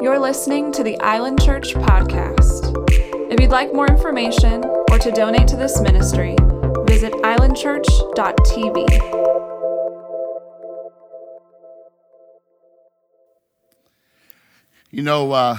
You're 0.00 0.18
listening 0.18 0.72
to 0.72 0.82
the 0.82 1.00
Island 1.00 1.40
Church 1.42 1.72
podcast. 1.74 2.74
If 3.32 3.40
you'd 3.40 3.50
like 3.50 3.72
more 3.72 3.86
information 3.86 4.62
or 4.90 4.98
to 4.98 5.10
donate 5.10 5.48
to 5.48 5.56
this 5.56 5.80
ministry, 5.80 6.36
visit 6.86 7.12
islandchurch.tv. 7.14 8.86
You 14.90 15.02
know, 15.02 15.32
uh, 15.32 15.58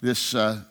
this 0.00 0.34
uh, 0.34 0.62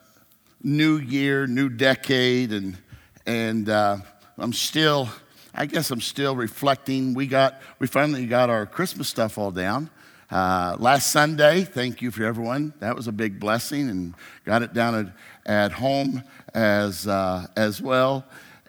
new 0.62 0.98
year, 0.98 1.48
new 1.48 1.70
decade, 1.70 2.52
and 2.52 2.78
and 3.26 3.70
uh, 3.70 3.98
I'm 4.38 4.54
still, 4.54 5.10
I 5.56 5.68
guess 5.68 5.90
I'm 5.92 6.02
still 6.02 6.36
reflecting. 6.36 7.14
We 7.14 7.28
got, 7.28 7.62
we 7.80 7.88
finally 7.88 8.26
got 8.26 8.50
our 8.50 8.66
Christmas 8.66 9.08
stuff 9.08 9.38
all 9.38 9.52
down. 9.52 9.90
Uh, 10.34 10.76
last 10.80 11.12
Sunday, 11.12 11.64
thank 11.64 12.02
you 12.02 12.10
for 12.10 12.23
everyone. 12.23 12.74
That 12.80 12.96
was 12.96 13.08
a 13.08 13.12
big 13.12 13.40
blessing, 13.40 13.88
and 13.88 14.16
got 14.46 14.64
it 14.64 14.74
down 14.74 15.14
at, 15.46 15.46
at 15.46 15.72
home 15.74 16.24
as 16.55 17.08
uh, 17.08 17.46
as 17.55 17.84
well. 17.84 18.26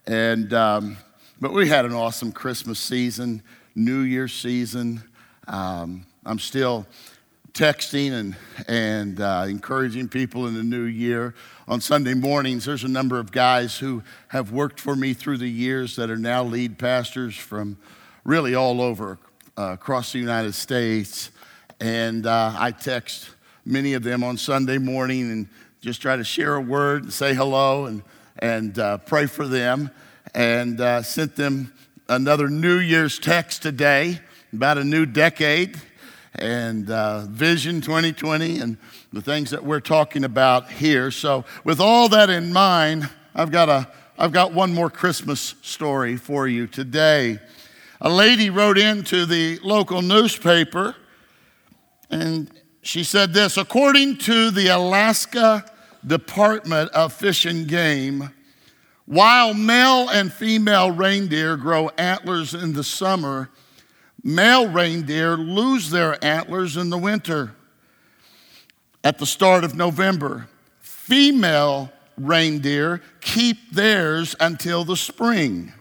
And 0.06 0.52
um, 0.52 0.98
but 1.40 1.54
we 1.54 1.66
had 1.66 1.86
an 1.86 1.94
awesome 1.94 2.32
Christmas 2.32 2.78
season, 2.78 3.42
New 3.74 4.00
Year 4.00 4.28
season. 4.28 5.04
Um, 5.48 6.04
I'm 6.26 6.38
still 6.38 6.84
texting 7.54 8.12
and, 8.12 8.36
and 8.68 9.20
uh, 9.22 9.46
encouraging 9.48 10.10
people 10.10 10.46
in 10.46 10.52
the 10.52 10.62
new 10.62 10.84
year. 10.84 11.34
On 11.66 11.80
Sunday 11.80 12.12
mornings, 12.12 12.66
there's 12.66 12.84
a 12.84 12.88
number 12.88 13.18
of 13.18 13.32
guys 13.32 13.78
who 13.78 14.02
have 14.28 14.52
worked 14.52 14.80
for 14.80 14.94
me 14.94 15.14
through 15.14 15.38
the 15.38 15.48
years 15.48 15.96
that 15.96 16.10
are 16.10 16.18
now 16.18 16.44
lead 16.44 16.78
pastors 16.78 17.34
from 17.34 17.78
really 18.22 18.54
all 18.54 18.82
over 18.82 19.18
uh, 19.56 19.70
across 19.72 20.12
the 20.12 20.18
United 20.18 20.52
States. 20.52 21.30
And 21.80 22.26
uh, 22.26 22.54
I 22.56 22.70
text 22.70 23.30
many 23.64 23.94
of 23.94 24.02
them 24.02 24.22
on 24.22 24.36
Sunday 24.36 24.78
morning 24.78 25.30
and 25.30 25.48
just 25.80 26.00
try 26.00 26.16
to 26.16 26.24
share 26.24 26.54
a 26.54 26.60
word 26.60 27.04
and 27.04 27.12
say 27.12 27.34
hello 27.34 27.86
and, 27.86 28.02
and 28.38 28.78
uh, 28.78 28.98
pray 28.98 29.26
for 29.26 29.46
them. 29.46 29.90
And 30.34 30.80
uh, 30.80 31.02
sent 31.02 31.36
them 31.36 31.72
another 32.08 32.48
New 32.48 32.78
Year's 32.78 33.18
text 33.18 33.62
today 33.62 34.20
about 34.52 34.78
a 34.78 34.84
new 34.84 35.06
decade 35.06 35.80
and 36.34 36.90
uh, 36.90 37.26
Vision 37.26 37.80
2020 37.80 38.60
and 38.60 38.76
the 39.12 39.22
things 39.22 39.50
that 39.50 39.64
we're 39.64 39.80
talking 39.80 40.24
about 40.24 40.70
here. 40.70 41.10
So, 41.10 41.44
with 41.62 41.80
all 41.80 42.08
that 42.08 42.30
in 42.30 42.52
mind, 42.52 43.08
I've 43.34 43.50
got, 43.50 43.68
a, 43.68 43.88
I've 44.18 44.32
got 44.32 44.52
one 44.52 44.74
more 44.74 44.90
Christmas 44.90 45.54
story 45.62 46.16
for 46.16 46.48
you 46.48 46.66
today. 46.66 47.38
A 48.00 48.10
lady 48.10 48.50
wrote 48.50 48.78
into 48.78 49.26
the 49.26 49.58
local 49.62 50.02
newspaper 50.02 50.96
and 52.10 52.50
she 52.82 53.04
said 53.04 53.32
this 53.32 53.56
according 53.56 54.18
to 54.18 54.50
the 54.50 54.68
Alaska 54.68 55.64
Department 56.06 56.90
of 56.90 57.12
Fish 57.12 57.46
and 57.46 57.66
Game, 57.66 58.30
while 59.06 59.54
male 59.54 60.08
and 60.08 60.32
female 60.32 60.90
reindeer 60.90 61.56
grow 61.56 61.88
antlers 61.98 62.54
in 62.54 62.72
the 62.72 62.84
summer, 62.84 63.50
Male 64.26 64.70
reindeer 64.70 65.36
lose 65.36 65.90
their 65.90 66.22
antlers 66.24 66.78
in 66.78 66.88
the 66.88 66.96
winter 66.96 67.54
at 69.04 69.18
the 69.18 69.26
start 69.26 69.64
of 69.64 69.74
November. 69.74 70.48
Female 70.80 71.92
reindeer 72.16 73.02
keep 73.20 73.70
theirs 73.72 74.34
until 74.40 74.82
the 74.82 74.96
spring. 74.96 75.74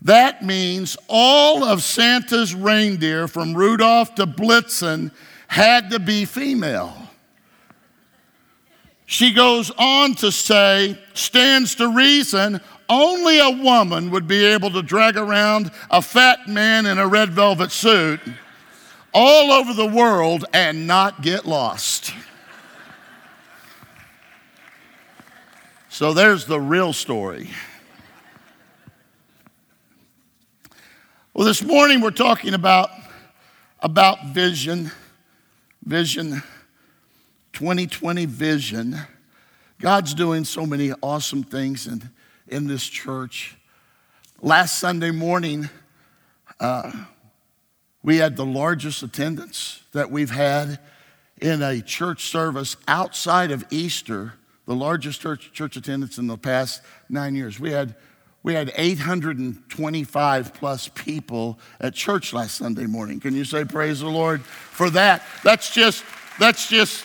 That 0.00 0.44
means 0.44 0.96
all 1.08 1.64
of 1.64 1.82
Santa's 1.82 2.54
reindeer 2.54 3.26
from 3.26 3.52
Rudolph 3.52 4.14
to 4.14 4.26
Blitzen 4.28 5.10
had 5.52 5.90
to 5.90 5.98
be 5.98 6.24
female. 6.24 6.96
She 9.04 9.34
goes 9.34 9.70
on 9.76 10.14
to 10.14 10.32
say, 10.32 10.98
stands 11.12 11.74
to 11.74 11.94
reason 11.94 12.58
only 12.88 13.38
a 13.38 13.50
woman 13.50 14.10
would 14.12 14.26
be 14.26 14.46
able 14.46 14.70
to 14.70 14.80
drag 14.80 15.18
around 15.18 15.70
a 15.90 16.00
fat 16.00 16.48
man 16.48 16.86
in 16.86 16.96
a 16.96 17.06
red 17.06 17.32
velvet 17.32 17.70
suit 17.70 18.18
all 19.12 19.52
over 19.52 19.74
the 19.74 19.84
world 19.84 20.46
and 20.54 20.86
not 20.86 21.20
get 21.20 21.44
lost. 21.44 22.14
So 25.90 26.14
there's 26.14 26.46
the 26.46 26.58
real 26.58 26.94
story. 26.94 27.50
Well, 31.34 31.46
this 31.46 31.62
morning 31.62 32.00
we're 32.00 32.10
talking 32.10 32.54
about, 32.54 32.88
about 33.80 34.28
vision, 34.28 34.90
vision, 35.84 36.42
2020 37.52 38.26
vision. 38.26 38.96
God's 39.80 40.14
doing 40.14 40.44
so 40.44 40.64
many 40.64 40.92
awesome 41.02 41.42
things 41.42 41.86
and 41.86 42.08
in 42.48 42.66
this 42.66 42.86
church. 42.86 43.56
Last 44.40 44.78
Sunday 44.78 45.10
morning, 45.10 45.68
uh, 46.60 46.92
we 48.02 48.18
had 48.18 48.36
the 48.36 48.44
largest 48.44 49.02
attendance 49.02 49.82
that 49.92 50.10
we've 50.10 50.30
had 50.30 50.78
in 51.40 51.62
a 51.62 51.80
church 51.80 52.28
service 52.28 52.76
outside 52.86 53.50
of 53.50 53.64
Easter, 53.70 54.34
the 54.66 54.74
largest 54.74 55.20
church, 55.20 55.52
church 55.52 55.76
attendance 55.76 56.18
in 56.18 56.26
the 56.26 56.36
past 56.36 56.82
nine 57.08 57.34
years. 57.34 57.58
We 57.58 57.72
had, 57.72 57.94
we 58.42 58.54
had 58.54 58.72
825 58.74 60.54
plus 60.54 60.88
people 60.88 61.58
at 61.80 61.94
church 61.94 62.32
last 62.32 62.56
Sunday 62.56 62.86
morning. 62.86 63.20
Can 63.20 63.34
you 63.34 63.44
say 63.44 63.64
praise 63.64 64.00
the 64.00 64.08
Lord 64.08 64.42
for 64.42 64.90
that? 64.90 65.22
That's 65.44 65.72
just, 65.72 66.04
that's 66.40 66.68
just 66.68 67.04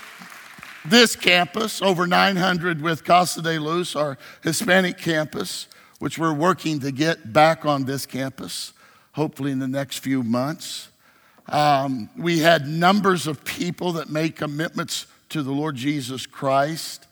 this 0.84 1.16
campus, 1.16 1.82
over 1.82 2.08
900 2.08 2.82
with 2.82 3.04
Casa 3.04 3.42
de 3.42 3.60
Luz, 3.60 3.96
our 3.96 4.18
Hispanic 4.44 4.98
campus, 4.98 5.68
which 6.00 6.18
we're 6.18 6.34
working 6.34 6.80
to 6.80 6.92
get 6.92 7.34
back 7.34 7.66
on 7.66 7.86
this 7.86 8.06
campus, 8.06 8.74
hopefully 9.12 9.52
in 9.52 9.60
the 9.60 9.68
next 9.68 10.00
few 10.00 10.24
months. 10.24 10.90
Um, 11.48 12.10
we 12.18 12.40
had 12.40 12.68
numbers 12.68 13.28
of 13.28 13.44
people 13.46 13.94
that 13.94 14.10
made 14.10 14.36
commitments 14.36 15.06
to 15.30 15.44
the 15.44 15.52
Lord 15.52 15.76
Jesus 15.76 16.26
Christ. 16.26 17.06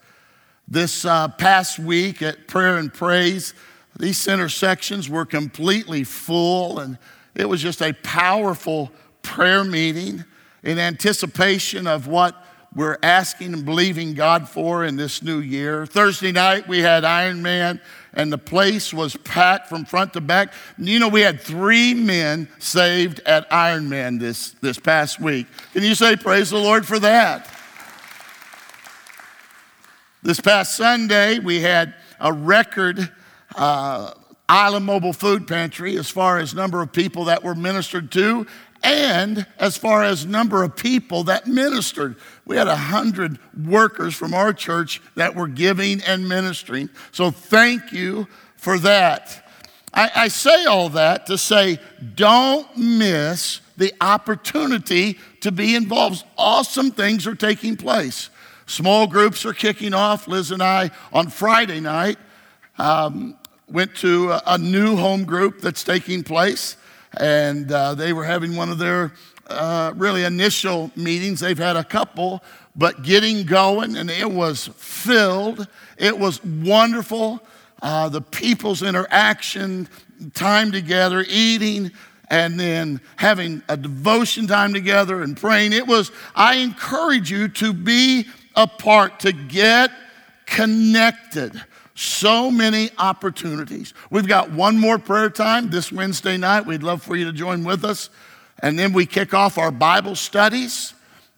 This 0.68 1.06
uh, 1.06 1.28
past 1.28 1.78
week 1.78 2.22
at 2.22 2.48
Prayer 2.48 2.78
and 2.78 2.94
Praise, 2.94 3.54
these 3.98 4.18
center 4.18 4.50
sections 4.50 5.10
were 5.10 5.26
completely 5.26 6.04
full, 6.04 6.80
and 6.80 6.98
it 7.34 7.48
was 7.48 7.62
just 7.62 7.82
a 7.82 7.94
powerful 7.94 8.92
prayer 9.22 9.64
meeting 9.64 10.24
in 10.64 10.80
anticipation 10.80 11.88
of 11.88 12.08
what 12.08 12.36
we're 12.76 12.98
asking 13.02 13.54
and 13.54 13.64
believing 13.64 14.14
God 14.14 14.50
for 14.50 14.84
in 14.84 14.98
this 14.98 15.24
new 15.24 15.40
year. 15.40 15.86
Thursday 15.86 16.34
night, 16.34 16.68
we 16.68 16.80
had 16.80 17.06
Iron 17.06 17.42
Man, 17.42 17.80
and 18.14 18.32
the 18.34 18.38
place 18.38 18.94
was 18.94 19.16
packed 19.18 19.70
from 19.70 19.86
front 19.86 20.12
to 20.14 20.22
back. 20.22 20.52
You 20.78 21.00
know, 21.00 21.08
we 21.08 21.22
had 21.22 21.40
three 21.40 21.94
men 21.94 22.50
saved 22.60 23.22
at 23.22 23.52
Iron 23.52 23.88
Man 23.88 24.18
this, 24.18 24.52
this 24.62 24.78
past 24.78 25.22
week. 25.22 25.48
Can 25.72 25.84
you 25.84 25.96
say, 25.96 26.18
Praise 26.18 26.50
the 26.50 26.58
Lord 26.58 26.86
for 26.86 27.00
that? 27.00 27.50
This 30.22 30.42
past 30.42 30.76
Sunday, 30.76 31.40
we 31.40 31.62
had 31.62 31.94
a 32.20 32.34
record 32.34 33.10
uh, 33.56 34.14
Island 34.48 34.86
Mobile 34.86 35.14
Food 35.14 35.48
Pantry 35.48 35.98
as 35.98 36.10
far 36.10 36.38
as 36.38 36.54
number 36.54 36.82
of 36.82 36.92
people 36.92 37.26
that 37.26 37.44
were 37.44 37.56
ministered 37.56 38.12
to 38.14 38.46
and 38.84 39.48
as 39.58 39.78
far 39.78 40.04
as 40.04 40.26
number 40.26 40.64
of 40.64 40.76
people 40.76 41.24
that 41.24 41.48
ministered. 41.48 42.16
We 42.46 42.56
had 42.56 42.68
100 42.68 43.40
workers 43.66 44.14
from 44.14 44.36
our 44.36 44.54
church 44.54 45.02
that 45.16 45.36
were 45.36 45.48
giving 45.48 46.02
and 46.04 46.30
ministering. 46.30 46.90
So 47.12 47.32
thank 47.32 47.92
you 47.92 48.28
for 48.58 48.78
that. 48.80 49.44
I, 49.92 50.12
I 50.16 50.28
say 50.28 50.66
all 50.66 50.90
that 50.90 51.26
to 51.28 51.38
say 51.38 51.80
don't 52.14 52.78
miss 52.78 53.62
the 53.78 53.94
opportunity 54.00 55.18
to 55.42 55.52
be 55.52 55.76
involved. 55.76 56.24
Awesome 56.38 56.92
things 56.92 57.26
are 57.26 57.36
taking 57.36 57.76
place. 57.76 58.30
Small 58.68 59.08
groups 59.08 59.46
are 59.46 59.54
kicking 59.54 59.94
off. 59.94 60.28
Liz 60.28 60.52
and 60.52 60.62
I, 60.62 60.92
on 61.12 61.30
Friday 61.30 61.80
night, 61.80 62.18
um, 62.78 63.38
went 63.70 63.96
to 63.98 64.32
a, 64.32 64.42
a 64.48 64.58
new 64.58 64.96
home 64.96 65.26
group 65.26 65.62
that's 65.62 65.84
taking 65.84 66.24
place 66.24 66.78
and 67.18 67.72
uh, 67.72 67.96
they 67.96 68.14
were 68.14 68.24
having 68.24 68.56
one 68.56 68.70
of 68.70 68.78
their 68.78 69.14
uh, 69.48 69.94
really 69.96 70.24
initial 70.24 70.92
meetings. 70.96 71.40
They've 71.40 71.58
had 71.58 71.76
a 71.76 71.84
couple, 71.84 72.44
but 72.76 73.04
getting 73.04 73.46
going, 73.46 73.96
and 73.96 74.10
it 74.10 74.30
was 74.30 74.68
filled. 74.76 75.68
It 75.98 76.18
was 76.18 76.44
wonderful. 76.44 77.42
Uh, 77.82 78.10
the 78.10 78.22
people's 78.22 78.82
interaction, 78.82 79.88
time 80.34 80.72
together, 80.72 81.26
eating, 81.30 81.92
and 82.30 82.60
then 82.60 83.00
having 83.18 83.62
a 83.70 83.78
devotion 83.78 84.48
time 84.48 84.74
together 84.74 85.22
and 85.22 85.38
praying. 85.38 85.74
It 85.74 85.86
was, 85.86 86.12
I 86.36 86.56
encourage 86.56 87.30
you 87.30 87.48
to 87.50 87.72
be 87.72 88.26
a 88.56 88.66
part, 88.66 89.20
to 89.22 89.32
get 89.32 89.92
connected. 90.48 91.64
So 91.96 92.52
many 92.52 92.92
opportunities. 92.98 93.94
We've 94.12 94.28
got 94.28 94.52
one 94.52 94.78
more 94.78 95.00
prayer 95.00 95.30
time 95.30 95.70
this 95.70 95.92
Wednesday 95.92 96.38
night. 96.38 96.66
We'd 96.68 96.84
love 96.84 97.02
for 97.02 97.16
you 97.16 97.26
to 97.26 97.34
join 97.34 97.64
with 97.64 97.84
us. 97.84 98.10
And 98.60 98.78
then 98.78 98.94
we 98.94 99.06
kick 99.06 99.34
off 99.34 99.58
our 99.58 99.72
Bible 99.72 100.16
studies. 100.16 100.94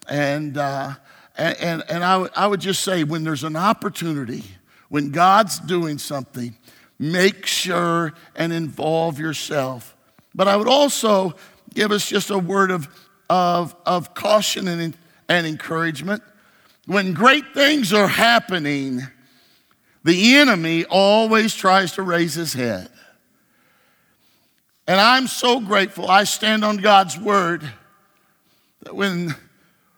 And, 0.09 0.57
uh, 0.57 0.95
And, 1.38 1.57
and, 1.62 1.83
and 1.88 2.04
I, 2.04 2.13
w- 2.13 2.31
I 2.36 2.48
would 2.48 2.62
just 2.62 2.81
say 2.81 3.04
when 3.04 3.24
there's 3.24 3.44
an 3.44 3.56
opportunity, 3.56 4.44
when 4.89 5.12
God's 5.12 5.59
doing 5.59 6.00
something, 6.00 6.57
make 6.98 7.45
sure 7.45 8.13
and 8.36 8.51
involve 8.51 9.19
yourself. 9.19 9.95
But 10.33 10.48
I 10.48 10.56
would 10.56 10.68
also 10.68 11.36
give 11.75 11.92
us 11.92 12.09
just 12.09 12.31
a 12.31 12.39
word 12.39 12.71
of, 12.71 12.88
of, 13.30 13.75
of 13.86 14.15
caution 14.15 14.68
and, 14.68 14.98
and 15.30 15.45
encouragement. 15.45 16.24
When 16.88 17.13
great 17.13 17.54
things 17.54 17.94
are 17.94 18.07
happening, 18.07 19.01
the 20.07 20.36
enemy 20.36 20.86
always 20.86 21.54
tries 21.54 21.92
to 21.94 22.01
raise 22.01 22.33
his 22.33 22.54
head. 22.54 22.89
And 24.88 25.01
I'm 25.01 25.27
so 25.27 25.59
grateful. 25.59 26.09
I 26.09 26.24
stand 26.24 26.63
on 26.63 26.77
God's 26.77 27.19
word 27.19 27.69
that 28.83 28.95
when, 28.95 29.36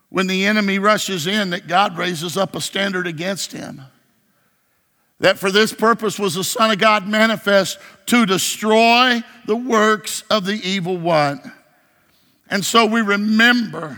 when 0.10 0.26
the 0.26 0.48
enemy 0.48 0.80
rushes 0.80 1.28
in, 1.28 1.52
that 1.52 1.68
God 1.68 1.96
raises 1.96 2.38
up 2.38 2.56
a 2.56 2.62
standard 2.62 3.06
against 3.06 3.52
him. 3.52 3.82
That 5.20 5.38
for 5.38 5.52
this 5.52 5.72
purpose 5.72 6.18
was 6.18 6.34
the 6.34 6.44
Son 6.44 6.72
of 6.72 6.80
God 6.80 7.08
manifest 7.08 7.78
to 8.08 8.26
destroy 8.26 9.22
the 9.46 9.56
works 9.56 10.24
of 10.32 10.44
the 10.44 10.60
evil 10.68 10.98
one. 10.98 11.40
And 12.50 12.66
so 12.66 12.88
we 12.88 13.02
remember, 13.02 13.96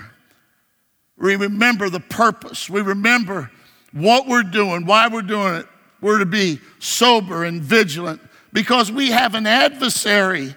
we 1.18 1.38
remember 1.38 1.90
the 1.90 2.02
purpose. 2.02 2.70
We 2.70 2.82
remember 2.82 3.50
what 3.94 4.28
we're 4.28 4.44
doing, 4.44 4.86
why 4.86 5.08
we're 5.08 5.22
doing 5.22 5.54
it. 5.54 5.68
We're 6.02 6.20
to 6.20 6.26
be 6.26 6.60
sober 6.80 7.46
and 7.46 7.62
vigilant 7.62 8.22
because 8.52 8.92
we 8.92 9.12
have 9.12 9.36
an 9.36 9.48
adversary 9.48 10.56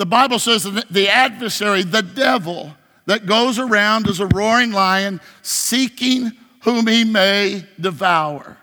the 0.00 0.06
Bible 0.06 0.38
says 0.38 0.62
the 0.62 1.10
adversary, 1.10 1.82
the 1.82 2.00
devil, 2.00 2.74
that 3.04 3.26
goes 3.26 3.58
around 3.58 4.08
as 4.08 4.18
a 4.18 4.26
roaring 4.28 4.72
lion 4.72 5.20
seeking 5.42 6.32
whom 6.62 6.86
he 6.86 7.04
may 7.04 7.66
devour. 7.78 8.56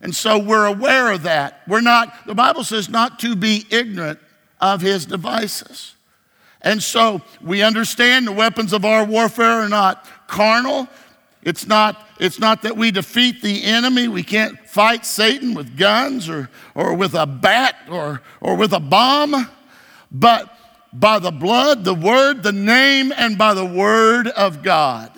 And 0.00 0.16
so 0.16 0.38
we're 0.38 0.64
aware 0.64 1.12
of 1.12 1.24
that. 1.24 1.60
We're 1.68 1.82
not, 1.82 2.26
the 2.26 2.34
Bible 2.34 2.64
says 2.64 2.88
not 2.88 3.18
to 3.18 3.36
be 3.36 3.66
ignorant 3.68 4.18
of 4.62 4.80
his 4.80 5.04
devices. 5.04 5.94
And 6.62 6.82
so 6.82 7.20
we 7.42 7.62
understand 7.62 8.26
the 8.26 8.32
weapons 8.32 8.72
of 8.72 8.86
our 8.86 9.04
warfare 9.04 9.60
are 9.60 9.68
not 9.68 10.06
carnal. 10.26 10.88
It's 11.42 11.66
not, 11.66 12.08
it's 12.20 12.38
not 12.38 12.62
that 12.62 12.76
we 12.76 12.90
defeat 12.90 13.42
the 13.42 13.64
enemy. 13.64 14.06
We 14.06 14.22
can't 14.22 14.58
fight 14.68 15.04
Satan 15.04 15.54
with 15.54 15.76
guns 15.76 16.28
or, 16.28 16.48
or 16.74 16.94
with 16.94 17.14
a 17.14 17.26
bat 17.26 17.76
or, 17.90 18.22
or 18.40 18.54
with 18.54 18.72
a 18.72 18.80
bomb. 18.80 19.48
But 20.10 20.56
by 20.92 21.18
the 21.18 21.32
blood, 21.32 21.84
the 21.84 21.94
word, 21.94 22.42
the 22.42 22.52
name, 22.52 23.12
and 23.16 23.36
by 23.36 23.54
the 23.54 23.64
word 23.64 24.28
of 24.28 24.62
God. 24.62 25.10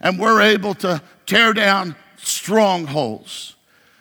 And 0.00 0.18
we're 0.18 0.42
able 0.42 0.74
to 0.74 1.00
tear 1.24 1.54
down 1.54 1.96
strongholds. 2.18 3.54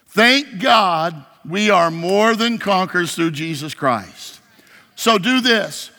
Thank 0.08 0.60
God 0.60 1.26
we 1.48 1.70
are 1.70 1.92
more 1.92 2.36
than 2.36 2.58
conquerors 2.58 3.16
through 3.16 3.32
Jesus 3.32 3.74
Christ. 3.74 4.42
So 4.96 5.18
do 5.18 5.40
this 5.42 5.92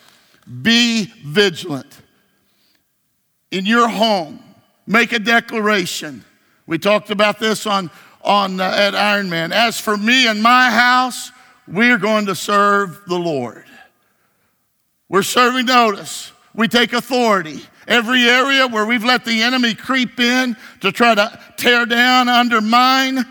be 0.61 1.05
vigilant. 1.25 2.01
In 3.51 3.65
your 3.65 3.87
home, 3.87 4.39
make 4.87 5.11
a 5.11 5.19
declaration. 5.19 6.23
We 6.65 6.79
talked 6.79 7.11
about 7.11 7.37
this 7.37 7.67
on, 7.67 7.91
on 8.23 8.59
uh, 8.59 8.63
at 8.63 8.93
Ironman. 8.93 9.51
As 9.51 9.79
for 9.79 9.97
me 9.97 10.27
and 10.27 10.41
my 10.41 10.71
house, 10.71 11.31
we're 11.67 11.97
going 11.97 12.25
to 12.27 12.35
serve 12.35 13.01
the 13.07 13.19
Lord. 13.19 13.65
We're 15.09 15.23
serving 15.23 15.65
notice. 15.65 16.31
We 16.55 16.67
take 16.67 16.93
authority. 16.93 17.61
Every 17.87 18.23
area 18.23 18.67
where 18.67 18.85
we've 18.85 19.03
let 19.03 19.23
the 19.23 19.43
enemy 19.43 19.73
creep 19.73 20.19
in 20.19 20.57
to 20.81 20.91
try 20.91 21.15
to 21.15 21.39
tear 21.55 21.85
down, 21.85 22.27
undermine, 22.27 23.25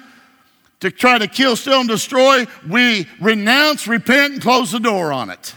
to 0.80 0.90
try 0.90 1.18
to 1.18 1.26
kill, 1.26 1.56
steal, 1.56 1.80
and 1.80 1.88
destroy, 1.88 2.46
we 2.68 3.06
renounce, 3.20 3.86
repent, 3.86 4.34
and 4.34 4.42
close 4.42 4.72
the 4.72 4.78
door 4.78 5.12
on 5.12 5.30
it. 5.30 5.54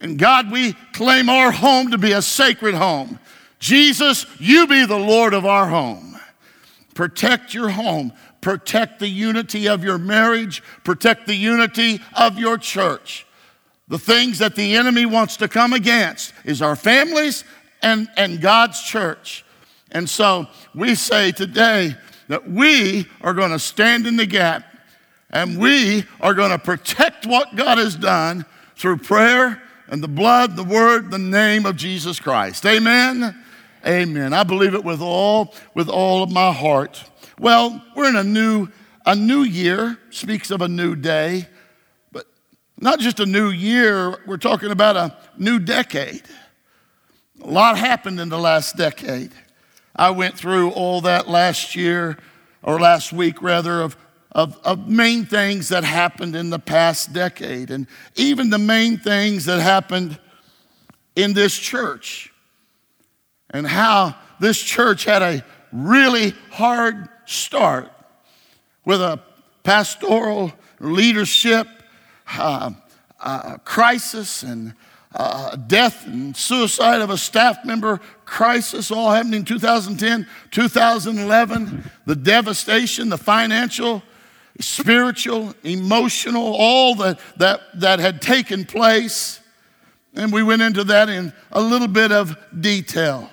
And 0.00 0.18
God, 0.18 0.50
we 0.50 0.74
claim 0.92 1.28
our 1.28 1.50
home 1.50 1.90
to 1.90 1.98
be 1.98 2.12
a 2.12 2.20
sacred 2.20 2.74
home. 2.74 3.18
Jesus, 3.58 4.26
you 4.38 4.66
be 4.66 4.84
the 4.84 4.98
Lord 4.98 5.34
of 5.34 5.46
our 5.46 5.68
home. 5.68 6.18
Protect 6.94 7.54
your 7.54 7.68
home. 7.68 8.12
Protect 8.40 9.00
the 9.00 9.08
unity 9.08 9.68
of 9.68 9.82
your 9.82 9.98
marriage. 9.98 10.62
Protect 10.84 11.26
the 11.26 11.34
unity 11.34 12.00
of 12.16 12.38
your 12.38 12.58
church. 12.58 13.26
The 13.88 13.98
things 13.98 14.38
that 14.38 14.56
the 14.56 14.76
enemy 14.76 15.06
wants 15.06 15.36
to 15.38 15.48
come 15.48 15.72
against 15.72 16.32
is 16.44 16.60
our 16.62 16.76
families 16.76 17.44
and, 17.82 18.08
and 18.16 18.40
God's 18.40 18.82
church. 18.82 19.44
And 19.92 20.08
so 20.08 20.46
we 20.74 20.94
say 20.94 21.32
today 21.32 21.96
that 22.28 22.50
we 22.50 23.06
are 23.20 23.34
going 23.34 23.52
to 23.52 23.58
stand 23.58 24.06
in 24.06 24.16
the 24.16 24.26
gap 24.26 24.64
and 25.30 25.58
we 25.58 26.04
are 26.20 26.34
going 26.34 26.50
to 26.50 26.58
protect 26.58 27.26
what 27.26 27.54
God 27.56 27.78
has 27.78 27.94
done 27.94 28.44
through 28.76 28.98
prayer 28.98 29.62
and 29.88 30.02
the 30.02 30.08
blood, 30.08 30.56
the 30.56 30.64
word, 30.64 31.10
the 31.10 31.18
name 31.18 31.66
of 31.66 31.76
Jesus 31.76 32.18
Christ. 32.18 32.66
Amen. 32.66 33.42
Amen. 33.86 34.32
I 34.32 34.42
believe 34.42 34.74
it 34.74 34.82
with 34.82 35.00
all 35.00 35.54
with 35.74 35.88
all 35.88 36.22
of 36.22 36.32
my 36.32 36.52
heart. 36.52 37.04
Well, 37.38 37.84
we're 37.94 38.08
in 38.08 38.16
a 38.16 38.24
new 38.24 38.68
a 39.06 39.14
new 39.14 39.42
year 39.42 39.96
speaks 40.10 40.50
of 40.50 40.60
a 40.60 40.68
new 40.68 40.96
day. 40.96 41.46
But 42.10 42.26
not 42.78 42.98
just 42.98 43.20
a 43.20 43.26
new 43.26 43.50
year, 43.50 44.18
we're 44.26 44.36
talking 44.36 44.72
about 44.72 44.96
a 44.96 45.16
new 45.38 45.60
decade. 45.60 46.22
A 47.42 47.46
lot 47.46 47.78
happened 47.78 48.18
in 48.18 48.28
the 48.28 48.38
last 48.38 48.76
decade. 48.76 49.30
I 49.94 50.10
went 50.10 50.36
through 50.36 50.70
all 50.70 51.00
that 51.02 51.28
last 51.28 51.76
year, 51.76 52.18
or 52.62 52.80
last 52.80 53.12
week 53.12 53.40
rather, 53.40 53.80
of, 53.80 53.96
of, 54.32 54.58
of 54.64 54.88
main 54.88 55.24
things 55.24 55.68
that 55.68 55.84
happened 55.84 56.34
in 56.34 56.50
the 56.50 56.58
past 56.58 57.12
decade, 57.12 57.70
and 57.70 57.86
even 58.16 58.50
the 58.50 58.58
main 58.58 58.98
things 58.98 59.44
that 59.44 59.60
happened 59.60 60.18
in 61.14 61.32
this 61.32 61.56
church, 61.56 62.32
and 63.50 63.66
how 63.66 64.14
this 64.40 64.60
church 64.60 65.04
had 65.04 65.22
a 65.22 65.44
really 65.72 66.34
hard 66.50 67.08
start 67.26 67.90
with 68.84 69.00
a 69.00 69.20
pastoral 69.62 70.52
leadership 70.80 71.66
uh, 72.38 72.70
uh, 73.20 73.56
crisis 73.58 74.42
and 74.42 74.74
uh, 75.14 75.56
death 75.56 76.06
and 76.06 76.36
suicide 76.36 77.00
of 77.00 77.10
a 77.10 77.16
staff 77.16 77.64
member 77.64 78.00
crisis 78.24 78.90
all 78.90 79.10
happening 79.10 79.40
in 79.40 79.44
2010, 79.44 80.26
2011, 80.50 81.90
the 82.04 82.14
devastation, 82.14 83.08
the 83.08 83.16
financial, 83.16 84.02
spiritual, 84.60 85.54
emotional, 85.64 86.54
all 86.58 86.94
that, 86.96 87.18
that, 87.38 87.60
that 87.74 87.98
had 87.98 88.20
taken 88.20 88.64
place. 88.64 89.40
And 90.14 90.32
we 90.32 90.42
went 90.42 90.62
into 90.62 90.84
that 90.84 91.08
in 91.08 91.32
a 91.50 91.60
little 91.60 91.88
bit 91.88 92.12
of 92.12 92.36
detail. 92.60 93.30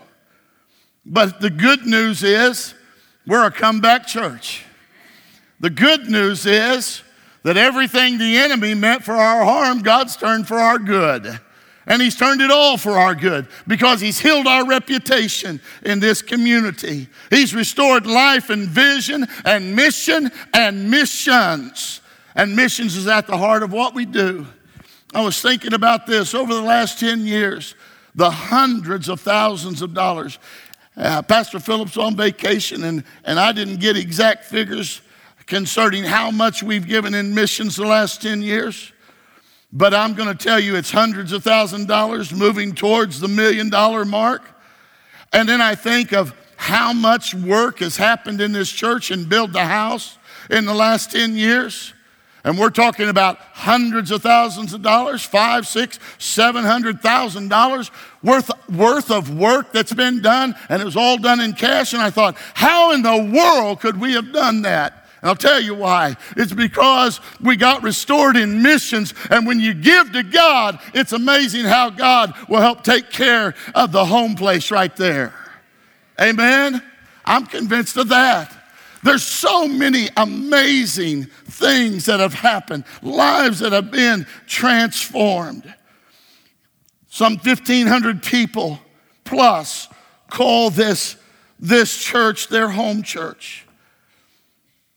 But 1.06 1.42
the 1.42 1.50
good 1.50 1.86
news 1.86 2.24
is 2.24 2.74
we're 3.28 3.46
a 3.46 3.52
comeback 3.52 4.08
church. 4.08 4.64
The 5.60 5.70
good 5.70 6.10
news 6.10 6.46
is 6.46 7.04
that 7.44 7.58
everything 7.58 8.18
the 8.18 8.38
enemy 8.38 8.74
meant 8.74 9.04
for 9.04 9.14
our 9.14 9.44
harm, 9.44 9.82
God's 9.82 10.16
turned 10.16 10.48
for 10.48 10.58
our 10.58 10.80
good. 10.80 11.40
And 11.86 12.02
He's 12.02 12.16
turned 12.16 12.42
it 12.42 12.50
all 12.50 12.78
for 12.78 12.94
our 12.94 13.14
good 13.14 13.48
because 13.68 14.00
He's 14.00 14.20
healed 14.20 14.48
our 14.48 14.66
reputation 14.66 15.60
in 15.84 16.00
this 16.00 16.22
community. 16.22 17.08
He's 17.30 17.54
restored 17.54 18.06
life 18.06 18.50
and 18.50 18.68
vision 18.68 19.28
and 19.44 19.76
mission 19.76 20.32
and 20.54 20.90
missions. 20.90 22.02
And 22.36 22.56
missions 22.56 22.96
is 22.96 23.08
at 23.08 23.28
the 23.28 23.38
heart 23.38 23.64
of 23.64 23.74
what 23.74 23.94
we 23.94 24.06
do. 24.06 24.48
I 25.14 25.22
was 25.24 25.42
thinking 25.42 25.74
about 25.74 26.08
this 26.08 26.34
over 26.34 26.54
the 26.54 26.62
last 26.62 27.00
10 27.00 27.28
years, 27.28 27.76
the 28.16 28.32
hundreds 28.32 29.10
of 29.10 29.20
thousands 29.20 29.82
of 29.82 29.94
dollars. 29.94 30.40
Uh, 30.96 31.22
Pastor 31.22 31.60
Phillips 31.60 31.98
on 31.98 32.16
vacation, 32.16 32.84
and, 32.84 33.04
and 33.24 33.40
I 33.40 33.52
didn't 33.52 33.80
get 33.80 33.98
exact 33.98 34.46
figures 34.46 35.02
concerning 35.46 36.04
how 36.04 36.32
much 36.32 36.62
we've 36.62 36.88
given 36.88 37.14
in 37.14 37.34
missions 37.34 37.76
the 37.76 37.86
last 37.86 38.22
10 38.22 38.42
years. 38.42 38.92
But 39.72 39.94
I'm 39.94 40.14
going 40.14 40.30
to 40.30 40.36
tell 40.36 40.60
you 40.60 40.76
it's 40.76 40.92
hundreds 40.92 41.32
of 41.32 41.44
thousand 41.44 41.88
dollars 41.88 42.32
moving 42.32 42.76
towards 42.76 43.20
the 43.20 43.28
million 43.28 43.72
dollar 43.72 44.06
mark. 44.06 44.44
And 45.32 45.50
then 45.50 45.62
I 45.62 45.74
think 45.74 46.14
of 46.14 46.34
how 46.58 46.94
much 46.94 47.34
work 47.34 47.80
has 47.80 47.98
happened 47.98 48.40
in 48.40 48.52
this 48.52 48.72
church 48.72 49.10
and 49.10 49.28
build 49.28 49.52
the 49.52 49.66
house 49.66 50.20
in 50.52 50.66
the 50.66 50.76
last 50.76 51.12
10 51.12 51.36
years. 51.36 51.94
And 52.46 52.60
we're 52.60 52.72
talking 52.72 53.08
about 53.08 53.38
hundreds 53.38 54.12
of 54.12 54.22
thousands 54.22 54.74
of 54.74 54.82
dollars, 54.82 55.24
five, 55.24 55.66
six, 55.66 55.98
seven 56.18 56.66
hundred 56.66 57.02
thousand 57.02 57.48
dollars 57.48 57.90
worth, 58.22 58.52
worth 58.70 59.12
of 59.12 59.34
work 59.34 59.72
that's 59.72 59.94
been 59.94 60.22
done, 60.22 60.54
and 60.68 60.82
it 60.82 60.86
was 60.86 60.98
all 60.98 61.18
done 61.18 61.40
in 61.40 61.54
cash. 61.54 61.94
And 61.94 62.02
I 62.02 62.10
thought, 62.10 62.36
how 62.54 62.92
in 62.92 63.02
the 63.02 63.32
world 63.34 63.80
could 63.80 64.00
we 64.00 64.14
have 64.14 64.34
done 64.34 64.64
that? 64.64 65.08
And 65.22 65.30
I'll 65.30 65.38
tell 65.38 65.62
you 65.62 65.74
why. 65.74 66.18
It's 66.36 66.52
because 66.52 67.22
we 67.40 67.56
got 67.56 67.82
restored 67.82 68.36
in 68.36 68.62
missions. 68.62 69.14
And 69.30 69.48
when 69.48 69.62
you 69.62 69.74
give 69.74 70.12
to 70.12 70.22
God, 70.22 70.80
it's 70.94 71.14
amazing 71.14 71.64
how 71.64 71.92
God 71.92 72.34
will 72.50 72.60
help 72.60 72.84
take 72.84 73.10
care 73.10 73.56
of 73.74 73.94
the 73.94 74.04
home 74.04 74.36
place 74.36 74.70
right 74.70 74.94
there. 74.98 75.34
Amen. 76.20 76.84
I'm 77.24 77.46
convinced 77.46 77.96
of 77.96 78.10
that. 78.10 78.63
There's 79.04 79.24
so 79.24 79.68
many 79.68 80.08
amazing 80.16 81.26
things 81.26 82.06
that 82.06 82.20
have 82.20 82.34
happened, 82.34 82.86
lives 83.02 83.60
that 83.60 83.74
have 83.74 83.92
been 83.92 84.26
transformed. 84.48 85.72
Some 87.10 87.34
1,500 87.34 88.24
people 88.24 88.80
plus 89.24 89.88
call 90.30 90.70
this, 90.70 91.18
this 91.60 91.96
church 91.96 92.48
their 92.48 92.70
home 92.70 93.04
church. 93.04 93.66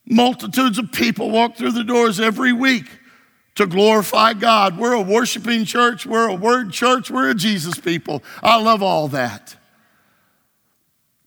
Multitudes 0.08 0.78
of 0.78 0.92
people 0.92 1.30
walk 1.30 1.56
through 1.56 1.72
the 1.72 1.84
doors 1.84 2.20
every 2.20 2.52
week 2.52 2.86
to 3.56 3.66
glorify 3.66 4.34
God. 4.34 4.78
We're 4.78 4.92
a 4.92 5.00
worshiping 5.00 5.64
church, 5.64 6.06
we're 6.06 6.28
a 6.28 6.34
word 6.34 6.72
church, 6.72 7.10
we're 7.10 7.30
a 7.30 7.34
Jesus 7.34 7.78
people. 7.80 8.22
I 8.42 8.60
love 8.62 8.82
all 8.82 9.08
that. 9.08 9.56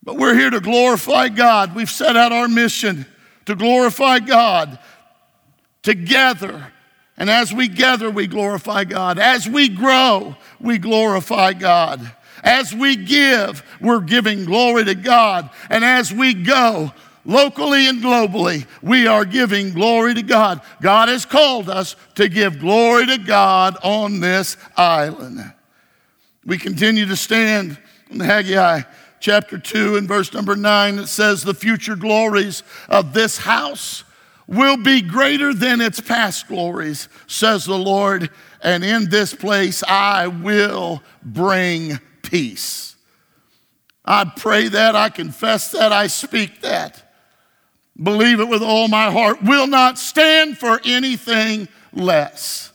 But 0.10 0.18
we're 0.18 0.34
here 0.34 0.50
to 0.50 0.60
glorify 0.60 1.30
God. 1.30 1.76
We've 1.76 1.88
set 1.88 2.18
out 2.18 2.32
our 2.32 2.48
mission 2.48 3.06
to 3.46 3.54
glorify 3.54 4.18
God 4.18 4.80
together. 5.84 6.74
And 7.16 7.30
as 7.30 7.54
we 7.54 7.68
gather, 7.68 8.10
we 8.10 8.26
glorify 8.26 8.86
God. 8.86 9.20
As 9.20 9.48
we 9.48 9.70
grow, 9.70 10.36
we 10.60 10.80
glorify 10.80 11.54
God. 11.54 12.12
As 12.44 12.74
we 12.74 12.96
give, 12.96 13.64
we're 13.80 14.00
giving 14.00 14.46
glory 14.46 14.84
to 14.86 14.96
God. 14.96 15.52
And 15.70 15.86
as 15.86 16.12
we 16.12 16.34
go, 16.34 16.92
locally 17.24 17.88
and 17.88 18.02
globally, 18.02 18.66
we 18.82 19.06
are 19.06 19.26
giving 19.26 19.74
glory 19.74 20.16
to 20.16 20.24
God. 20.24 20.62
God 20.82 21.10
has 21.10 21.24
called 21.24 21.70
us 21.70 21.96
to 22.16 22.28
give 22.30 22.58
glory 22.58 23.06
to 23.06 23.20
God 23.20 23.78
on 23.84 24.22
this 24.22 24.58
island. 24.76 25.54
We 26.48 26.58
continue 26.58 27.06
to 27.06 27.16
stand 27.16 27.78
in 28.10 28.18
the 28.18 28.26
Haggai 28.26 28.82
chapter 29.20 29.58
2 29.58 29.98
and 29.98 30.08
verse 30.08 30.34
number 30.34 30.56
9. 30.56 31.00
It 31.00 31.08
says, 31.08 31.44
The 31.44 31.54
future 31.54 31.96
glories 31.96 32.64
of 32.88 33.14
this 33.14 33.38
house 33.38 34.04
will 34.48 34.78
be 34.78 35.02
greater 35.02 35.54
than 35.54 35.80
its 35.82 36.00
past 36.00 36.48
glories, 36.48 37.08
says 37.28 37.66
the 37.66 37.78
Lord. 37.78 38.30
And 38.62 38.84
in 38.84 39.10
this 39.10 39.34
place 39.34 39.84
I 39.84 40.28
will 40.28 41.04
bring 41.24 42.00
peace. 42.24 42.96
I 44.04 44.26
pray 44.26 44.70
that, 44.70 44.96
I 44.96 45.10
confess 45.10 45.72
that, 45.72 45.92
I 45.92 46.08
speak 46.08 46.62
that. 46.62 47.06
Believe 48.02 48.40
it 48.40 48.48
with 48.48 48.64
all 48.64 48.88
my 48.88 49.12
heart. 49.12 49.44
Will 49.44 49.68
not 49.68 50.00
stand 50.00 50.58
for 50.58 50.80
anything 50.84 51.68
less. 51.94 52.72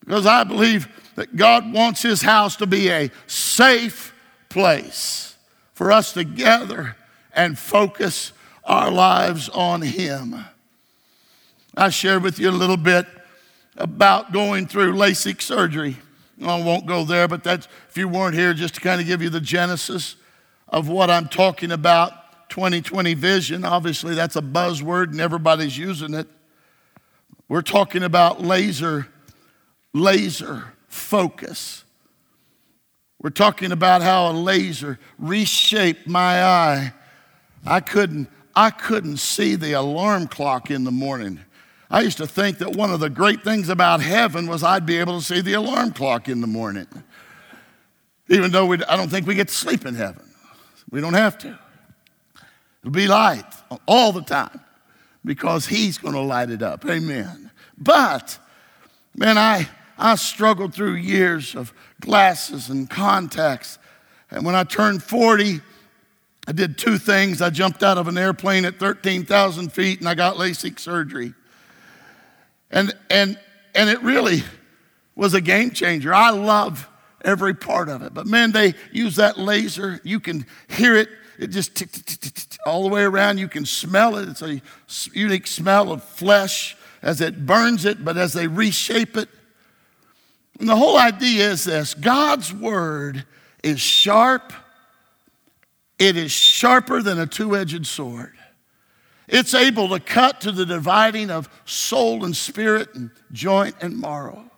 Because 0.00 0.26
I 0.26 0.44
believe 0.44 0.88
that 1.14 1.36
God 1.36 1.72
wants 1.72 2.02
His 2.02 2.22
house 2.22 2.56
to 2.56 2.66
be 2.66 2.90
a 2.90 3.10
safe 3.26 4.12
place 4.48 5.33
for 5.74 5.92
us 5.92 6.12
to 6.14 6.24
gather 6.24 6.96
and 7.34 7.58
focus 7.58 8.32
our 8.64 8.90
lives 8.90 9.48
on 9.50 9.82
Him. 9.82 10.44
I 11.76 11.90
shared 11.90 12.22
with 12.22 12.38
you 12.38 12.48
a 12.48 12.52
little 12.52 12.76
bit 12.76 13.06
about 13.76 14.32
going 14.32 14.66
through 14.66 14.94
LASIK 14.94 15.42
surgery. 15.42 15.96
I 16.42 16.62
won't 16.62 16.86
go 16.86 17.04
there, 17.04 17.28
but 17.28 17.44
that's, 17.44 17.68
if 17.90 17.96
you 17.96 18.08
weren't 18.08 18.34
here, 18.34 18.54
just 18.54 18.74
to 18.76 18.80
kind 18.80 19.00
of 19.00 19.06
give 19.06 19.22
you 19.22 19.30
the 19.30 19.40
genesis 19.40 20.16
of 20.68 20.88
what 20.88 21.10
I'm 21.10 21.28
talking 21.28 21.72
about 21.72 22.48
2020 22.50 23.14
vision. 23.14 23.64
Obviously, 23.64 24.14
that's 24.14 24.36
a 24.36 24.42
buzzword 24.42 25.10
and 25.10 25.20
everybody's 25.20 25.76
using 25.76 26.14
it. 26.14 26.28
We're 27.48 27.62
talking 27.62 28.02
about 28.02 28.42
laser, 28.42 29.08
laser 29.92 30.72
focus. 30.88 31.83
We're 33.20 33.30
talking 33.30 33.72
about 33.72 34.02
how 34.02 34.30
a 34.30 34.32
laser 34.32 34.98
reshaped 35.18 36.06
my 36.06 36.42
eye. 36.44 36.92
I 37.64 37.80
couldn't, 37.80 38.28
I 38.54 38.70
couldn't 38.70 39.16
see 39.16 39.54
the 39.54 39.72
alarm 39.72 40.28
clock 40.28 40.70
in 40.70 40.84
the 40.84 40.90
morning. 40.90 41.40
I 41.90 42.00
used 42.00 42.18
to 42.18 42.26
think 42.26 42.58
that 42.58 42.72
one 42.72 42.90
of 42.90 43.00
the 43.00 43.08
great 43.08 43.44
things 43.44 43.68
about 43.68 44.00
heaven 44.00 44.46
was 44.46 44.62
I'd 44.62 44.84
be 44.84 44.98
able 44.98 45.18
to 45.18 45.24
see 45.24 45.40
the 45.40 45.54
alarm 45.54 45.92
clock 45.92 46.28
in 46.28 46.40
the 46.40 46.46
morning. 46.46 46.88
Even 48.28 48.50
though 48.50 48.66
we, 48.66 48.82
I 48.84 48.96
don't 48.96 49.10
think 49.10 49.26
we 49.26 49.34
get 49.34 49.48
to 49.48 49.54
sleep 49.54 49.86
in 49.86 49.94
heaven. 49.94 50.24
We 50.90 51.00
don't 51.00 51.14
have 51.14 51.38
to. 51.38 51.58
It'll 52.82 52.90
be 52.90 53.06
light 53.06 53.44
all 53.86 54.12
the 54.12 54.22
time 54.22 54.60
because 55.24 55.66
He's 55.66 55.98
going 55.98 56.14
to 56.14 56.20
light 56.20 56.50
it 56.50 56.62
up. 56.62 56.84
Amen. 56.86 57.50
But, 57.78 58.38
man, 59.16 59.38
I, 59.38 59.68
I 59.98 60.16
struggled 60.16 60.74
through 60.74 60.94
years 60.94 61.54
of 61.54 61.72
glasses 62.00 62.68
and 62.68 62.88
contacts. 62.88 63.78
And 64.30 64.44
when 64.44 64.54
I 64.54 64.64
turned 64.64 65.02
40, 65.02 65.60
I 66.46 66.52
did 66.52 66.76
two 66.76 66.98
things. 66.98 67.40
I 67.40 67.50
jumped 67.50 67.82
out 67.82 67.98
of 67.98 68.08
an 68.08 68.18
airplane 68.18 68.64
at 68.64 68.78
13,000 68.78 69.72
feet 69.72 70.00
and 70.00 70.08
I 70.08 70.14
got 70.14 70.36
LASIK 70.36 70.78
surgery. 70.78 71.32
And, 72.70 72.92
and, 73.08 73.38
and 73.74 73.88
it 73.88 74.02
really 74.02 74.42
was 75.14 75.34
a 75.34 75.40
game 75.40 75.70
changer. 75.70 76.12
I 76.12 76.30
love 76.30 76.88
every 77.24 77.54
part 77.54 77.88
of 77.88 78.02
it. 78.02 78.12
But 78.12 78.26
man, 78.26 78.52
they 78.52 78.74
use 78.92 79.16
that 79.16 79.38
laser. 79.38 80.00
You 80.04 80.20
can 80.20 80.44
hear 80.68 80.96
it. 80.96 81.08
It 81.38 81.48
just 81.48 81.74
tick, 81.74 81.90
tick, 81.90 82.20
tick, 82.20 82.34
all 82.66 82.82
the 82.82 82.88
way 82.88 83.02
around. 83.02 83.38
You 83.38 83.48
can 83.48 83.64
smell 83.64 84.16
it. 84.16 84.28
It's 84.28 84.42
a 84.42 84.60
unique 85.12 85.46
smell 85.46 85.92
of 85.92 86.02
flesh 86.02 86.76
as 87.02 87.20
it 87.20 87.46
burns 87.46 87.84
it, 87.84 88.04
but 88.04 88.16
as 88.16 88.32
they 88.32 88.46
reshape 88.46 89.16
it. 89.16 89.28
And 90.58 90.68
the 90.68 90.76
whole 90.76 90.96
idea 90.96 91.50
is 91.50 91.64
this 91.64 91.94
God's 91.94 92.52
word 92.52 93.24
is 93.62 93.80
sharp, 93.80 94.52
it 95.98 96.16
is 96.16 96.30
sharper 96.30 97.02
than 97.02 97.18
a 97.18 97.26
two 97.26 97.56
edged 97.56 97.86
sword. 97.86 98.32
It's 99.26 99.54
able 99.54 99.88
to 99.88 100.00
cut 100.00 100.42
to 100.42 100.52
the 100.52 100.66
dividing 100.66 101.30
of 101.30 101.48
soul 101.64 102.24
and 102.24 102.36
spirit 102.36 102.94
and 102.94 103.10
joint 103.32 103.74
and 103.80 103.98
marrow. 103.98 104.50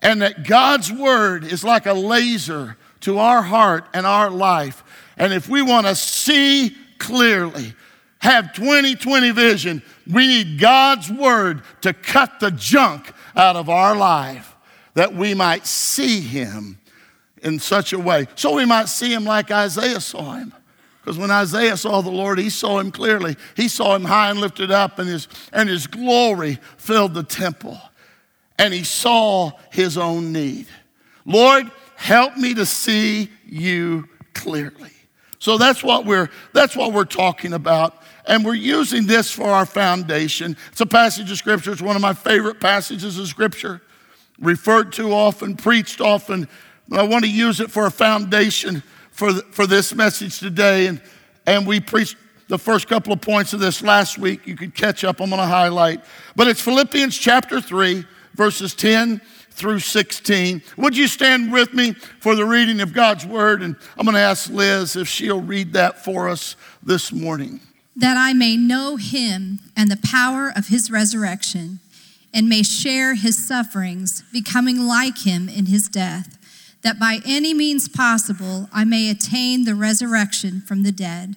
And 0.00 0.20
that 0.20 0.46
God's 0.46 0.92
word 0.92 1.44
is 1.44 1.64
like 1.64 1.86
a 1.86 1.94
laser 1.94 2.76
to 3.00 3.18
our 3.18 3.40
heart 3.40 3.86
and 3.94 4.06
our 4.06 4.28
life. 4.28 4.84
And 5.16 5.32
if 5.32 5.48
we 5.48 5.62
want 5.62 5.86
to 5.86 5.94
see 5.94 6.76
clearly, 6.98 7.72
have 8.18 8.52
2020 8.52 9.30
vision, 9.30 9.82
we 10.06 10.26
need 10.26 10.58
God's 10.60 11.10
word 11.10 11.62
to 11.82 11.94
cut 11.94 12.40
the 12.40 12.50
junk 12.50 13.12
out 13.34 13.56
of 13.56 13.70
our 13.70 13.96
life 13.96 14.53
that 14.94 15.14
we 15.14 15.34
might 15.34 15.66
see 15.66 16.20
him 16.20 16.78
in 17.42 17.58
such 17.58 17.92
a 17.92 17.98
way. 17.98 18.26
So 18.34 18.54
we 18.54 18.64
might 18.64 18.88
see 18.88 19.12
him 19.12 19.24
like 19.24 19.50
Isaiah 19.50 20.00
saw 20.00 20.34
him. 20.34 20.52
Because 21.00 21.18
when 21.18 21.30
Isaiah 21.30 21.76
saw 21.76 22.00
the 22.00 22.10
Lord, 22.10 22.38
he 22.38 22.48
saw 22.48 22.78
him 22.78 22.90
clearly. 22.90 23.36
He 23.56 23.68
saw 23.68 23.94
him 23.94 24.04
high 24.04 24.30
and 24.30 24.40
lifted 24.40 24.70
up, 24.70 24.98
and 24.98 25.06
his, 25.06 25.28
and 25.52 25.68
his 25.68 25.86
glory 25.86 26.58
filled 26.78 27.12
the 27.12 27.22
temple. 27.22 27.78
And 28.58 28.72
he 28.72 28.84
saw 28.84 29.52
his 29.70 29.98
own 29.98 30.32
need. 30.32 30.66
Lord, 31.26 31.70
help 31.96 32.36
me 32.38 32.54
to 32.54 32.64
see 32.64 33.28
you 33.44 34.08
clearly. 34.32 34.92
So 35.38 35.58
that's 35.58 35.84
what 35.84 36.06
we're 36.06 36.30
that's 36.54 36.74
what 36.74 36.94
we're 36.94 37.04
talking 37.04 37.52
about. 37.52 38.02
And 38.26 38.42
we're 38.46 38.54
using 38.54 39.06
this 39.06 39.30
for 39.30 39.50
our 39.50 39.66
foundation. 39.66 40.56
It's 40.72 40.80
a 40.80 40.86
passage 40.86 41.30
of 41.30 41.36
scripture. 41.36 41.72
It's 41.72 41.82
one 41.82 41.96
of 41.96 42.02
my 42.02 42.14
favorite 42.14 42.60
passages 42.60 43.18
of 43.18 43.28
scripture. 43.28 43.82
Referred 44.40 44.92
to 44.94 45.12
often, 45.12 45.56
preached 45.56 46.00
often. 46.00 46.48
But 46.88 47.00
I 47.00 47.02
want 47.04 47.24
to 47.24 47.30
use 47.30 47.60
it 47.60 47.70
for 47.70 47.86
a 47.86 47.90
foundation 47.90 48.82
for, 49.10 49.32
for 49.32 49.66
this 49.66 49.94
message 49.94 50.38
today. 50.38 50.86
And, 50.86 51.00
and 51.46 51.66
we 51.66 51.80
preached 51.80 52.16
the 52.48 52.58
first 52.58 52.88
couple 52.88 53.12
of 53.12 53.20
points 53.20 53.52
of 53.52 53.60
this 53.60 53.82
last 53.82 54.18
week. 54.18 54.46
You 54.46 54.56
could 54.56 54.74
catch 54.74 55.04
up. 55.04 55.20
I'm 55.20 55.30
going 55.30 55.40
to 55.40 55.46
highlight. 55.46 56.04
But 56.36 56.48
it's 56.48 56.60
Philippians 56.60 57.16
chapter 57.16 57.60
3, 57.60 58.04
verses 58.34 58.74
10 58.74 59.20
through 59.50 59.78
16. 59.78 60.62
Would 60.76 60.96
you 60.96 61.06
stand 61.06 61.52
with 61.52 61.72
me 61.72 61.94
for 62.20 62.34
the 62.34 62.44
reading 62.44 62.80
of 62.80 62.92
God's 62.92 63.24
word? 63.24 63.62
And 63.62 63.76
I'm 63.96 64.04
going 64.04 64.14
to 64.14 64.20
ask 64.20 64.50
Liz 64.50 64.96
if 64.96 65.08
she'll 65.08 65.40
read 65.40 65.72
that 65.74 66.04
for 66.04 66.28
us 66.28 66.56
this 66.82 67.12
morning. 67.12 67.60
That 67.96 68.16
I 68.16 68.32
may 68.32 68.56
know 68.56 68.96
him 68.96 69.60
and 69.76 69.90
the 69.90 70.00
power 70.04 70.52
of 70.54 70.66
his 70.66 70.90
resurrection, 70.90 71.78
and 72.34 72.48
may 72.48 72.62
share 72.62 73.14
his 73.14 73.46
sufferings, 73.46 74.22
becoming 74.32 74.80
like 74.86 75.24
him 75.24 75.48
in 75.48 75.66
his 75.66 75.88
death 75.88 76.38
that 76.84 77.00
by 77.00 77.18
any 77.24 77.54
means 77.54 77.88
possible 77.88 78.68
I 78.72 78.84
may 78.84 79.10
attain 79.10 79.64
the 79.64 79.74
resurrection 79.74 80.60
from 80.60 80.84
the 80.84 80.92
dead. 80.92 81.34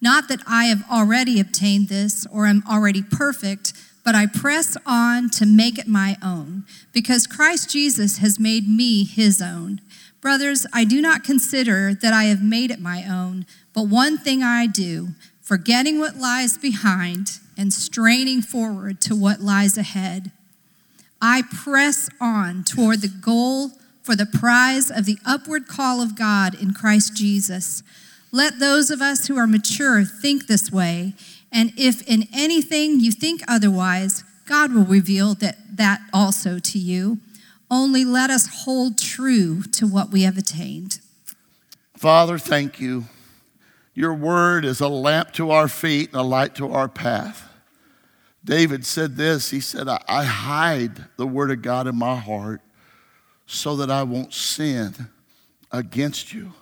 Not 0.00 0.28
that 0.28 0.40
I 0.46 0.64
have 0.64 0.90
already 0.90 1.38
obtained 1.38 1.88
this 1.88 2.26
or 2.32 2.46
am 2.46 2.64
already 2.68 3.02
perfect, 3.02 3.74
but 4.04 4.14
I 4.14 4.26
press 4.26 4.76
on 4.86 5.28
to 5.30 5.44
make 5.46 5.78
it 5.78 5.86
my 5.86 6.16
own, 6.22 6.64
because 6.92 7.26
Christ 7.26 7.70
Jesus 7.70 8.18
has 8.18 8.40
made 8.40 8.68
me 8.68 9.04
his 9.04 9.42
own. 9.42 9.80
Brothers, 10.20 10.66
I 10.72 10.84
do 10.84 11.02
not 11.02 11.24
consider 11.24 11.92
that 11.92 12.14
I 12.14 12.24
have 12.24 12.42
made 12.42 12.70
it 12.70 12.80
my 12.80 13.04
own, 13.04 13.44
but 13.74 13.88
one 13.88 14.16
thing 14.16 14.42
I 14.42 14.66
do, 14.66 15.08
forgetting 15.42 15.98
what 15.98 16.16
lies 16.16 16.56
behind 16.56 17.38
and 17.58 17.72
straining 17.72 18.40
forward 18.40 19.00
to 19.02 19.14
what 19.14 19.40
lies 19.40 19.76
ahead. 19.76 20.30
I 21.20 21.42
press 21.42 22.08
on 22.20 22.64
toward 22.64 23.00
the 23.00 23.08
goal 23.08 23.70
for 24.02 24.14
the 24.14 24.26
prize 24.26 24.90
of 24.90 25.04
the 25.04 25.18
upward 25.26 25.66
call 25.66 26.00
of 26.00 26.16
God 26.16 26.54
in 26.54 26.72
Christ 26.72 27.16
Jesus. 27.16 27.82
Let 28.32 28.58
those 28.58 28.90
of 28.90 29.00
us 29.00 29.26
who 29.26 29.36
are 29.36 29.46
mature 29.46 30.04
think 30.04 30.46
this 30.46 30.70
way, 30.70 31.14
and 31.50 31.72
if 31.76 32.06
in 32.06 32.28
anything 32.34 33.00
you 33.00 33.10
think 33.10 33.42
otherwise, 33.48 34.24
God 34.46 34.72
will 34.72 34.84
reveal 34.84 35.34
that, 35.36 35.56
that 35.76 36.00
also 36.12 36.58
to 36.58 36.78
you. 36.78 37.18
Only 37.70 38.04
let 38.04 38.30
us 38.30 38.64
hold 38.64 38.98
true 38.98 39.62
to 39.72 39.86
what 39.86 40.10
we 40.10 40.22
have 40.22 40.38
attained. 40.38 41.00
Father, 41.96 42.38
thank 42.38 42.78
you. 42.78 43.06
Your 43.94 44.14
word 44.14 44.64
is 44.64 44.80
a 44.80 44.88
lamp 44.88 45.32
to 45.32 45.50
our 45.50 45.66
feet 45.66 46.10
and 46.12 46.20
a 46.20 46.22
light 46.22 46.54
to 46.56 46.70
our 46.72 46.88
path. 46.88 47.48
David 48.46 48.86
said 48.86 49.16
this 49.16 49.50
He 49.50 49.60
said, 49.60 49.88
I 49.88 50.24
hide 50.24 51.04
the 51.16 51.26
word 51.26 51.50
of 51.50 51.62
God 51.62 51.88
in 51.88 51.96
my 51.96 52.16
heart 52.16 52.62
so 53.44 53.76
that 53.76 53.90
I 53.90 54.04
won't 54.04 54.32
sin 54.32 54.94
against 55.72 56.32
you. 56.32 56.52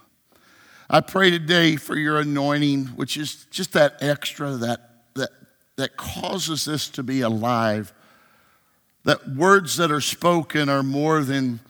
I 0.88 1.00
pray 1.00 1.30
today 1.30 1.76
for 1.76 1.96
your 1.96 2.18
anointing, 2.18 2.86
which 2.86 3.16
is 3.16 3.46
just 3.50 3.74
that 3.74 3.96
extra 4.00 4.52
that, 4.52 4.90
that, 5.14 5.30
that 5.76 5.96
causes 5.96 6.64
this 6.64 6.88
to 6.90 7.02
be 7.02 7.20
alive. 7.20 7.92
That 9.04 9.28
words 9.28 9.76
that 9.76 9.90
are 9.90 10.00
spoken 10.00 10.70
are 10.70 10.82
more 10.82 11.22
than, 11.22 11.60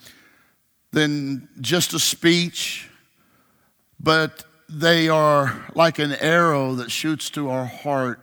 than 0.93 1.49
just 1.61 1.93
a 1.93 1.99
speech, 1.99 2.89
but 3.99 4.45
they 4.69 5.09
are 5.09 5.65
like 5.75 5.99
an 5.99 6.13
arrow 6.13 6.77
that 6.77 6.93
shoots 6.93 7.31
to 7.31 7.51
our 7.51 7.67
heart. 7.67 8.21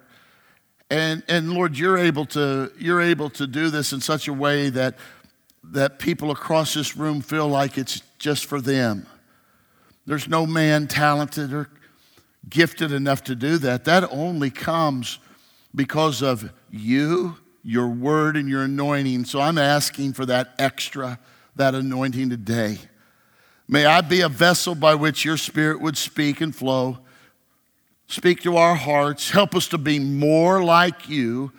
And, 0.91 1.23
and 1.29 1.53
Lord, 1.53 1.77
you're 1.77 1.97
able, 1.97 2.25
to, 2.25 2.69
you're 2.77 2.99
able 2.99 3.29
to 3.31 3.47
do 3.47 3.69
this 3.69 3.93
in 3.93 4.01
such 4.01 4.27
a 4.27 4.33
way 4.33 4.69
that, 4.71 4.95
that 5.63 5.99
people 5.99 6.31
across 6.31 6.73
this 6.73 6.97
room 6.97 7.21
feel 7.21 7.47
like 7.47 7.77
it's 7.77 8.01
just 8.19 8.45
for 8.45 8.59
them. 8.59 9.07
There's 10.05 10.27
no 10.27 10.45
man 10.45 10.87
talented 10.87 11.53
or 11.53 11.69
gifted 12.49 12.91
enough 12.91 13.23
to 13.23 13.35
do 13.35 13.57
that. 13.59 13.85
That 13.85 14.11
only 14.11 14.49
comes 14.49 15.19
because 15.73 16.21
of 16.21 16.51
you, 16.69 17.37
your 17.63 17.87
word, 17.87 18.35
and 18.35 18.49
your 18.49 18.63
anointing. 18.63 19.23
So 19.23 19.39
I'm 19.39 19.57
asking 19.57 20.11
for 20.11 20.25
that 20.25 20.53
extra, 20.59 21.19
that 21.55 21.73
anointing 21.73 22.29
today. 22.29 22.79
May 23.65 23.85
I 23.85 24.01
be 24.01 24.19
a 24.19 24.29
vessel 24.29 24.75
by 24.75 24.95
which 24.95 25.23
your 25.23 25.37
spirit 25.37 25.79
would 25.79 25.95
speak 25.95 26.41
and 26.41 26.53
flow. 26.53 26.97
Speak 28.11 28.41
to 28.41 28.57
our 28.57 28.75
hearts. 28.75 29.29
Help 29.29 29.55
us 29.55 29.69
to 29.69 29.77
be 29.77 29.97
more 29.97 30.61
like 30.61 31.07
you 31.07 31.53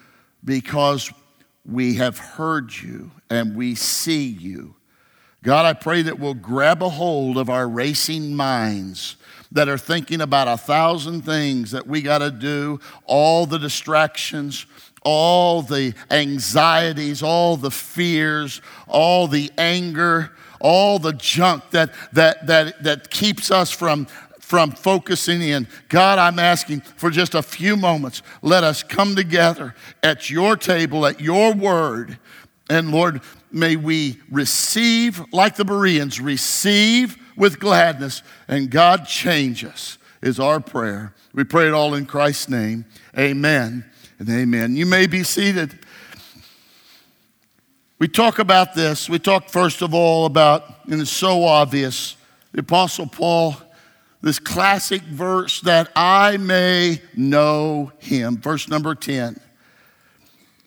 because 0.44 1.11
we 1.64 1.94
have 1.94 2.18
heard 2.18 2.71
you 2.76 3.11
and 3.30 3.56
we 3.56 3.75
see 3.75 4.26
you. 4.26 4.75
God, 5.42 5.64
I 5.64 5.73
pray 5.73 6.02
that 6.02 6.18
we'll 6.18 6.35
grab 6.35 6.82
a 6.82 6.90
hold 6.90 7.38
of 7.38 7.49
our 7.49 7.66
racing 7.66 8.37
minds 8.37 9.16
that 9.50 9.66
are 9.71 9.78
thinking 9.78 10.21
about 10.21 10.47
a 10.47 10.59
thousand 10.59 11.23
things 11.23 11.71
that 11.71 11.87
we 11.87 12.02
got 12.02 12.18
to 12.18 12.30
do, 12.30 12.80
all 13.06 13.47
the 13.47 13.59
distractions, 13.59 14.66
all 15.04 15.62
the 15.62 15.94
anxieties, 16.11 17.23
all 17.23 17.56
the 17.56 17.71
fears, 17.71 18.61
all 18.87 19.26
the 19.26 19.50
anger, 19.56 20.32
all 20.61 20.99
the 20.99 21.14
junk 21.14 21.71
that, 21.71 21.94
that, 22.12 22.47
that, 22.47 22.82
that 22.85 23.11
keeps 23.11 23.50
us 23.50 23.71
from, 23.71 24.06
from 24.52 24.71
focusing 24.71 25.40
in. 25.40 25.66
God, 25.88 26.18
I'm 26.18 26.38
asking 26.38 26.82
for 26.82 27.09
just 27.09 27.35
a 27.35 27.40
few 27.40 27.75
moments. 27.75 28.21
Let 28.42 28.64
us 28.64 28.82
come 28.82 29.16
together 29.16 29.75
at 30.02 30.28
your 30.28 30.59
table, 30.59 31.06
at 31.06 31.23
your 31.23 31.54
word. 31.54 32.18
And 32.68 32.92
Lord, 32.92 33.23
may 33.50 33.76
we 33.76 34.21
receive, 34.30 35.23
like 35.32 35.56
the 35.56 35.64
Bereans, 35.64 36.21
receive 36.21 37.16
with 37.35 37.61
gladness, 37.61 38.23
and 38.47 38.71
God 38.71 39.06
change 39.06 39.64
us, 39.64 39.97
is 40.21 40.38
our 40.38 40.61
prayer. 40.61 41.14
We 41.32 41.44
pray 41.44 41.68
it 41.68 41.73
all 41.73 41.94
in 41.94 42.04
Christ's 42.04 42.50
name. 42.50 42.85
Amen 43.18 43.87
and 44.18 44.29
amen. 44.29 44.76
You 44.76 44.85
may 44.85 45.07
be 45.07 45.22
seated. 45.22 45.79
We 47.98 48.07
talk 48.07 48.38
about 48.38 48.74
this. 48.74 49.09
We 49.09 49.18
talk, 49.18 49.48
first 49.48 49.81
of 49.81 49.94
all, 49.94 50.26
about, 50.26 50.85
and 50.90 51.00
it's 51.00 51.11
so 51.11 51.42
obvious, 51.42 52.18
the 52.53 52.61
Apostle 52.61 53.07
Paul, 53.07 53.57
this 54.22 54.38
classic 54.38 55.02
verse, 55.02 55.61
that 55.62 55.90
I 55.96 56.37
may 56.37 57.02
know 57.14 57.92
him. 57.98 58.37
Verse 58.37 58.68
number 58.68 58.94
10. 58.94 59.38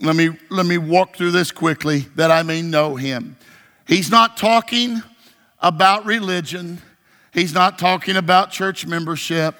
Let 0.02 0.16
me, 0.16 0.30
let 0.50 0.66
me 0.66 0.78
walk 0.78 1.16
through 1.16 1.32
this 1.32 1.52
quickly 1.52 2.00
that 2.16 2.30
I 2.32 2.44
may 2.44 2.62
know 2.62 2.96
him. 2.96 3.38
He's 3.88 4.12
not 4.12 4.36
talking 4.36 5.02
about 5.60 6.06
religion, 6.06 6.82
he's 7.34 7.54
not 7.54 7.80
talking 7.80 8.18
about 8.18 8.52
church 8.52 8.86
membership, 8.86 9.56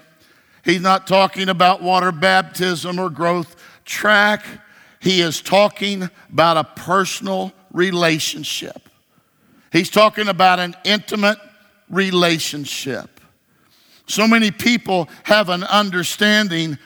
he's 0.64 0.82
not 0.82 1.08
talking 1.08 1.48
about 1.48 1.82
water 1.82 2.12
baptism 2.12 3.00
or 3.00 3.10
growth 3.10 3.56
track. 3.86 4.44
He 5.00 5.22
is 5.22 5.40
talking 5.40 6.10
about 6.32 6.58
a 6.58 6.64
personal 6.64 7.54
relationship. 7.72 8.90
He's 9.72 9.90
talking 9.90 10.28
about 10.28 10.60
an 10.60 10.76
intimate 10.84 11.38
relationship. 11.90 13.15
So 14.08 14.28
many 14.28 14.52
people 14.52 15.10
have 15.24 15.50
an 15.50 15.64
understanding 15.64 16.78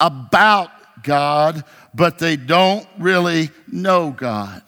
about 0.00 0.70
God, 1.02 1.64
but 1.94 2.18
they 2.18 2.36
don't 2.36 2.86
really 2.98 3.50
know 3.70 4.10
God. 4.10 4.62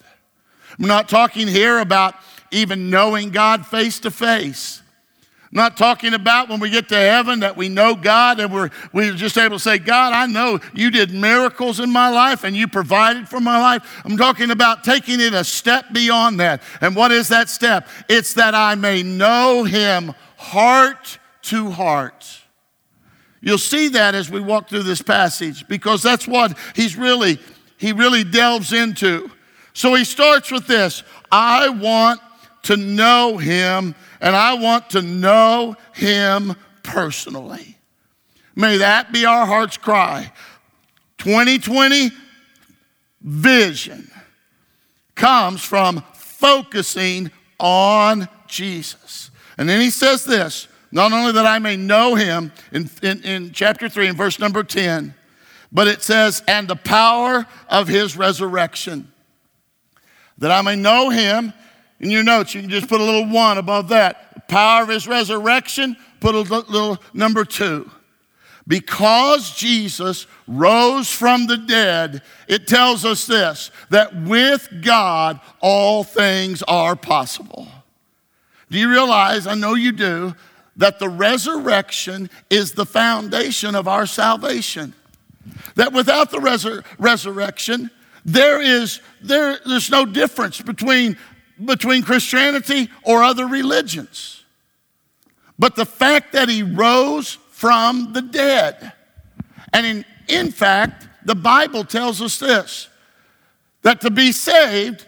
I'm 0.79 0.87
not 0.87 1.09
talking 1.09 1.47
here 1.47 1.79
about 1.79 2.15
even 2.51 2.89
knowing 2.89 3.29
God 3.29 3.65
face 3.65 3.99
to 4.01 4.11
face. 4.11 4.81
I'm 5.51 5.57
not 5.57 5.77
talking 5.77 6.13
about 6.13 6.49
when 6.49 6.59
we 6.59 6.69
get 6.69 6.89
to 6.89 6.95
heaven 6.95 7.39
that 7.39 7.55
we 7.55 7.69
know 7.69 7.95
God 7.95 8.39
and 8.39 8.53
we're, 8.53 8.69
we're 8.91 9.13
just 9.13 9.37
able 9.37 9.55
to 9.57 9.63
say, 9.63 9.77
God, 9.77 10.11
I 10.11 10.25
know 10.25 10.59
you 10.73 10.91
did 10.91 11.11
miracles 11.11 11.79
in 11.79 11.89
my 11.91 12.09
life 12.09 12.43
and 12.43 12.55
you 12.55 12.67
provided 12.67 13.29
for 13.29 13.39
my 13.39 13.57
life. 13.57 14.01
I'm 14.03 14.17
talking 14.17 14.51
about 14.51 14.83
taking 14.83 15.21
it 15.21 15.33
a 15.33 15.43
step 15.43 15.93
beyond 15.93 16.41
that. 16.41 16.61
And 16.81 16.95
what 16.95 17.11
is 17.11 17.29
that 17.29 17.47
step? 17.47 17.87
It's 18.09 18.33
that 18.33 18.53
I 18.53 18.75
may 18.75 19.01
know 19.01 19.63
him 19.63 20.13
heart 20.35 21.19
to 21.45 21.71
heart. 21.71 22.41
You'll 23.41 23.57
see 23.57 23.89
that 23.89 24.15
as 24.15 24.29
we 24.29 24.39
walk 24.39 24.69
through 24.69 24.83
this 24.83 25.01
passage 25.01 25.67
because 25.67 26.01
that's 26.01 26.27
what 26.27 26.57
he's 26.75 26.95
really 26.95 27.39
he 27.77 27.91
really 27.91 28.23
delves 28.23 28.73
into. 28.73 29.29
So 29.73 29.93
he 29.93 30.05
starts 30.05 30.51
with 30.51 30.67
this, 30.67 31.03
I 31.31 31.69
want 31.69 32.21
to 32.63 32.77
know 32.77 33.37
him 33.37 33.93
and 34.21 34.35
I 34.35 34.53
want 34.55 34.89
to 34.91 35.01
know 35.01 35.75
him 35.93 36.55
personally. 36.83 37.77
May 38.55 38.77
that 38.77 39.11
be 39.11 39.25
our 39.25 39.45
heart's 39.45 39.77
cry. 39.77 40.31
2020 41.17 42.11
vision 43.21 44.09
comes 45.13 45.61
from 45.61 46.03
focusing 46.13 47.31
on 47.59 48.27
Jesus. 48.47 49.31
And 49.57 49.67
then 49.67 49.81
he 49.81 49.89
says 49.89 50.25
this 50.25 50.67
not 50.91 51.11
only 51.11 51.31
that 51.33 51.45
I 51.45 51.59
may 51.59 51.75
know 51.75 52.15
him 52.15 52.51
in, 52.71 52.89
in, 53.01 53.23
in, 53.23 53.51
chapter 53.51 53.89
3 53.89 54.07
in 54.07 54.15
verse 54.15 54.39
number 54.39 54.63
10, 54.63 55.13
but 55.71 55.87
it 55.87 56.01
says, 56.01 56.43
and 56.47 56.67
the 56.67 56.75
power 56.75 57.45
of 57.69 57.87
his 57.87 58.15
resurrection. 58.15 59.11
That 60.37 60.51
I 60.51 60.61
may 60.61 60.75
know 60.75 61.09
him. 61.09 61.53
In 61.99 62.11
your 62.11 62.23
notes, 62.23 62.53
you 62.53 62.61
can 62.61 62.69
just 62.69 62.87
put 62.87 63.01
a 63.01 63.03
little 63.03 63.27
one 63.27 63.57
above 63.57 63.89
that. 63.89 64.47
Power 64.47 64.83
of 64.83 64.89
his 64.89 65.07
resurrection, 65.07 65.97
put 66.19 66.35
a 66.35 66.39
little 66.39 66.97
number 67.13 67.45
two. 67.45 67.89
Because 68.67 69.55
Jesus 69.55 70.25
rose 70.47 71.11
from 71.11 71.45
the 71.45 71.57
dead, 71.57 72.23
it 72.47 72.67
tells 72.67 73.05
us 73.05 73.27
this 73.27 73.69
that 73.91 74.15
with 74.23 74.67
God, 74.81 75.39
all 75.61 76.03
things 76.03 76.63
are 76.63 76.95
possible. 76.95 77.67
Do 78.71 78.79
you 78.79 78.89
realize? 78.89 79.45
I 79.45 79.53
know 79.53 79.75
you 79.75 79.91
do 79.91 80.33
that 80.77 80.99
the 80.99 81.09
resurrection 81.09 82.29
is 82.49 82.73
the 82.73 82.85
foundation 82.85 83.75
of 83.75 83.87
our 83.87 84.05
salvation. 84.05 84.93
That 85.75 85.93
without 85.93 86.31
the 86.31 86.39
resur- 86.39 86.83
resurrection, 86.97 87.91
there 88.25 88.61
is 88.61 88.99
there, 89.21 89.59
there's 89.65 89.89
no 89.89 90.05
difference 90.05 90.61
between, 90.61 91.17
between 91.63 92.03
Christianity 92.03 92.89
or 93.03 93.23
other 93.23 93.47
religions. 93.47 94.43
But 95.57 95.75
the 95.75 95.85
fact 95.85 96.33
that 96.33 96.49
he 96.49 96.63
rose 96.63 97.37
from 97.49 98.11
the 98.11 98.21
dead. 98.21 98.91
And 99.71 99.85
in, 99.85 100.05
in 100.27 100.51
fact, 100.51 101.07
the 101.23 101.35
Bible 101.35 101.85
tells 101.85 102.21
us 102.21 102.37
this 102.37 102.89
that 103.81 104.01
to 104.01 104.09
be 104.09 104.31
saved, 104.31 105.05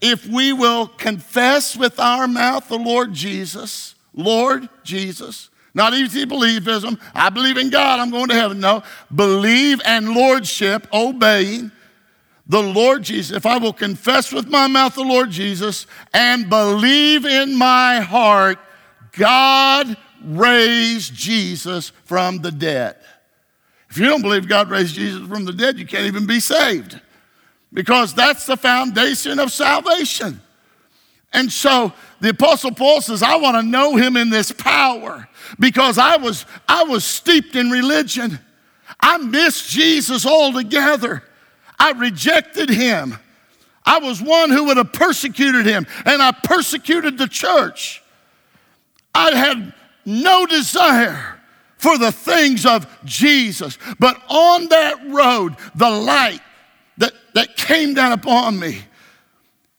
if 0.00 0.26
we 0.26 0.52
will 0.52 0.86
confess 0.86 1.76
with 1.76 1.98
our 1.98 2.28
mouth 2.28 2.68
the 2.68 2.78
Lord 2.78 3.14
Jesus 3.14 3.94
Lord 4.18 4.68
Jesus. 4.82 5.48
Not 5.72 5.94
easy 5.94 6.26
believism. 6.26 7.00
I 7.14 7.30
believe 7.30 7.56
in 7.56 7.70
God, 7.70 8.00
I'm 8.00 8.10
going 8.10 8.28
to 8.28 8.34
heaven. 8.34 8.58
No. 8.58 8.82
Believe 9.14 9.80
and 9.84 10.10
lordship, 10.10 10.86
obeying 10.92 11.70
the 12.46 12.62
Lord 12.62 13.04
Jesus. 13.04 13.36
If 13.36 13.46
I 13.46 13.58
will 13.58 13.72
confess 13.72 14.32
with 14.32 14.48
my 14.48 14.66
mouth 14.66 14.96
the 14.96 15.02
Lord 15.02 15.30
Jesus 15.30 15.86
and 16.12 16.50
believe 16.50 17.24
in 17.24 17.56
my 17.56 18.00
heart, 18.00 18.58
God 19.12 19.96
raised 20.24 21.14
Jesus 21.14 21.90
from 22.04 22.38
the 22.38 22.50
dead. 22.50 22.96
If 23.88 23.98
you 23.98 24.06
don't 24.06 24.22
believe 24.22 24.48
God 24.48 24.70
raised 24.70 24.96
Jesus 24.96 25.26
from 25.28 25.44
the 25.44 25.52
dead, 25.52 25.78
you 25.78 25.86
can't 25.86 26.06
even 26.06 26.26
be 26.26 26.40
saved 26.40 27.00
because 27.72 28.14
that's 28.14 28.46
the 28.46 28.56
foundation 28.56 29.38
of 29.38 29.52
salvation. 29.52 30.40
And 31.32 31.52
so 31.52 31.92
the 32.20 32.30
apostle 32.30 32.72
Paul 32.72 33.00
says, 33.00 33.22
I 33.22 33.36
want 33.36 33.56
to 33.56 33.62
know 33.62 33.96
him 33.96 34.16
in 34.16 34.30
this 34.30 34.50
power 34.50 35.28
because 35.58 35.98
I 35.98 36.16
was 36.16 36.46
I 36.68 36.84
was 36.84 37.04
steeped 37.04 37.54
in 37.54 37.70
religion. 37.70 38.40
I 39.00 39.18
missed 39.18 39.70
Jesus 39.70 40.26
altogether. 40.26 41.22
I 41.78 41.92
rejected 41.92 42.70
him. 42.70 43.16
I 43.84 43.98
was 44.00 44.20
one 44.20 44.50
who 44.50 44.64
would 44.64 44.76
have 44.76 44.92
persecuted 44.92 45.64
him, 45.64 45.86
and 46.04 46.20
I 46.20 46.32
persecuted 46.32 47.16
the 47.16 47.28
church. 47.28 48.02
I 49.14 49.34
had 49.34 49.72
no 50.04 50.44
desire 50.44 51.40
for 51.78 51.96
the 51.96 52.12
things 52.12 52.66
of 52.66 52.86
Jesus. 53.04 53.78
But 53.98 54.20
on 54.28 54.68
that 54.68 55.08
road, 55.08 55.56
the 55.74 55.88
light 55.88 56.40
that, 56.98 57.12
that 57.34 57.56
came 57.56 57.94
down 57.94 58.12
upon 58.12 58.58
me, 58.58 58.82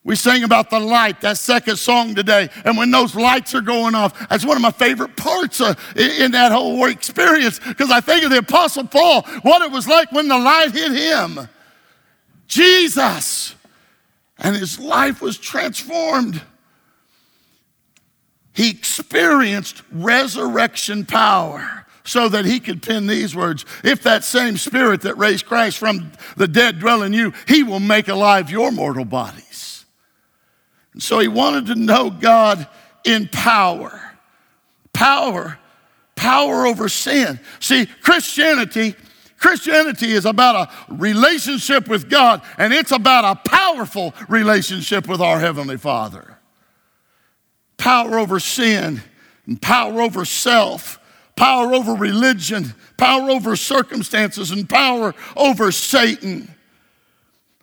we 0.04 0.16
sang 0.16 0.44
about 0.44 0.70
the 0.70 0.80
light, 0.80 1.22
that 1.22 1.38
second 1.38 1.76
song 1.76 2.16
today. 2.16 2.50
And 2.64 2.78
when 2.78 2.90
those 2.90 3.16
lights 3.16 3.54
are 3.54 3.62
going 3.62 3.96
off, 3.96 4.28
that's 4.30 4.46
one 4.46 4.56
of 4.56 4.62
my 4.62 4.72
favorite 4.72 5.18
parts 5.18 5.60
in 5.60 6.32
that 6.32 6.52
whole 6.52 6.86
experience 6.86 7.60
because 7.60 7.92
I 7.92 8.00
think 8.00 8.24
of 8.24 8.32
the 8.32 8.38
Apostle 8.38 8.88
Paul, 8.88 9.24
what 9.42 9.62
it 9.62 9.72
was 9.72 9.88
like 9.88 10.12
when 10.12 10.28
the 10.28 10.38
light 10.38 10.72
hit 10.72 10.94
him. 10.94 11.50
Jesus. 12.48 13.56
And 14.38 14.56
his 14.56 14.80
life 14.80 15.22
was 15.22 15.38
transformed. 15.38 16.42
He 18.54 18.70
experienced 18.70 19.84
resurrection 19.92 21.06
power 21.06 21.86
so 22.06 22.28
that 22.30 22.46
he 22.46 22.60
could 22.60 22.82
pen 22.82 23.06
these 23.06 23.36
words 23.36 23.66
If 23.84 24.04
that 24.04 24.24
same 24.24 24.58
spirit 24.58 25.02
that 25.02 25.18
raised 25.18 25.46
Christ 25.46 25.78
from 25.78 26.12
the 26.38 26.48
dead 26.48 26.80
dwell 26.80 27.04
in 27.04 27.14
you, 27.14 27.34
he 27.48 27.64
will 27.64 27.80
make 27.80 28.08
alive 28.08 28.50
your 28.50 28.72
mortal 28.72 29.06
bodies. 29.06 29.49
And 31.00 31.04
so 31.06 31.20
he 31.20 31.30
wanted 31.30 31.68
to 31.68 31.76
know 31.76 32.10
God 32.10 32.68
in 33.06 33.30
power. 33.30 34.18
Power, 34.92 35.58
power 36.14 36.66
over 36.66 36.90
sin. 36.90 37.40
See, 37.62 37.86
Christianity 37.86 38.96
Christianity 39.38 40.12
is 40.12 40.26
about 40.26 40.70
a 40.90 40.94
relationship 40.94 41.88
with 41.88 42.10
God, 42.10 42.42
and 42.58 42.74
it's 42.74 42.92
about 42.92 43.24
a 43.24 43.50
powerful 43.50 44.14
relationship 44.28 45.08
with 45.08 45.22
our 45.22 45.40
Heavenly 45.40 45.78
Father. 45.78 46.38
Power 47.78 48.20
over 48.20 48.42
sin, 48.42 49.02
and 49.46 49.62
power 49.62 50.02
over 50.02 50.26
self, 50.26 51.00
power 51.38 51.74
over 51.74 51.94
religion, 51.94 52.76
power 52.98 53.30
over 53.30 53.56
circumstances, 53.56 54.52
and 54.52 54.68
power 54.68 55.16
over 55.38 55.72
Satan. 55.72 56.54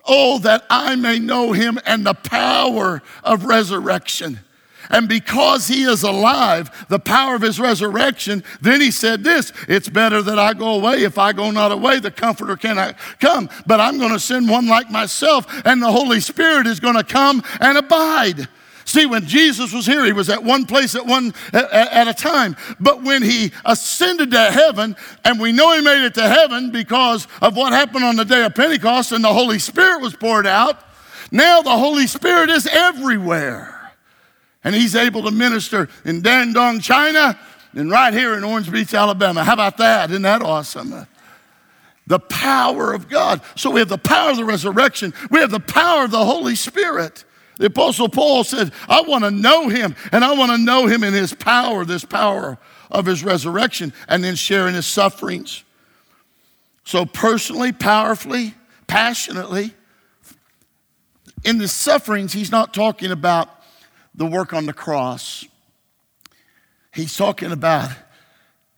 Oh, 0.07 0.39
that 0.41 0.65
I 0.71 0.97
may 0.97 1.19
know 1.19 1.53
him 1.53 1.79
and 1.85 2.07
the 2.07 2.15
power 2.15 3.03
of 3.25 3.45
resurrection. 3.45 4.41
And 4.91 5.09
because 5.09 5.67
he 5.67 5.83
is 5.83 6.03
alive, 6.03 6.87
the 6.89 6.99
power 6.99 7.35
of 7.35 7.43
his 7.43 7.59
resurrection, 7.59 8.45
then 8.61 8.81
he 8.81 8.91
said 8.91 9.25
this 9.25 9.53
It's 9.69 9.89
better 9.89 10.23
that 10.23 10.39
I 10.39 10.55
go 10.55 10.75
away. 10.75 11.03
If 11.03 11.19
I 11.19 11.33
go 11.33 11.51
not 11.51 11.73
away, 11.73 11.99
the 11.99 12.11
Comforter 12.11 12.57
cannot 12.57 12.97
come. 13.21 13.51
But 13.67 13.81
I'm 13.81 13.99
going 13.99 14.13
to 14.13 14.21
send 14.21 14.49
one 14.49 14.67
like 14.67 14.91
myself, 14.91 15.47
and 15.65 15.83
the 15.83 15.91
Holy 15.91 16.21
Spirit 16.21 16.67
is 16.67 16.81
going 16.81 16.97
to 16.97 17.05
come 17.05 17.43
and 17.61 17.79
abide. 17.79 18.49
See, 18.87 19.05
when 19.05 19.27
Jesus 19.27 19.73
was 19.73 19.85
here, 19.85 20.05
he 20.05 20.13
was 20.13 20.31
at 20.31 20.43
one 20.43 20.65
place 20.65 20.95
at 20.95 21.05
one 21.05 21.35
at, 21.53 21.71
at, 21.73 22.09
a 22.09 22.15
time. 22.15 22.57
But 22.81 23.03
when 23.03 23.23
he 23.23 23.53
ascended 23.65 24.31
to 24.31 24.51
heaven, 24.51 24.97
and 25.25 25.39
we 25.39 25.53
know 25.53 25.75
he 25.75 25.83
made 25.83 26.07
it 26.07 26.15
to 26.15 26.27
heaven 26.27 26.71
because 26.71 27.29
of 27.43 27.57
what 27.57 27.73
happened 27.73 28.05
on 28.05 28.17
the 28.17 28.25
day 28.25 28.45
of 28.45 28.55
Pentecost, 28.55 29.13
and 29.13 29.23
the 29.23 29.33
Holy 29.33 29.59
Spirit 29.59 30.01
was 30.01 30.15
poured 30.15 30.47
out. 30.47 30.83
Now 31.31 31.61
the 31.61 31.77
Holy 31.77 32.07
Spirit 32.07 32.49
is 32.49 32.67
everywhere 32.67 33.77
and 34.67 34.75
he's 34.75 34.97
able 34.97 35.23
to 35.23 35.31
minister 35.31 35.89
in 36.05 36.23
Dandong, 36.23 36.83
China, 36.83 37.39
and 37.75 37.89
right 37.89 38.13
here 38.13 38.35
in 38.35 38.43
Orange 38.43 38.71
Beach, 38.71 38.93
Alabama. 38.95 39.45
How 39.45 39.53
about 39.53 39.77
that? 39.77 40.11
Isn't 40.11 40.23
that 40.23 40.43
awesome? 40.43 41.07
The 42.09 42.19
power 42.19 42.93
of 42.93 43.09
God. 43.09 43.43
So 43.55 43.71
we 43.71 43.79
have 43.79 43.89
the 43.89 43.97
power 43.97 44.31
of 44.31 44.37
the 44.39 44.45
resurrection, 44.45 45.15
we 45.31 45.39
have 45.39 45.53
the 45.53 45.61
power 45.61 46.05
of 46.05 46.11
the 46.11 46.25
Holy 46.25 46.57
Spirit. 46.57 47.25
The 47.57 47.67
Apostle 47.67 48.09
Paul 48.09 48.45
said, 48.45 48.73
I 48.89 49.01
want 49.03 49.25
to 49.25 49.31
know 49.31 49.69
him, 49.69 49.97
and 50.13 50.25
I 50.25 50.35
want 50.35 50.53
to 50.53 50.59
know 50.59 50.87
him 50.87 51.03
in 51.03 51.15
his 51.15 51.33
power, 51.33 51.85
this 51.85 52.05
power 52.05 52.59
of 52.91 53.07
his 53.07 53.25
resurrection, 53.25 53.93
and 54.09 54.23
then 54.23 54.35
sharing 54.35 54.75
his 54.75 54.87
sufferings. 54.87 55.65
So, 56.85 57.07
personally, 57.07 57.73
powerfully, 57.73 58.55
passionately, 58.87 59.73
in 61.45 61.59
the 61.59 61.69
sufferings, 61.69 62.33
he's 62.33 62.51
not 62.51 62.75
talking 62.75 63.11
about 63.11 63.49
the 64.15 64.27
work 64.27 64.53
on 64.53 64.67
the 64.67 64.73
cross, 64.73 65.47
he's 66.93 67.17
talking 67.17 67.53
about 67.53 67.91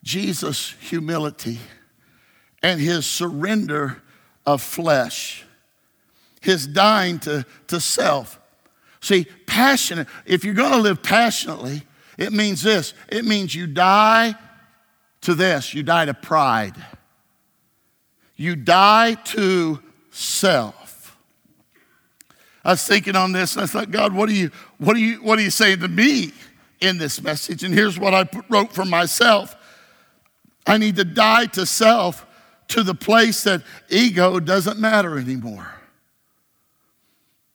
Jesus' 0.02 0.74
humility 0.80 1.58
and 2.62 2.80
his 2.80 3.06
surrender 3.06 4.02
of 4.46 4.62
flesh, 4.62 5.44
his 6.40 6.66
dying 6.66 7.18
to, 7.20 7.44
to 7.66 7.80
self. 7.80 8.40
See, 9.00 9.26
passionate, 9.46 10.08
if 10.26 10.44
you're 10.44 10.54
going 10.54 10.72
to 10.72 10.78
live 10.78 11.02
passionately, 11.02 11.82
it 12.16 12.32
means 12.32 12.62
this 12.62 12.94
it 13.08 13.24
means 13.24 13.54
you 13.54 13.66
die 13.66 14.34
to 15.22 15.34
this, 15.34 15.72
you 15.74 15.82
die 15.82 16.04
to 16.04 16.14
pride, 16.14 16.74
you 18.36 18.56
die 18.56 19.14
to 19.14 19.80
self. 20.10 21.16
I 22.64 22.72
was 22.72 22.84
thinking 22.84 23.16
on 23.16 23.32
this 23.32 23.54
and 23.54 23.62
I 23.62 23.66
thought, 23.66 23.90
God, 23.90 24.12
what 24.12 24.28
are 24.28 24.32
you, 24.32 24.50
what 24.78 24.96
are 24.96 25.00
you, 25.00 25.22
what 25.22 25.38
are 25.38 25.42
you 25.42 25.50
saying 25.50 25.80
to 25.80 25.88
me 25.88 26.32
in 26.80 26.98
this 26.98 27.22
message? 27.22 27.62
And 27.64 27.72
here's 27.72 27.98
what 27.98 28.12
I 28.12 28.28
wrote 28.50 28.72
for 28.72 28.84
myself. 28.84 29.56
I 30.66 30.76
need 30.76 30.96
to 30.96 31.04
die 31.04 31.46
to 31.46 31.64
self 31.64 32.26
to 32.68 32.82
the 32.82 32.94
place 32.94 33.44
that 33.44 33.62
ego 33.88 34.38
doesn't 34.38 34.78
matter 34.78 35.18
anymore. 35.18 35.77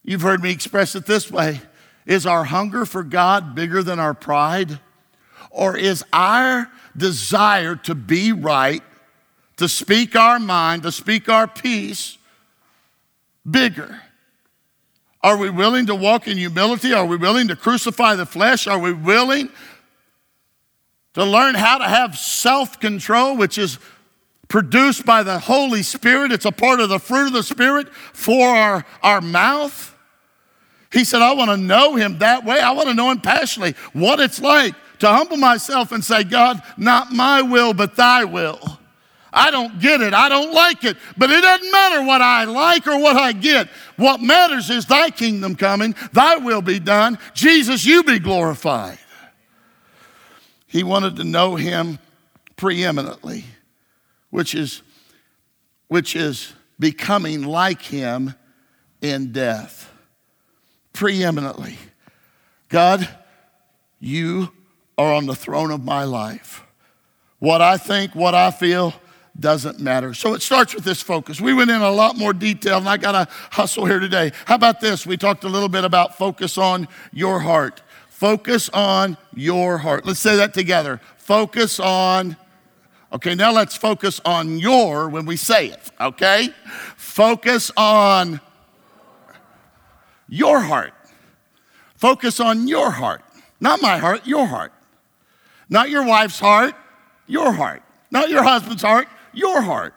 You've 0.03 0.21
heard 0.21 0.43
me 0.43 0.51
express 0.51 0.95
it 0.95 1.05
this 1.05 1.31
way 1.31 1.61
Is 2.05 2.25
our 2.25 2.43
hunger 2.43 2.85
for 2.85 3.03
God 3.03 3.55
bigger 3.55 3.83
than 3.83 3.99
our 3.99 4.13
pride? 4.13 4.79
Or 5.49 5.77
is 5.77 6.03
our 6.11 6.69
desire 6.97 7.75
to 7.75 7.93
be 7.93 8.31
right, 8.31 8.81
to 9.57 9.69
speak 9.69 10.15
our 10.15 10.39
mind, 10.39 10.81
to 10.83 10.91
speak 10.91 11.29
our 11.29 11.47
peace 11.47 12.17
bigger? 13.49 14.01
Are 15.21 15.37
we 15.37 15.49
willing 15.49 15.85
to 15.85 15.95
walk 15.95 16.27
in 16.27 16.37
humility? 16.37 16.91
Are 16.91 17.05
we 17.05 17.15
willing 17.15 17.47
to 17.47 17.55
crucify 17.55 18.15
the 18.15 18.25
flesh? 18.25 18.67
Are 18.67 18.79
we 18.79 18.91
willing 18.91 19.49
to 21.13 21.23
learn 21.23 21.55
how 21.55 21.77
to 21.77 21.85
have 21.85 22.17
self 22.17 22.79
control, 22.79 23.37
which 23.37 23.57
is 23.57 23.79
produced 24.49 25.05
by 25.05 25.23
the 25.23 25.39
Holy 25.39 25.81
Spirit? 25.81 26.31
It's 26.31 26.45
a 26.45 26.51
part 26.51 26.81
of 26.81 26.89
the 26.89 26.99
fruit 26.99 27.27
of 27.27 27.33
the 27.33 27.43
Spirit 27.43 27.93
for 27.93 28.49
our, 28.49 28.85
our 29.01 29.21
mouth. 29.21 29.92
He 30.93 31.03
said, 31.03 31.23
I 31.23 31.33
want 31.33 31.49
to 31.49 31.57
know 31.57 31.95
him 31.95 32.19
that 32.19 32.45
way. 32.45 32.59
I 32.59 32.71
want 32.71 32.87
to 32.87 32.93
know 32.93 33.09
him 33.09 33.19
passionately, 33.19 33.75
what 33.93 34.19
it's 34.19 34.39
like 34.39 34.75
to 34.99 35.07
humble 35.07 35.37
myself 35.37 35.91
and 35.91 36.05
say, 36.05 36.23
God, 36.23 36.61
not 36.77 37.11
my 37.11 37.41
will, 37.41 37.73
but 37.73 37.95
thy 37.95 38.23
will. 38.23 38.59
I 39.33 39.49
don't 39.49 39.79
get 39.79 40.01
it. 40.01 40.13
I 40.13 40.29
don't 40.29 40.53
like 40.53 40.83
it. 40.83 40.95
But 41.17 41.31
it 41.31 41.41
doesn't 41.41 41.71
matter 41.71 42.03
what 42.03 42.21
I 42.21 42.43
like 42.43 42.85
or 42.85 42.99
what 42.99 43.15
I 43.15 43.31
get. 43.31 43.67
What 43.97 44.21
matters 44.21 44.69
is 44.69 44.85
thy 44.85 45.09
kingdom 45.09 45.55
coming, 45.55 45.95
thy 46.13 46.37
will 46.37 46.61
be 46.61 46.79
done. 46.79 47.17
Jesus, 47.33 47.83
you 47.83 48.03
be 48.03 48.19
glorified. 48.19 48.99
He 50.67 50.83
wanted 50.83 51.15
to 51.15 51.23
know 51.23 51.55
him 51.55 51.97
preeminently, 52.55 53.45
which 54.29 54.53
is, 54.53 54.83
which 55.87 56.15
is 56.15 56.53
becoming 56.79 57.43
like 57.43 57.81
him 57.81 58.35
in 59.01 59.31
death. 59.31 59.89
Preeminently. 60.93 61.77
God, 62.69 63.09
you 63.99 64.51
are 64.97 65.13
on 65.13 65.25
the 65.25 65.35
throne 65.35 65.71
of 65.71 65.83
my 65.83 66.03
life. 66.03 66.63
What 67.39 67.61
I 67.61 67.77
think, 67.77 68.15
what 68.15 68.35
I 68.35 68.51
feel, 68.51 68.93
doesn't 69.39 69.79
matter. 69.79 70.13
So 70.13 70.33
it 70.33 70.41
starts 70.41 70.75
with 70.75 70.83
this 70.83 71.01
focus. 71.01 71.41
We 71.41 71.53
went 71.53 71.71
in 71.71 71.81
a 71.81 71.91
lot 71.91 72.17
more 72.17 72.33
detail, 72.33 72.77
and 72.77 72.87
I 72.87 72.97
got 72.97 73.13
to 73.13 73.27
hustle 73.51 73.85
here 73.85 73.99
today. 73.99 74.31
How 74.45 74.55
about 74.55 74.79
this? 74.79 75.05
We 75.05 75.17
talked 75.17 75.43
a 75.43 75.49
little 75.49 75.69
bit 75.69 75.83
about 75.83 76.17
focus 76.17 76.57
on 76.57 76.87
your 77.11 77.39
heart. 77.39 77.81
Focus 78.09 78.69
on 78.69 79.17
your 79.33 79.79
heart. 79.79 80.05
Let's 80.05 80.19
say 80.19 80.35
that 80.37 80.53
together. 80.53 81.01
Focus 81.17 81.79
on. 81.79 82.37
Okay, 83.11 83.35
now 83.35 83.51
let's 83.51 83.75
focus 83.75 84.21
on 84.23 84.59
your 84.59 85.09
when 85.09 85.25
we 85.25 85.35
say 85.35 85.67
it, 85.67 85.91
okay? 85.99 86.49
Focus 86.95 87.71
on 87.75 88.39
your 90.33 90.59
heart. 90.59 90.93
Focus 91.95 92.39
on 92.39 92.67
your 92.67 92.89
heart. 92.89 93.21
Not 93.59 93.83
my 93.83 93.99
heart, 93.99 94.25
your 94.25 94.47
heart. 94.47 94.73
Not 95.69 95.91
your 95.91 96.05
wife's 96.05 96.39
heart, 96.39 96.73
your 97.27 97.51
heart. 97.51 97.83
Not 98.09 98.29
your 98.29 98.41
husband's 98.41 98.81
heart, 98.81 99.07
your 99.31 99.61
heart. 99.61 99.93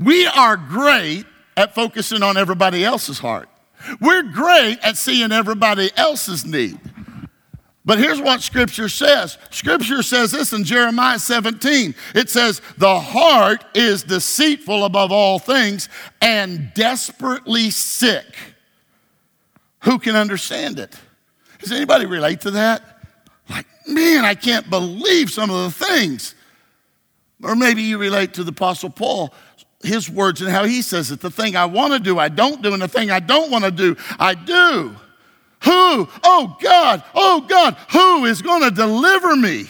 We 0.00 0.26
are 0.26 0.56
great 0.56 1.24
at 1.56 1.72
focusing 1.72 2.24
on 2.24 2.36
everybody 2.36 2.84
else's 2.84 3.20
heart. 3.20 3.48
We're 4.00 4.24
great 4.24 4.78
at 4.82 4.96
seeing 4.96 5.30
everybody 5.30 5.90
else's 5.96 6.44
need. 6.44 6.78
But 7.84 7.98
here's 7.98 8.20
what 8.20 8.42
Scripture 8.42 8.88
says 8.88 9.38
Scripture 9.50 10.02
says 10.02 10.32
this 10.32 10.52
in 10.52 10.64
Jeremiah 10.64 11.20
17. 11.20 11.94
It 12.16 12.28
says, 12.28 12.60
The 12.76 12.98
heart 12.98 13.64
is 13.74 14.02
deceitful 14.02 14.84
above 14.84 15.12
all 15.12 15.38
things 15.38 15.88
and 16.20 16.74
desperately 16.74 17.70
sick. 17.70 18.26
Who 19.84 19.98
can 19.98 20.16
understand 20.16 20.78
it? 20.78 20.94
Does 21.58 21.72
anybody 21.72 22.06
relate 22.06 22.42
to 22.42 22.52
that? 22.52 22.82
Like, 23.48 23.66
man, 23.86 24.24
I 24.24 24.34
can't 24.34 24.68
believe 24.70 25.30
some 25.30 25.50
of 25.50 25.64
the 25.64 25.86
things. 25.86 26.34
Or 27.42 27.56
maybe 27.56 27.82
you 27.82 27.98
relate 27.98 28.34
to 28.34 28.44
the 28.44 28.50
Apostle 28.50 28.90
Paul, 28.90 29.32
his 29.82 30.10
words 30.10 30.42
and 30.42 30.50
how 30.50 30.64
he 30.64 30.82
says 30.82 31.10
it. 31.10 31.20
The 31.20 31.30
thing 31.30 31.56
I 31.56 31.64
want 31.64 31.94
to 31.94 31.98
do, 31.98 32.18
I 32.18 32.28
don't 32.28 32.62
do, 32.62 32.72
and 32.72 32.82
the 32.82 32.88
thing 32.88 33.10
I 33.10 33.20
don't 33.20 33.50
want 33.50 33.64
to 33.64 33.70
do, 33.70 33.96
I 34.18 34.34
do. 34.34 34.94
Who? 35.64 36.08
Oh 36.22 36.56
God, 36.60 37.02
oh 37.14 37.42
God, 37.42 37.76
who 37.92 38.24
is 38.24 38.40
going 38.42 38.62
to 38.62 38.70
deliver 38.70 39.36
me? 39.36 39.66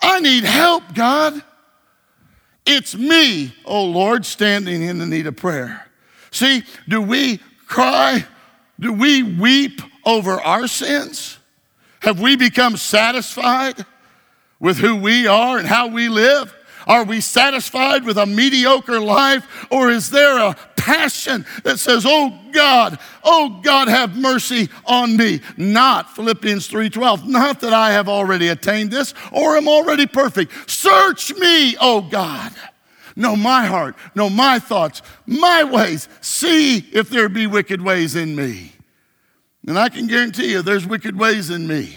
I 0.00 0.20
need 0.20 0.44
help, 0.44 0.94
God. 0.94 1.42
It's 2.66 2.94
me, 2.94 3.54
oh 3.64 3.84
Lord, 3.84 4.24
standing 4.24 4.82
in 4.82 4.98
the 4.98 5.06
need 5.06 5.26
of 5.26 5.36
prayer. 5.36 5.86
See, 6.30 6.62
do 6.88 7.00
we 7.00 7.40
cry? 7.66 8.26
Do 8.78 8.92
we 8.92 9.22
weep 9.22 9.80
over 10.04 10.40
our 10.40 10.66
sins? 10.66 11.38
Have 12.00 12.20
we 12.20 12.36
become 12.36 12.76
satisfied 12.76 13.84
with 14.60 14.78
who 14.78 14.96
we 14.96 15.26
are 15.26 15.58
and 15.58 15.66
how 15.66 15.88
we 15.88 16.08
live? 16.08 16.54
Are 16.86 17.04
we 17.04 17.20
satisfied 17.20 18.04
with 18.04 18.18
a 18.18 18.26
mediocre 18.26 19.00
life? 19.00 19.66
Or 19.70 19.90
is 19.90 20.10
there 20.10 20.38
a 20.38 20.56
passion 20.76 21.46
that 21.62 21.78
says, 21.78 22.04
Oh 22.06 22.38
God, 22.52 22.98
oh 23.22 23.60
God, 23.62 23.88
have 23.88 24.18
mercy 24.18 24.68
on 24.84 25.16
me? 25.16 25.40
Not 25.56 26.14
Philippians 26.14 26.68
3:12, 26.68 27.26
not 27.26 27.60
that 27.60 27.72
I 27.72 27.92
have 27.92 28.08
already 28.08 28.48
attained 28.48 28.90
this 28.90 29.14
or 29.32 29.56
am 29.56 29.68
already 29.68 30.06
perfect. 30.06 30.70
Search 30.70 31.34
me, 31.36 31.76
oh 31.80 32.02
God. 32.02 32.52
Know 33.16 33.36
my 33.36 33.66
heart, 33.66 33.96
know 34.14 34.28
my 34.28 34.58
thoughts, 34.58 35.02
my 35.26 35.62
ways. 35.64 36.08
See 36.20 36.78
if 36.92 37.08
there 37.10 37.28
be 37.28 37.46
wicked 37.46 37.80
ways 37.80 38.16
in 38.16 38.34
me. 38.34 38.72
And 39.66 39.78
I 39.78 39.88
can 39.88 40.06
guarantee 40.06 40.50
you 40.50 40.62
there's 40.62 40.86
wicked 40.86 41.18
ways 41.18 41.50
in 41.50 41.66
me. 41.66 41.96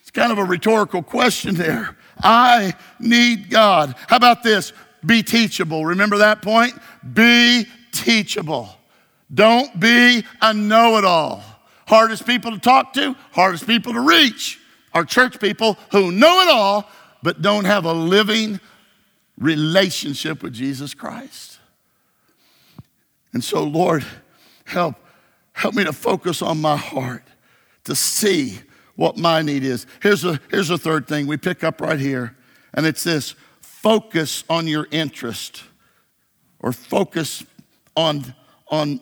It's 0.00 0.10
kind 0.10 0.32
of 0.32 0.38
a 0.38 0.44
rhetorical 0.44 1.02
question 1.02 1.54
there. 1.54 1.96
I 2.22 2.74
need 2.98 3.50
God. 3.50 3.94
How 4.08 4.16
about 4.16 4.42
this? 4.42 4.72
Be 5.04 5.22
teachable. 5.22 5.84
Remember 5.84 6.18
that 6.18 6.42
point? 6.42 6.74
Be 7.12 7.66
teachable. 7.92 8.68
Don't 9.32 9.78
be 9.78 10.24
a 10.40 10.54
know 10.54 10.96
it 10.96 11.04
all. 11.04 11.42
Hardest 11.86 12.26
people 12.26 12.50
to 12.52 12.58
talk 12.58 12.94
to, 12.94 13.14
hardest 13.32 13.66
people 13.66 13.92
to 13.92 14.00
reach 14.00 14.58
are 14.94 15.04
church 15.04 15.38
people 15.40 15.76
who 15.90 16.12
know 16.12 16.40
it 16.42 16.48
all 16.48 16.88
but 17.22 17.42
don't 17.42 17.64
have 17.64 17.84
a 17.84 17.92
living 17.92 18.60
relationship 19.38 20.42
with 20.42 20.52
Jesus 20.52 20.94
Christ. 20.94 21.58
And 23.32 23.42
so, 23.42 23.64
Lord, 23.64 24.04
help 24.64 24.96
help 25.54 25.74
me 25.74 25.84
to 25.84 25.92
focus 25.92 26.42
on 26.42 26.60
my 26.60 26.76
heart 26.76 27.22
to 27.84 27.94
see 27.94 28.58
what 28.96 29.16
my 29.16 29.40
need 29.40 29.64
is. 29.64 29.86
Here's 30.02 30.24
a, 30.24 30.40
here's 30.50 30.70
a 30.70 30.78
third 30.78 31.06
thing 31.06 31.26
we 31.26 31.36
pick 31.36 31.64
up 31.64 31.80
right 31.80 31.98
here, 31.98 32.36
and 32.74 32.84
it's 32.84 33.04
this 33.04 33.34
focus 33.60 34.44
on 34.50 34.66
your 34.66 34.86
interest 34.90 35.64
or 36.60 36.72
focus 36.72 37.44
on, 37.96 38.34
on, 38.68 39.00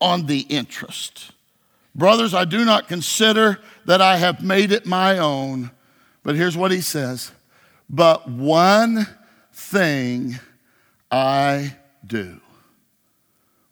on 0.00 0.26
the 0.26 0.40
interest. 0.40 1.32
Brothers, 1.94 2.34
I 2.34 2.44
do 2.44 2.64
not 2.64 2.88
consider 2.88 3.60
that 3.86 4.00
I 4.00 4.16
have 4.16 4.42
made 4.42 4.72
it 4.72 4.86
my 4.86 5.18
own, 5.18 5.70
but 6.22 6.34
here's 6.34 6.56
what 6.56 6.70
he 6.70 6.80
says 6.80 7.32
But 7.88 8.28
one 8.28 9.06
thing 9.54 10.38
I 11.10 11.76
do. 12.04 12.40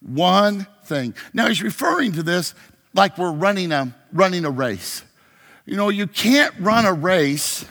One 0.01 0.67
thing. 0.85 1.15
Now 1.33 1.49
he's 1.49 1.63
referring 1.63 2.13
to 2.13 2.23
this 2.23 2.55
like 2.95 3.19
we're 3.19 3.33
running 3.33 3.73
a, 3.73 3.95
running 4.13 4.45
a 4.45 4.51
race. 4.51 5.03
You 5.67 5.77
know, 5.77 5.89
you 5.89 6.07
can't 6.07 6.55
run 6.59 6.87
a 6.87 6.93
race. 6.93 7.65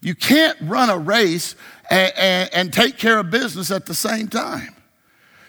You 0.00 0.14
can't 0.14 0.56
run 0.62 0.90
a 0.90 0.98
race 0.98 1.56
and, 1.90 2.12
and, 2.16 2.50
and, 2.52 2.72
take 2.72 2.98
care 2.98 3.18
of 3.18 3.30
business 3.30 3.70
at 3.70 3.86
the 3.86 3.94
same 3.94 4.28
time. 4.28 4.74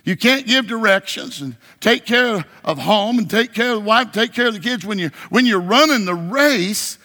You 0.03 0.15
can't 0.15 0.47
give 0.47 0.67
directions 0.67 1.41
and 1.41 1.55
take 1.79 2.05
care 2.05 2.45
of 2.63 2.77
home 2.77 3.17
and 3.19 3.29
take 3.29 3.53
care 3.53 3.71
of 3.71 3.79
the 3.81 3.85
wife, 3.85 4.11
take 4.11 4.33
care 4.33 4.47
of 4.47 4.53
the 4.53 4.59
kids. 4.59 4.85
When, 4.85 4.99
you, 4.99 5.11
when 5.29 5.45
you're 5.45 5.59
running 5.59 6.05
the 6.05 6.15
race, 6.15 6.97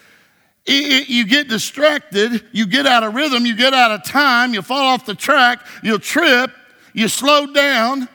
it, 0.65 1.01
it, 1.01 1.09
you 1.09 1.25
get 1.25 1.47
distracted, 1.47 2.43
you 2.51 2.65
get 2.65 2.85
out 2.85 3.03
of 3.03 3.13
rhythm, 3.13 3.45
you 3.45 3.55
get 3.55 3.73
out 3.73 3.91
of 3.91 4.03
time, 4.03 4.53
you 4.53 4.61
fall 4.61 4.87
off 4.87 5.05
the 5.05 5.15
track, 5.15 5.65
you'll 5.81 5.99
trip, 5.99 6.51
you 6.93 7.07
slow 7.07 7.47
down. 7.47 8.07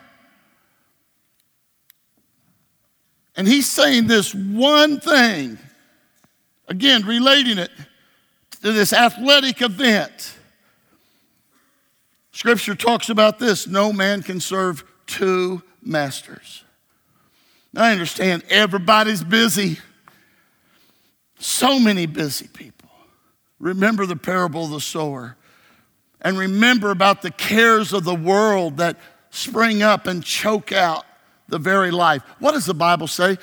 And 3.36 3.46
he's 3.46 3.70
saying 3.70 4.06
this 4.06 4.34
one 4.34 4.98
thing 4.98 5.58
Again, 6.68 7.04
relating 7.06 7.58
it 7.58 7.70
to 8.62 8.72
this 8.72 8.92
athletic 8.92 9.62
event. 9.62 10.34
Scripture 12.30 12.74
talks 12.74 13.08
about 13.08 13.38
this 13.38 13.66
no 13.66 13.92
man 13.92 14.22
can 14.22 14.38
serve 14.38 14.84
two 15.06 15.62
masters. 15.82 16.62
I 17.74 17.92
understand 17.92 18.44
everybody's 18.50 19.24
busy. 19.24 19.78
So 21.38 21.78
many 21.78 22.06
busy 22.06 22.48
people. 22.48 22.88
Remember 23.58 24.06
the 24.06 24.16
parable 24.16 24.64
of 24.64 24.70
the 24.70 24.80
sower. 24.80 25.36
And 26.20 26.38
remember 26.38 26.90
about 26.90 27.22
the 27.22 27.30
cares 27.30 27.92
of 27.92 28.04
the 28.04 28.14
world 28.14 28.78
that 28.78 28.98
spring 29.30 29.82
up 29.82 30.06
and 30.06 30.24
choke 30.24 30.72
out 30.72 31.04
the 31.48 31.58
very 31.58 31.90
life. 31.90 32.22
What 32.38 32.52
does 32.52 32.66
the 32.66 32.74
Bible 32.74 33.06
say? 33.06 33.36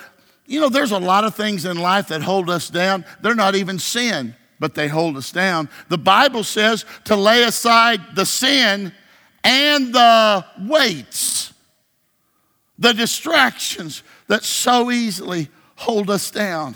You 0.46 0.60
know, 0.60 0.70
there's 0.70 0.92
a 0.92 1.00
lot 1.00 1.24
of 1.24 1.36
things 1.36 1.66
in 1.66 1.78
life 1.78 2.10
that 2.10 2.22
hold 2.22 2.50
us 2.50 2.70
down. 2.70 3.06
They're 3.22 3.34
not 3.34 3.56
even 3.56 3.80
sin, 3.80 4.36
but 4.60 4.76
they 4.76 4.88
hold 4.88 5.18
us 5.18 5.32
down. 5.32 5.70
The 5.90 5.98
Bible 5.98 6.44
says 6.44 6.86
to 7.06 7.16
lay 7.16 7.44
aside 7.44 8.16
the 8.16 8.26
sin 8.26 8.94
and 9.44 9.94
the 9.94 10.46
weights, 10.62 11.54
the 12.78 12.94
distractions 12.94 14.04
that 14.28 14.44
so 14.44 14.92
easily 14.92 15.50
hold 15.76 16.10
us 16.10 16.30
down. 16.30 16.76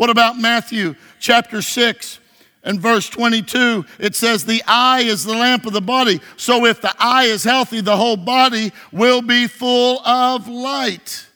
What 0.00 0.08
about 0.08 0.38
Matthew 0.38 0.94
chapter 1.18 1.60
6 1.60 2.20
and 2.64 2.80
verse 2.80 3.10
22? 3.10 3.84
It 3.98 4.14
says, 4.14 4.46
The 4.46 4.62
eye 4.66 5.02
is 5.02 5.24
the 5.24 5.34
lamp 5.34 5.66
of 5.66 5.74
the 5.74 5.82
body. 5.82 6.22
So 6.38 6.64
if 6.64 6.80
the 6.80 6.94
eye 6.98 7.24
is 7.24 7.44
healthy, 7.44 7.82
the 7.82 7.98
whole 7.98 8.16
body 8.16 8.72
will 8.92 9.20
be 9.20 9.46
full 9.46 10.00
of 10.06 10.48
light. 10.48 11.26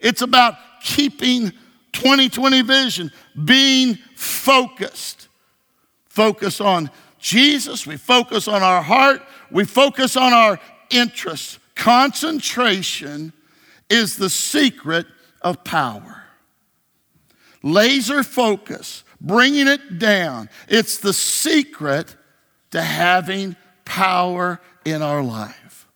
It's 0.00 0.20
about 0.20 0.56
keeping 0.82 1.52
2020 1.92 2.62
vision, 2.62 3.12
being 3.44 3.94
focused. 4.16 5.28
Focus 6.08 6.60
on 6.60 6.90
Jesus, 7.20 7.86
we 7.86 7.98
focus 7.98 8.48
on 8.48 8.64
our 8.64 8.82
heart, 8.82 9.22
we 9.48 9.64
focus 9.64 10.16
on 10.16 10.32
our 10.32 10.58
interests. 10.90 11.60
Concentration 11.76 13.32
is 13.88 14.16
the 14.16 14.28
secret 14.28 15.06
of 15.40 15.62
power. 15.62 16.19
Laser 17.62 18.22
focus, 18.22 19.04
bringing 19.20 19.68
it 19.68 19.98
down, 19.98 20.48
it's 20.68 20.98
the 20.98 21.12
secret 21.12 22.16
to 22.70 22.80
having 22.80 23.56
power 23.84 24.60
in 24.84 25.02
our 25.02 25.22
life. 25.22 25.88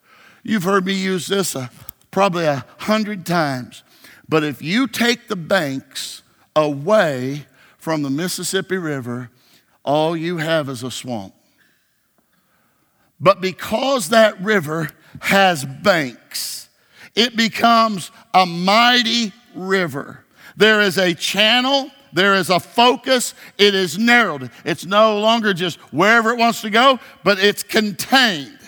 You've 0.43 0.65
heard 0.65 0.85
me 0.85 0.93
use 0.93 1.27
this 1.27 1.57
uh, 1.57 1.69
probably 2.11 2.45
a 2.45 2.65
hundred 2.79 3.25
times. 3.25 3.83
But 4.29 4.45
if 4.45 4.63
you 4.63 4.87
take 4.87 5.29
the 5.29 5.37
banks 5.37 6.23
away 6.57 7.47
from 7.79 8.03
the 8.03 8.11
Mississippi 8.11 8.77
River, 8.77 9.31
all 9.85 10.17
you 10.17 10.39
have 10.39 10.69
is 10.69 10.83
a 10.83 10.91
swamp. 10.91 11.35
But 13.21 13.41
because 13.41 14.11
that 14.11 14.41
river 14.43 14.91
has 15.21 15.65
banks, 15.65 16.69
it 17.15 17.37
becomes 17.37 18.11
a 18.33 18.45
mighty 18.45 19.33
river. 19.55 20.24
There 20.57 20.81
is 20.81 20.99
a 20.99 21.15
channel, 21.15 21.91
there 22.13 22.35
is 22.35 22.51
a 22.51 22.61
focus, 22.61 23.35
it 23.59 23.75
is 23.75 23.99
narrowed. 23.99 24.51
It's 24.65 24.87
no 24.87 25.19
longer 25.19 25.53
just 25.53 25.79
wherever 25.93 26.31
it 26.31 26.39
wants 26.39 26.61
to 26.63 26.71
go, 26.71 27.01
but 27.25 27.39
it's 27.39 27.63
contained. 27.63 28.59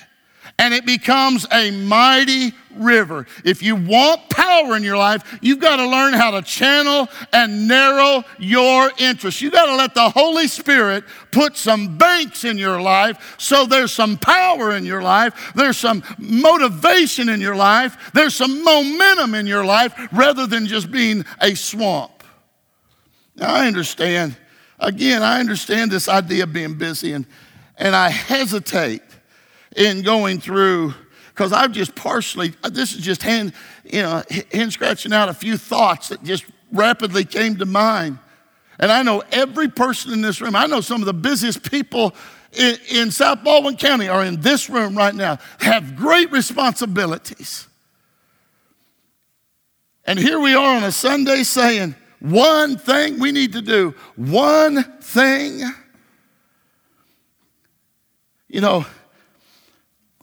And 0.58 0.72
it 0.72 0.86
becomes 0.86 1.46
a 1.52 1.70
mighty 1.70 2.52
river. 2.74 3.26
If 3.44 3.62
you 3.62 3.76
want 3.76 4.28
power 4.30 4.76
in 4.76 4.82
your 4.82 4.96
life, 4.96 5.38
you've 5.42 5.60
got 5.60 5.76
to 5.76 5.88
learn 5.88 6.14
how 6.14 6.30
to 6.32 6.42
channel 6.42 7.08
and 7.32 7.68
narrow 7.68 8.24
your 8.38 8.90
interests. 8.98 9.42
You've 9.42 9.52
got 9.52 9.66
to 9.66 9.76
let 9.76 9.94
the 9.94 10.08
Holy 10.08 10.48
Spirit 10.48 11.04
put 11.30 11.56
some 11.56 11.98
banks 11.98 12.44
in 12.44 12.56
your 12.58 12.80
life 12.80 13.36
so 13.38 13.66
there's 13.66 13.92
some 13.92 14.16
power 14.16 14.76
in 14.76 14.84
your 14.84 15.02
life, 15.02 15.52
there's 15.54 15.76
some 15.76 16.02
motivation 16.18 17.28
in 17.28 17.40
your 17.40 17.56
life, 17.56 18.10
there's 18.14 18.34
some 18.34 18.64
momentum 18.64 19.34
in 19.34 19.46
your 19.46 19.64
life 19.64 19.94
rather 20.12 20.46
than 20.46 20.66
just 20.66 20.90
being 20.90 21.24
a 21.40 21.54
swamp. 21.54 22.24
Now, 23.34 23.54
I 23.54 23.66
understand, 23.66 24.36
again, 24.78 25.22
I 25.22 25.40
understand 25.40 25.90
this 25.90 26.08
idea 26.08 26.44
of 26.44 26.54
being 26.54 26.74
busy, 26.74 27.12
and, 27.12 27.26
and 27.76 27.94
I 27.94 28.08
hesitate 28.08 29.02
in 29.76 30.02
going 30.02 30.40
through 30.40 30.94
because 31.28 31.52
I've 31.52 31.72
just 31.72 31.94
partially, 31.94 32.54
this 32.70 32.94
is 32.94 33.02
just 33.02 33.22
hand, 33.22 33.52
you 33.84 34.00
know, 34.00 34.22
hand 34.52 34.72
scratching 34.72 35.12
out 35.12 35.28
a 35.28 35.34
few 35.34 35.58
thoughts 35.58 36.08
that 36.08 36.24
just 36.24 36.46
rapidly 36.72 37.26
came 37.26 37.56
to 37.58 37.66
mind. 37.66 38.18
And 38.78 38.90
I 38.90 39.02
know 39.02 39.22
every 39.30 39.68
person 39.68 40.12
in 40.12 40.22
this 40.22 40.40
room, 40.40 40.56
I 40.56 40.66
know 40.66 40.80
some 40.80 41.02
of 41.02 41.06
the 41.06 41.14
busiest 41.14 41.70
people 41.70 42.14
in, 42.52 42.76
in 42.90 43.10
South 43.10 43.44
Baldwin 43.44 43.76
County 43.76 44.08
are 44.08 44.24
in 44.24 44.40
this 44.40 44.70
room 44.70 44.96
right 44.96 45.14
now, 45.14 45.38
have 45.60 45.94
great 45.94 46.32
responsibilities. 46.32 47.68
And 50.06 50.18
here 50.18 50.40
we 50.40 50.54
are 50.54 50.76
on 50.76 50.84
a 50.84 50.92
Sunday 50.92 51.42
saying, 51.42 51.94
one 52.20 52.78
thing 52.78 53.20
we 53.20 53.30
need 53.30 53.52
to 53.52 53.62
do, 53.62 53.94
one 54.14 54.82
thing. 55.00 55.62
You 58.48 58.62
know, 58.62 58.86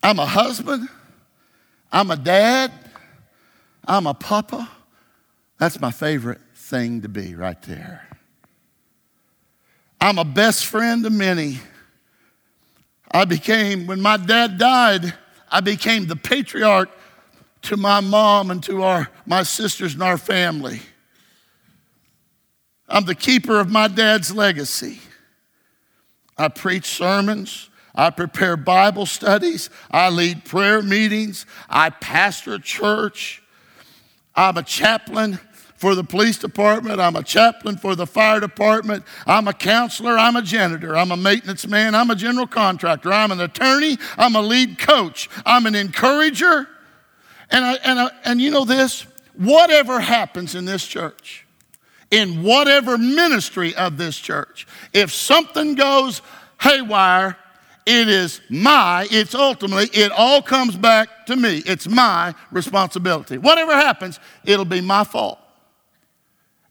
I'm 0.04 0.20
a 0.20 0.26
husband, 0.26 0.90
I'm 1.92 2.12
a 2.12 2.18
dad, 2.18 2.72
I'm 3.86 4.06
a 4.06 4.14
papa. 4.14 4.70
That's 5.58 5.80
my 5.80 5.92
favorite 5.92 6.42
thing 6.56 7.02
to 7.04 7.10
be 7.10 7.36
right 7.36 7.62
there. 7.62 8.06
I'm 10.02 10.18
a 10.18 10.26
best 10.26 10.66
friend 10.66 11.04
to 11.06 11.10
many. 11.10 11.60
I 13.10 13.24
became, 13.24 13.88
when 13.88 14.02
my 14.02 14.18
dad 14.18 14.58
died, 14.58 15.14
I 15.50 15.62
became 15.62 16.08
the 16.08 16.18
patriarch 16.18 16.90
to 17.62 17.78
my 17.78 18.02
mom 18.02 18.52
and 18.52 18.62
to 18.64 18.84
our, 18.84 19.10
my 19.26 19.44
sisters 19.44 19.94
and 19.94 20.04
our 20.04 20.18
family. 20.18 20.82
I'm 22.90 23.06
the 23.06 23.16
keeper 23.16 23.60
of 23.60 23.70
my 23.70 23.88
dad's 23.88 24.36
legacy. 24.36 25.00
I 26.38 26.50
preach 26.50 26.86
sermons. 26.86 27.70
I 27.96 28.10
prepare 28.10 28.58
Bible 28.58 29.06
studies. 29.06 29.70
I 29.92 30.10
lead 30.10 30.46
prayer 30.46 30.82
meetings. 30.82 31.46
I 31.70 31.90
pastor 31.90 32.56
a 32.56 32.60
church. 32.60 33.44
I'm 34.36 34.58
a 34.58 34.64
chaplain 34.64 35.40
for 35.76 35.96
the 35.96 36.04
police 36.04 36.38
department. 36.38 37.00
I'm 37.00 37.16
a 37.16 37.24
chaplain 37.24 37.78
for 37.78 37.94
the 37.94 38.08
fire 38.08 38.40
department. 38.40 39.04
I'm 39.28 39.48
a 39.48 39.54
counselor. 39.54 40.18
I'm 40.18 40.36
a 40.36 40.42
janitor. 40.42 40.96
I'm 40.96 41.12
a 41.12 41.18
maintenance 41.18 41.68
man. 41.68 41.94
I'm 41.94 42.10
a 42.10 42.16
general 42.16 42.48
contractor. 42.48 43.12
I'm 43.12 43.32
an 43.32 43.42
attorney. 43.42 43.98
I'm 44.18 44.36
a 44.36 44.42
lead 44.42 44.80
coach. 44.80 45.30
I'm 45.46 45.66
an 45.66 45.76
encourager. 45.76 46.68
And, 47.52 47.66
I, 47.66 47.74
and, 47.84 48.00
I, 48.00 48.10
and 48.26 48.42
you 48.42 48.50
know 48.50 48.66
this? 48.66 49.06
Whatever 49.36 50.00
happens 50.00 50.56
in 50.56 50.66
this 50.66 50.88
church, 50.88 51.46
in 52.10 52.44
whatever 52.44 52.98
ministry 52.98 53.76
of 53.76 53.98
this 53.98 54.18
church, 54.18 54.66
if 54.94 55.12
something 55.12 55.76
goes 55.76 56.22
haywire, 56.62 57.38
it 57.86 58.08
is 58.08 58.40
my, 58.50 59.08
it's 59.12 59.36
ultimately, 59.36 59.90
it 60.00 60.12
all 60.12 60.42
comes 60.42 60.76
back 60.76 61.26
to 61.26 61.36
me. 61.36 61.62
It's 61.66 61.88
my 61.88 62.34
responsibility. 62.52 63.38
Whatever 63.38 63.74
happens, 63.74 64.20
it'll 64.46 64.66
be 64.66 64.82
my 64.82 65.04
fault. 65.04 65.40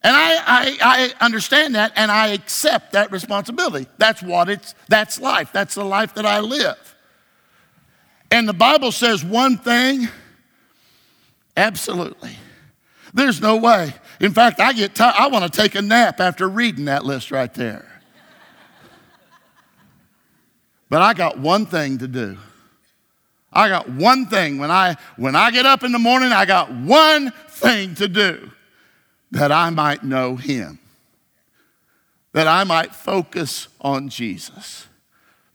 And 0.05 0.17
I, 0.17 0.35
I, 0.35 0.79
I, 0.81 1.25
understand 1.25 1.77
that 1.77 1.93
and 1.95 2.11
I 2.11 2.29
accept 2.29 2.93
that 2.93 3.13
responsibility. 3.13 3.87
That's 3.99 4.21
what 4.21 4.49
it's, 4.49 4.75
that's 4.89 5.21
life. 5.21 5.53
That's 5.53 5.77
the 5.77 5.85
life 5.85 6.15
that 6.15 6.27
I 6.27 6.41
live. 6.41 6.97
And 8.31 8.49
the 8.49 8.55
Bible 8.55 8.91
says 8.91 9.25
one 9.25 9.59
thing, 9.59 10.09
absolutely. 11.57 12.37
There's 13.15 13.41
no 13.41 13.59
way. 13.59 13.93
In 14.19 14.33
fact, 14.33 14.59
I 14.59 14.73
get 14.73 14.95
tired. 14.95 15.15
I 15.19 15.29
want 15.29 15.53
to 15.53 15.61
take 15.61 15.75
a 15.75 15.83
nap 15.83 16.19
after 16.19 16.49
reading 16.49 16.87
that 16.87 17.05
list 17.05 17.31
right 17.31 17.53
there. 17.53 17.92
But 20.93 21.01
I 21.01 21.15
got 21.15 21.39
one 21.39 21.65
thing 21.65 21.97
to 21.97 22.07
do. 22.07 22.37
I 23.51 23.71
got 23.71 23.89
one 23.89 24.27
thing. 24.27 24.59
When 24.59 24.71
I, 24.71 24.97
when 25.17 25.35
I 25.35 25.51
get 25.51 25.65
up 25.65 25.85
in 25.85 25.91
the 25.91 25.99
morning, 25.99 26.33
I 26.33 26.45
got 26.45 26.71
one 26.71 27.33
thing 27.49 27.95
to 27.95 28.07
do 28.07 28.51
that 29.31 29.51
I 29.51 29.71
might 29.71 30.05
know 30.05 30.37
Him, 30.37 30.79
that 32.33 32.47
I 32.47 32.65
might 32.65 32.95
focus 32.95 33.69
on 33.81 34.11
Jesus, 34.11 34.87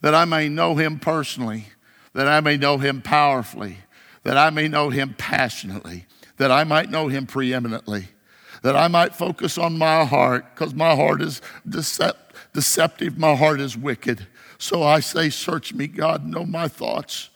that 0.01 0.15
I 0.15 0.25
may 0.25 0.49
know 0.49 0.73
Him 0.73 0.97
personally, 0.97 1.65
that 2.13 2.27
I 2.27 2.39
may 2.39 2.57
know 2.57 2.79
Him 2.79 3.03
powerfully, 3.03 3.77
that 4.23 4.37
I 4.37 4.49
may 4.49 4.67
know 4.67 4.89
Him 4.89 5.13
passionately, 5.19 6.07
that 6.37 6.49
I 6.49 6.63
might 6.63 6.89
know 6.89 7.09
Him 7.09 7.27
preeminently, 7.27 8.07
that 8.63 8.75
I 8.75 8.87
might 8.87 9.13
focus 9.13 9.59
on 9.59 9.77
my 9.77 10.03
heart, 10.03 10.55
because 10.55 10.73
my 10.73 10.95
heart 10.95 11.21
is 11.21 11.43
decept- 11.69 12.33
deceptive, 12.55 13.19
my 13.19 13.35
heart 13.35 13.59
is 13.59 13.77
wicked 13.77 14.25
so 14.57 14.83
I 14.83 14.99
say, 14.99 15.29
Search 15.29 15.73
me, 15.73 15.87
God, 15.87 16.25
know 16.25 16.45
my 16.45 16.67
thoughts. 16.67 17.29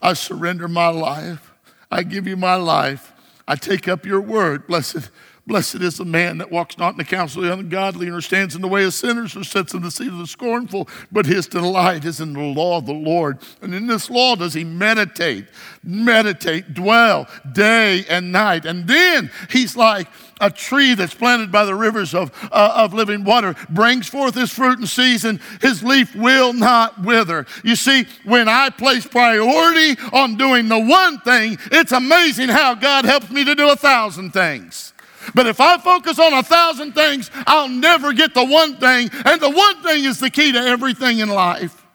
I 0.00 0.12
surrender 0.12 0.68
my 0.68 0.88
life. 0.88 1.52
I 1.90 2.02
give 2.02 2.26
you 2.26 2.36
my 2.36 2.54
life. 2.54 3.12
I 3.46 3.56
take 3.56 3.88
up 3.88 4.04
your 4.04 4.20
word. 4.20 4.66
Blessed 4.66 5.10
Blessed 5.48 5.76
is 5.76 5.96
the 5.96 6.04
man 6.04 6.36
that 6.38 6.52
walks 6.52 6.76
not 6.76 6.92
in 6.92 6.98
the 6.98 7.04
counsel 7.04 7.42
of 7.42 7.48
the 7.48 7.54
ungodly, 7.54 8.10
nor 8.10 8.20
stands 8.20 8.54
in 8.54 8.60
the 8.60 8.68
way 8.68 8.84
of 8.84 8.92
sinners, 8.92 9.34
or 9.34 9.42
sits 9.42 9.72
in 9.72 9.80
the 9.80 9.90
seat 9.90 10.08
of 10.08 10.18
the 10.18 10.26
scornful, 10.26 10.86
but 11.10 11.24
his 11.24 11.46
delight 11.46 12.04
is 12.04 12.20
in 12.20 12.34
the 12.34 12.40
law 12.42 12.76
of 12.76 12.84
the 12.84 12.92
Lord. 12.92 13.38
And 13.62 13.74
in 13.74 13.86
this 13.86 14.10
law 14.10 14.36
does 14.36 14.52
he 14.52 14.62
meditate, 14.62 15.46
meditate, 15.82 16.74
dwell 16.74 17.26
day 17.50 18.04
and 18.10 18.30
night. 18.30 18.66
And 18.66 18.86
then 18.86 19.30
he's 19.48 19.74
like 19.74 20.08
a 20.40 20.50
tree 20.50 20.94
that's 20.94 21.14
planted 21.14 21.50
by 21.50 21.64
the 21.64 21.74
rivers 21.74 22.14
of, 22.14 22.30
uh, 22.50 22.72
of 22.76 22.94
living 22.94 23.24
water, 23.24 23.54
brings 23.68 24.08
forth 24.08 24.34
his 24.34 24.52
fruit 24.52 24.78
in 24.78 24.86
season, 24.86 25.40
his 25.60 25.82
leaf 25.82 26.14
will 26.14 26.52
not 26.52 27.02
wither. 27.02 27.46
You 27.64 27.76
see, 27.76 28.06
when 28.24 28.48
I 28.48 28.70
place 28.70 29.06
priority 29.06 30.00
on 30.12 30.36
doing 30.36 30.68
the 30.68 30.78
one 30.78 31.20
thing, 31.20 31.58
it's 31.72 31.92
amazing 31.92 32.48
how 32.48 32.74
God 32.74 33.04
helps 33.04 33.30
me 33.30 33.44
to 33.44 33.54
do 33.54 33.70
a 33.70 33.76
thousand 33.76 34.32
things. 34.32 34.92
But 35.34 35.46
if 35.46 35.60
I 35.60 35.78
focus 35.78 36.18
on 36.18 36.32
a 36.32 36.42
thousand 36.42 36.92
things, 36.92 37.30
I'll 37.46 37.68
never 37.68 38.12
get 38.12 38.34
the 38.34 38.44
one 38.44 38.76
thing. 38.76 39.10
And 39.24 39.40
the 39.40 39.50
one 39.50 39.82
thing 39.82 40.04
is 40.04 40.20
the 40.20 40.30
key 40.30 40.52
to 40.52 40.58
everything 40.58 41.18
in 41.18 41.28
life. 41.28 41.86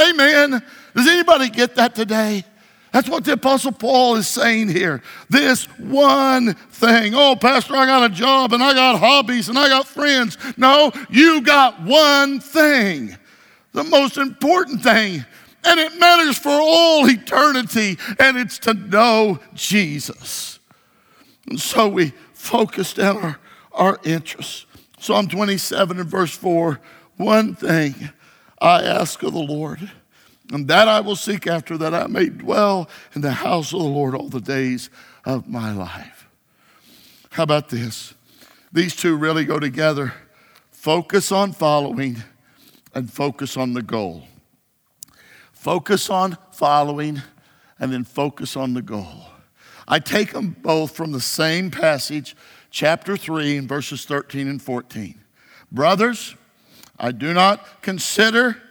Amen. 0.00 0.62
Does 0.94 1.06
anybody 1.06 1.48
get 1.48 1.76
that 1.76 1.94
today? 1.94 2.44
That's 2.96 3.10
what 3.10 3.26
the 3.26 3.34
Apostle 3.34 3.72
Paul 3.72 4.16
is 4.16 4.26
saying 4.26 4.70
here. 4.70 5.02
This 5.28 5.66
one 5.78 6.54
thing. 6.54 7.14
Oh, 7.14 7.36
Pastor, 7.36 7.76
I 7.76 7.84
got 7.84 8.10
a 8.10 8.14
job 8.14 8.54
and 8.54 8.62
I 8.62 8.72
got 8.72 8.98
hobbies 8.98 9.50
and 9.50 9.58
I 9.58 9.68
got 9.68 9.86
friends. 9.86 10.38
No, 10.56 10.90
you 11.10 11.42
got 11.42 11.82
one 11.82 12.40
thing. 12.40 13.14
The 13.72 13.84
most 13.84 14.16
important 14.16 14.82
thing. 14.82 15.26
And 15.62 15.78
it 15.78 15.98
matters 15.98 16.38
for 16.38 16.48
all 16.58 17.06
eternity. 17.06 17.98
And 18.18 18.38
it's 18.38 18.58
to 18.60 18.72
know 18.72 19.40
Jesus. 19.52 20.58
And 21.48 21.60
so 21.60 21.88
we 21.88 22.14
focused 22.32 22.98
on 22.98 23.18
our, 23.18 23.38
our 23.72 24.00
interests. 24.04 24.64
Psalm 24.98 25.28
27 25.28 26.00
and 26.00 26.08
verse 26.08 26.34
4 26.34 26.80
One 27.18 27.56
thing 27.56 28.08
I 28.58 28.82
ask 28.84 29.22
of 29.22 29.34
the 29.34 29.38
Lord, 29.38 29.90
and 30.52 30.68
that 30.68 30.88
I 30.88 31.00
will 31.00 31.16
seek 31.16 31.46
after, 31.46 31.76
that 31.78 31.94
I 31.94 32.06
may 32.06 32.28
dwell 32.28 32.88
in 33.14 33.20
the 33.20 33.32
house 33.32 33.72
of 33.72 33.80
the 33.80 33.86
Lord 33.86 34.14
all 34.14 34.28
the 34.28 34.40
days 34.40 34.90
of 35.24 35.48
my 35.48 35.72
life. 35.72 36.28
How 37.30 37.42
about 37.42 37.68
this? 37.68 38.14
These 38.72 38.96
two 38.96 39.16
really 39.16 39.44
go 39.44 39.58
together. 39.58 40.14
Focus 40.70 41.32
on 41.32 41.52
following 41.52 42.22
and 42.94 43.12
focus 43.12 43.56
on 43.56 43.72
the 43.72 43.82
goal. 43.82 44.24
Focus 45.52 46.08
on 46.10 46.38
following 46.52 47.22
and 47.78 47.92
then 47.92 48.04
focus 48.04 48.56
on 48.56 48.74
the 48.74 48.82
goal. 48.82 49.24
I 49.88 49.98
take 49.98 50.32
them 50.32 50.56
both 50.62 50.96
from 50.96 51.12
the 51.12 51.20
same 51.20 51.70
passage, 51.70 52.36
chapter 52.70 53.16
3, 53.16 53.58
and 53.58 53.68
verses 53.68 54.04
13 54.04 54.48
and 54.48 54.60
14. 54.60 55.20
Brothers, 55.70 56.34
I 56.98 57.12
do 57.12 57.34
not 57.34 57.82
consider 57.82 58.62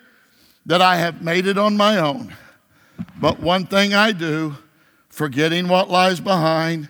that 0.65 0.81
I 0.81 0.97
have 0.97 1.21
made 1.21 1.45
it 1.45 1.57
on 1.57 1.77
my 1.77 1.97
own, 1.97 2.35
but 3.19 3.39
one 3.39 3.65
thing 3.67 3.93
I 3.93 4.11
do, 4.11 4.55
forgetting 5.09 5.67
what 5.67 5.89
lies 5.89 6.19
behind 6.19 6.89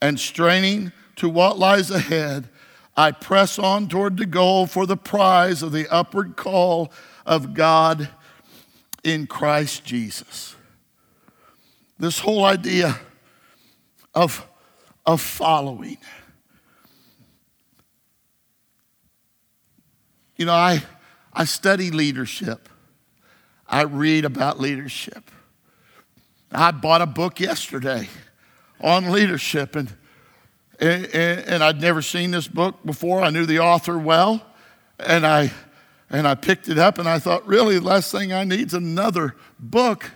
and 0.00 0.18
straining 0.18 0.92
to 1.16 1.28
what 1.28 1.58
lies 1.58 1.90
ahead, 1.90 2.48
I 2.96 3.12
press 3.12 3.58
on 3.58 3.88
toward 3.88 4.16
the 4.16 4.26
goal 4.26 4.66
for 4.66 4.86
the 4.86 4.96
prize 4.96 5.62
of 5.62 5.72
the 5.72 5.86
upward 5.88 6.36
call 6.36 6.92
of 7.26 7.54
God 7.54 8.08
in 9.04 9.26
Christ 9.26 9.84
Jesus. 9.84 10.56
this 11.98 12.18
whole 12.18 12.44
idea 12.44 12.98
of, 14.14 14.46
of 15.04 15.20
following. 15.20 15.98
You 20.36 20.46
know, 20.46 20.54
I, 20.54 20.82
I 21.34 21.44
study 21.44 21.90
leadership. 21.90 22.69
I 23.70 23.82
read 23.82 24.24
about 24.24 24.58
leadership. 24.58 25.30
I 26.50 26.72
bought 26.72 27.00
a 27.00 27.06
book 27.06 27.38
yesterday 27.38 28.08
on 28.80 29.12
leadership, 29.12 29.76
and, 29.76 29.94
and, 30.80 31.06
and 31.14 31.62
I'd 31.62 31.80
never 31.80 32.02
seen 32.02 32.32
this 32.32 32.48
book 32.48 32.84
before. 32.84 33.22
I 33.22 33.30
knew 33.30 33.46
the 33.46 33.60
author 33.60 33.96
well, 33.96 34.44
and 34.98 35.24
I, 35.24 35.52
and 36.10 36.26
I 36.26 36.34
picked 36.34 36.68
it 36.68 36.78
up, 36.78 36.98
and 36.98 37.08
I 37.08 37.20
thought, 37.20 37.46
really, 37.46 37.78
the 37.78 37.84
last 37.84 38.10
thing 38.10 38.32
I 38.32 38.42
need 38.42 38.66
is 38.66 38.74
another 38.74 39.36
book. 39.60 40.10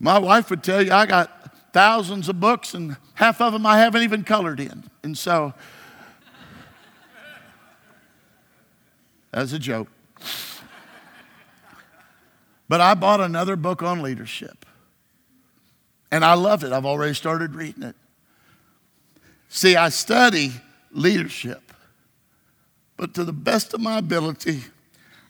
My 0.00 0.18
wife 0.18 0.48
would 0.48 0.62
tell 0.62 0.82
you 0.82 0.90
I 0.90 1.04
got 1.04 1.54
thousands 1.74 2.30
of 2.30 2.40
books, 2.40 2.72
and 2.72 2.96
half 3.14 3.42
of 3.42 3.52
them 3.52 3.66
I 3.66 3.78
haven't 3.78 4.04
even 4.04 4.24
colored 4.24 4.58
in. 4.58 4.84
And 5.02 5.18
so, 5.18 5.52
as 9.34 9.52
a 9.52 9.58
joke. 9.58 9.88
But 12.72 12.80
I 12.80 12.94
bought 12.94 13.20
another 13.20 13.54
book 13.54 13.82
on 13.82 14.00
leadership. 14.00 14.64
And 16.10 16.24
I 16.24 16.32
love 16.32 16.64
it. 16.64 16.72
I've 16.72 16.86
already 16.86 17.12
started 17.12 17.54
reading 17.54 17.82
it. 17.82 17.94
See, 19.50 19.76
I 19.76 19.90
study 19.90 20.52
leadership, 20.90 21.74
but 22.96 23.12
to 23.12 23.24
the 23.24 23.32
best 23.34 23.74
of 23.74 23.82
my 23.82 23.98
ability, 23.98 24.62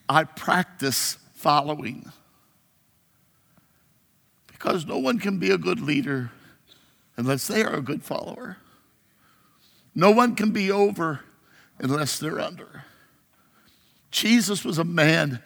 I 0.09 0.23
practice 0.23 1.19
following. 1.35 2.13
Because 4.47 4.87
no 4.87 4.99
one 4.99 5.19
can 5.19 5.41
be 5.41 5.51
a 5.51 5.59
good 5.59 5.81
leader 5.81 6.31
unless 7.17 7.49
they 7.49 7.65
are 7.65 7.75
a 7.75 7.83
good 7.83 8.05
follower. 8.05 8.59
No 9.97 10.13
one 10.13 10.37
can 10.37 10.53
be 10.53 10.71
over 10.71 11.23
unless 11.81 12.21
they're 12.21 12.39
under. 12.39 12.85
Jesus 14.13 14.65
was 14.65 14.79
a 14.79 14.85
man 14.85 15.43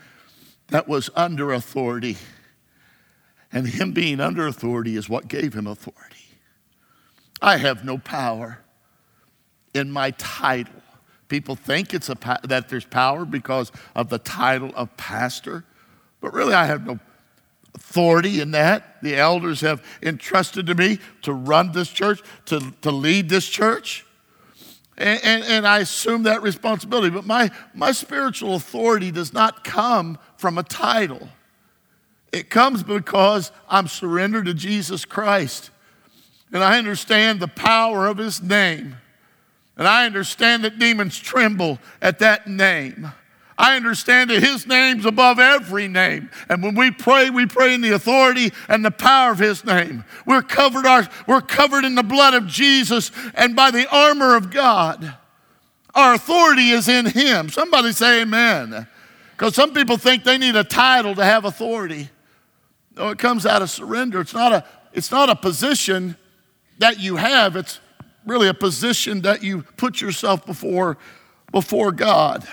that 0.68 0.88
was 0.88 1.10
under 1.14 1.52
authority. 1.52 2.16
And 3.52 3.66
him 3.66 3.92
being 3.92 4.20
under 4.20 4.46
authority 4.46 4.96
is 4.96 5.08
what 5.08 5.28
gave 5.28 5.54
him 5.54 5.66
authority. 5.66 6.16
I 7.40 7.58
have 7.58 7.84
no 7.84 7.98
power 7.98 8.58
in 9.74 9.90
my 9.90 10.10
title. 10.12 10.82
People 11.28 11.54
think 11.54 11.92
it's 11.92 12.08
a, 12.08 12.16
that 12.44 12.68
there's 12.68 12.84
power 12.84 13.24
because 13.24 13.72
of 13.94 14.08
the 14.08 14.18
title 14.18 14.72
of 14.74 14.96
pastor, 14.96 15.64
but 16.20 16.32
really 16.32 16.54
I 16.54 16.66
have 16.66 16.86
no 16.86 16.98
authority 17.74 18.40
in 18.40 18.52
that. 18.52 19.02
The 19.02 19.16
elders 19.16 19.60
have 19.60 19.84
entrusted 20.02 20.66
to 20.66 20.74
me 20.74 20.98
to 21.22 21.32
run 21.32 21.72
this 21.72 21.88
church, 21.88 22.22
to, 22.46 22.72
to 22.82 22.90
lead 22.90 23.28
this 23.28 23.46
church. 23.46 24.04
And, 24.98 25.20
and, 25.22 25.44
and, 25.44 25.66
I 25.66 25.80
assume 25.80 26.22
that 26.22 26.40
responsibility. 26.40 27.10
But 27.10 27.26
my, 27.26 27.50
my 27.74 27.92
spiritual 27.92 28.54
authority 28.54 29.10
does 29.10 29.32
not 29.32 29.62
come 29.62 30.18
from 30.36 30.56
a 30.56 30.62
title, 30.62 31.28
it 32.32 32.50
comes 32.50 32.82
because 32.82 33.52
I'm 33.68 33.88
surrendered 33.88 34.46
to 34.46 34.54
Jesus 34.54 35.04
Christ. 35.04 35.70
And 36.52 36.62
I 36.62 36.78
understand 36.78 37.40
the 37.40 37.48
power 37.48 38.06
of 38.06 38.18
his 38.18 38.40
name. 38.40 38.96
And 39.76 39.86
I 39.86 40.06
understand 40.06 40.64
that 40.64 40.78
demons 40.78 41.18
tremble 41.18 41.78
at 42.00 42.20
that 42.20 42.46
name. 42.46 43.12
I 43.58 43.76
understand 43.76 44.30
that 44.30 44.42
His 44.42 44.66
name's 44.66 45.06
above 45.06 45.38
every 45.38 45.88
name. 45.88 46.30
And 46.48 46.62
when 46.62 46.74
we 46.74 46.90
pray, 46.90 47.30
we 47.30 47.46
pray 47.46 47.74
in 47.74 47.80
the 47.80 47.94
authority 47.94 48.52
and 48.68 48.84
the 48.84 48.90
power 48.90 49.32
of 49.32 49.38
His 49.38 49.64
name. 49.64 50.04
We're 50.26 50.42
covered, 50.42 50.84
our, 50.84 51.08
we're 51.26 51.40
covered 51.40 51.84
in 51.84 51.94
the 51.94 52.02
blood 52.02 52.34
of 52.34 52.46
Jesus 52.46 53.10
and 53.34 53.56
by 53.56 53.70
the 53.70 53.88
armor 53.88 54.36
of 54.36 54.50
God. 54.50 55.16
Our 55.94 56.14
authority 56.14 56.70
is 56.70 56.88
in 56.88 57.06
Him. 57.06 57.48
Somebody 57.48 57.92
say 57.92 58.22
amen. 58.22 58.86
Because 59.32 59.54
some 59.54 59.72
people 59.72 59.96
think 59.96 60.24
they 60.24 60.36
need 60.36 60.56
a 60.56 60.64
title 60.64 61.14
to 61.14 61.24
have 61.24 61.46
authority. 61.46 62.10
No, 62.96 63.10
it 63.10 63.18
comes 63.18 63.46
out 63.46 63.62
of 63.62 63.70
surrender. 63.70 64.20
It's 64.20 64.34
not 64.34 64.52
a, 64.52 64.64
it's 64.92 65.10
not 65.10 65.30
a 65.30 65.36
position 65.36 66.16
that 66.78 67.00
you 67.00 67.16
have, 67.16 67.56
it's 67.56 67.80
really 68.26 68.48
a 68.48 68.54
position 68.54 69.22
that 69.22 69.42
you 69.42 69.62
put 69.76 70.00
yourself 70.00 70.44
before, 70.44 70.98
before 71.52 71.92
God. 71.92 72.46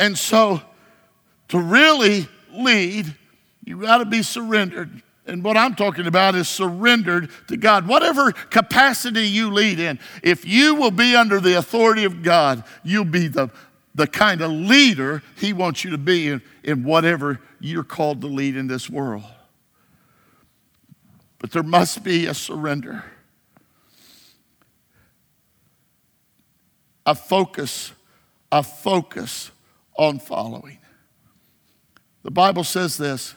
And 0.00 0.16
so, 0.16 0.62
to 1.48 1.60
really 1.60 2.26
lead, 2.52 3.14
you 3.62 3.82
got 3.82 3.98
to 3.98 4.06
be 4.06 4.22
surrendered. 4.22 5.02
And 5.26 5.44
what 5.44 5.58
I'm 5.58 5.74
talking 5.74 6.06
about 6.06 6.34
is 6.34 6.48
surrendered 6.48 7.30
to 7.48 7.58
God. 7.58 7.86
Whatever 7.86 8.32
capacity 8.32 9.28
you 9.28 9.52
lead 9.52 9.78
in, 9.78 10.00
if 10.22 10.46
you 10.46 10.74
will 10.74 10.90
be 10.90 11.14
under 11.14 11.38
the 11.38 11.58
authority 11.58 12.04
of 12.04 12.22
God, 12.22 12.64
you'll 12.82 13.04
be 13.04 13.28
the, 13.28 13.50
the 13.94 14.06
kind 14.06 14.40
of 14.40 14.50
leader 14.50 15.22
He 15.36 15.52
wants 15.52 15.84
you 15.84 15.90
to 15.90 15.98
be 15.98 16.28
in, 16.28 16.42
in 16.64 16.82
whatever 16.82 17.38
you're 17.60 17.84
called 17.84 18.22
to 18.22 18.26
lead 18.26 18.56
in 18.56 18.68
this 18.68 18.88
world. 18.88 19.24
But 21.38 21.50
there 21.50 21.62
must 21.62 22.02
be 22.02 22.24
a 22.24 22.34
surrender, 22.34 23.04
a 27.04 27.14
focus, 27.14 27.92
a 28.50 28.62
focus 28.62 29.50
on 30.00 30.18
following. 30.18 30.78
The 32.22 32.30
Bible 32.30 32.64
says 32.64 32.96
this 32.96 33.34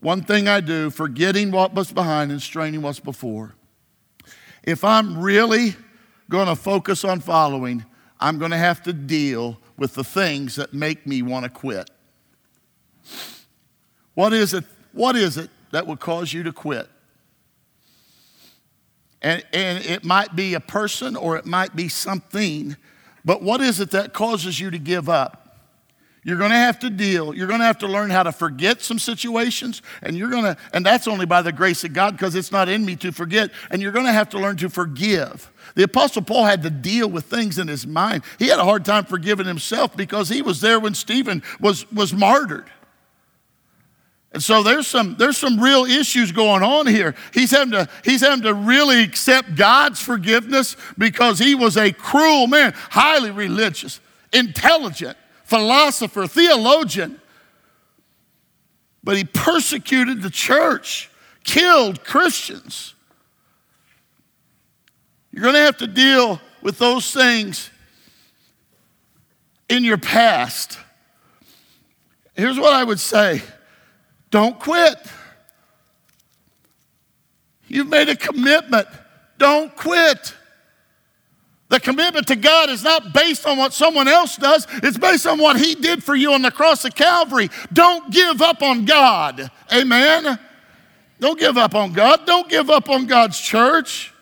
one 0.00 0.22
thing 0.22 0.48
I 0.48 0.60
do, 0.60 0.90
forgetting 0.90 1.52
what 1.52 1.72
was 1.72 1.92
behind 1.92 2.32
and 2.32 2.42
straining 2.42 2.82
what's 2.82 3.00
before. 3.00 3.54
If 4.64 4.82
I'm 4.82 5.18
really 5.18 5.76
going 6.28 6.48
to 6.48 6.56
focus 6.56 7.04
on 7.04 7.20
following, 7.20 7.84
I'm 8.20 8.38
going 8.38 8.50
to 8.50 8.56
have 8.56 8.82
to 8.82 8.92
deal 8.92 9.58
with 9.78 9.94
the 9.94 10.02
things 10.02 10.56
that 10.56 10.74
make 10.74 11.06
me 11.06 11.22
want 11.22 11.44
to 11.44 11.50
quit. 11.50 11.88
What 14.14 14.32
is 14.32 14.54
it? 14.54 14.64
What 14.92 15.14
is 15.14 15.38
it 15.38 15.50
that 15.70 15.86
would 15.86 16.00
cause 16.00 16.32
you 16.32 16.42
to 16.42 16.52
quit? 16.52 16.88
And, 19.22 19.44
and 19.52 19.84
it 19.86 20.04
might 20.04 20.34
be 20.34 20.54
a 20.54 20.60
person 20.60 21.16
or 21.16 21.36
it 21.36 21.46
might 21.46 21.76
be 21.76 21.88
something, 21.88 22.76
but 23.24 23.40
what 23.40 23.60
is 23.60 23.80
it 23.80 23.92
that 23.92 24.12
causes 24.12 24.58
you 24.58 24.70
to 24.70 24.78
give 24.78 25.08
up? 25.08 25.43
You're 26.24 26.38
going 26.38 26.50
to 26.50 26.56
have 26.56 26.78
to 26.78 26.88
deal. 26.88 27.34
You're 27.34 27.46
going 27.46 27.60
to 27.60 27.66
have 27.66 27.78
to 27.78 27.86
learn 27.86 28.08
how 28.08 28.22
to 28.22 28.32
forget 28.32 28.80
some 28.80 28.98
situations, 28.98 29.82
and 30.02 30.16
you're 30.16 30.30
going 30.30 30.44
to, 30.44 30.56
and 30.72 30.84
that's 30.84 31.06
only 31.06 31.26
by 31.26 31.42
the 31.42 31.52
grace 31.52 31.84
of 31.84 31.92
God 31.92 32.12
because 32.12 32.34
it's 32.34 32.50
not 32.50 32.66
in 32.70 32.84
me 32.84 32.96
to 32.96 33.12
forget. 33.12 33.50
And 33.70 33.82
you're 33.82 33.92
going 33.92 34.06
to 34.06 34.12
have 34.12 34.30
to 34.30 34.38
learn 34.38 34.56
to 34.56 34.70
forgive. 34.70 35.52
The 35.74 35.82
Apostle 35.82 36.22
Paul 36.22 36.44
had 36.44 36.62
to 36.62 36.70
deal 36.70 37.08
with 37.08 37.26
things 37.26 37.58
in 37.58 37.68
his 37.68 37.86
mind. 37.86 38.24
He 38.38 38.48
had 38.48 38.58
a 38.58 38.64
hard 38.64 38.86
time 38.86 39.04
forgiving 39.04 39.46
himself 39.46 39.94
because 39.94 40.30
he 40.30 40.40
was 40.40 40.62
there 40.62 40.80
when 40.80 40.94
Stephen 40.94 41.42
was, 41.60 41.90
was 41.92 42.14
martyred. 42.14 42.70
And 44.32 44.42
so 44.42 44.62
there's 44.62 44.86
some, 44.86 45.16
there's 45.18 45.36
some 45.36 45.60
real 45.60 45.84
issues 45.84 46.32
going 46.32 46.62
on 46.62 46.86
here. 46.86 47.14
He's 47.34 47.50
having, 47.50 47.72
to, 47.72 47.88
he's 48.02 48.22
having 48.22 48.42
to 48.44 48.54
really 48.54 49.02
accept 49.02 49.56
God's 49.56 50.00
forgiveness 50.00 50.76
because 50.96 51.38
he 51.38 51.54
was 51.54 51.76
a 51.76 51.92
cruel 51.92 52.46
man, 52.46 52.72
highly 52.74 53.30
religious, 53.30 54.00
intelligent 54.32 55.18
philosopher, 55.44 56.26
theologian. 56.26 57.20
But 59.02 59.16
he 59.16 59.24
persecuted 59.24 60.22
the 60.22 60.30
church, 60.30 61.10
killed 61.44 62.04
Christians. 62.04 62.94
You're 65.30 65.42
going 65.42 65.54
to 65.54 65.60
have 65.60 65.76
to 65.78 65.86
deal 65.86 66.40
with 66.62 66.78
those 66.78 67.12
things 67.12 67.70
in 69.68 69.84
your 69.84 69.98
past. 69.98 70.78
Here's 72.34 72.58
what 72.58 72.72
I 72.72 72.82
would 72.82 73.00
say 73.00 73.42
don't 74.30 74.58
quit. 74.58 74.96
You've 77.68 77.88
made 77.88 78.08
a 78.08 78.16
commitment. 78.16 78.86
Don't 79.38 79.74
quit. 79.74 80.34
The 81.68 81.80
commitment 81.80 82.26
to 82.28 82.36
God 82.36 82.68
is 82.68 82.84
not 82.84 83.12
based 83.12 83.46
on 83.46 83.56
what 83.56 83.72
someone 83.72 84.06
else 84.06 84.36
does, 84.36 84.66
it's 84.82 84.98
based 84.98 85.26
on 85.26 85.38
what 85.38 85.58
He 85.58 85.74
did 85.74 86.04
for 86.04 86.14
you 86.14 86.32
on 86.32 86.42
the 86.42 86.50
cross 86.50 86.84
of 86.84 86.94
Calvary. 86.94 87.50
Don't 87.72 88.12
give 88.12 88.42
up 88.42 88.62
on 88.62 88.84
God. 88.84 89.50
Amen? 89.72 90.38
Don't 91.20 91.38
give 91.38 91.56
up 91.56 91.74
on 91.74 91.92
God. 91.92 92.26
Don't 92.26 92.48
give 92.48 92.68
up 92.70 92.90
on 92.90 93.06
God's 93.06 93.40
church. 93.40 94.12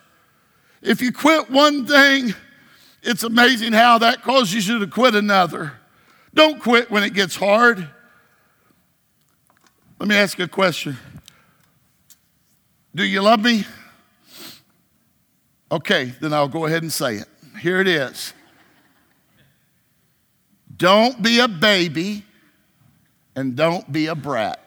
If 0.82 1.01
you 1.01 1.12
quit 1.12 1.51
one 1.51 1.86
thing, 1.86 2.34
it's 3.03 3.24
amazing 3.24 3.72
how 3.72 3.99
that 3.99 4.22
causes 4.22 4.66
you 4.68 4.78
to 4.78 4.86
quit 4.86 5.14
another. 5.14 5.72
Don't 6.34 6.61
quit 6.61 6.90
when 6.90 7.03
it 7.03 7.12
gets 7.12 7.36
hard. 7.36 7.88
Let 9.99 10.09
me 10.09 10.16
ask 10.16 10.38
you 10.38 10.45
a 10.45 10.49
question 10.49 10.97
Do 12.95 13.05
you 13.05 13.20
love 13.20 13.40
me? 13.40 13.64
Okay, 15.70 16.12
then 16.20 16.32
I'll 16.32 16.49
go 16.49 16.66
ahead 16.66 16.82
and 16.82 16.93
say 16.93 17.16
it. 17.16 17.28
Here 17.62 17.80
it 17.80 17.86
is. 17.86 18.34
Don't 20.76 21.22
be 21.22 21.38
a 21.38 21.46
baby 21.46 22.24
and 23.36 23.54
don't 23.54 23.92
be 23.92 24.08
a 24.08 24.16
brat. 24.16 24.58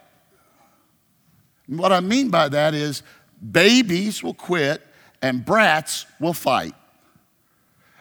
And 1.67 1.77
what 1.77 1.91
I 1.91 1.99
mean 1.99 2.29
by 2.29 2.47
that 2.47 2.73
is 2.73 3.03
babies 3.51 4.23
will 4.23 4.33
quit 4.33 4.81
and 5.21 5.43
brats 5.43 6.05
will 6.21 6.31
fight. 6.31 6.73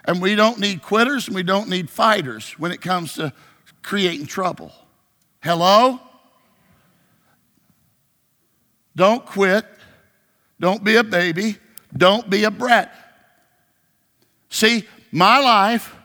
And 0.04 0.22
we 0.22 0.36
don't 0.36 0.60
need 0.60 0.80
quitters 0.80 1.26
and 1.26 1.34
we 1.34 1.42
don't 1.42 1.68
need 1.68 1.90
fighters 1.90 2.52
when 2.56 2.70
it 2.70 2.80
comes 2.80 3.14
to 3.14 3.32
creating 3.82 4.26
trouble. 4.26 4.70
Hello? 5.42 5.98
Don't 8.94 9.26
quit. 9.26 9.66
Don't 10.60 10.84
be 10.84 10.94
a 10.94 11.02
baby. 11.02 11.56
Don't 11.96 12.30
be 12.30 12.44
a 12.44 12.50
brat. 12.52 13.03
See, 14.54 14.86
my 15.10 15.40
life 15.40 15.96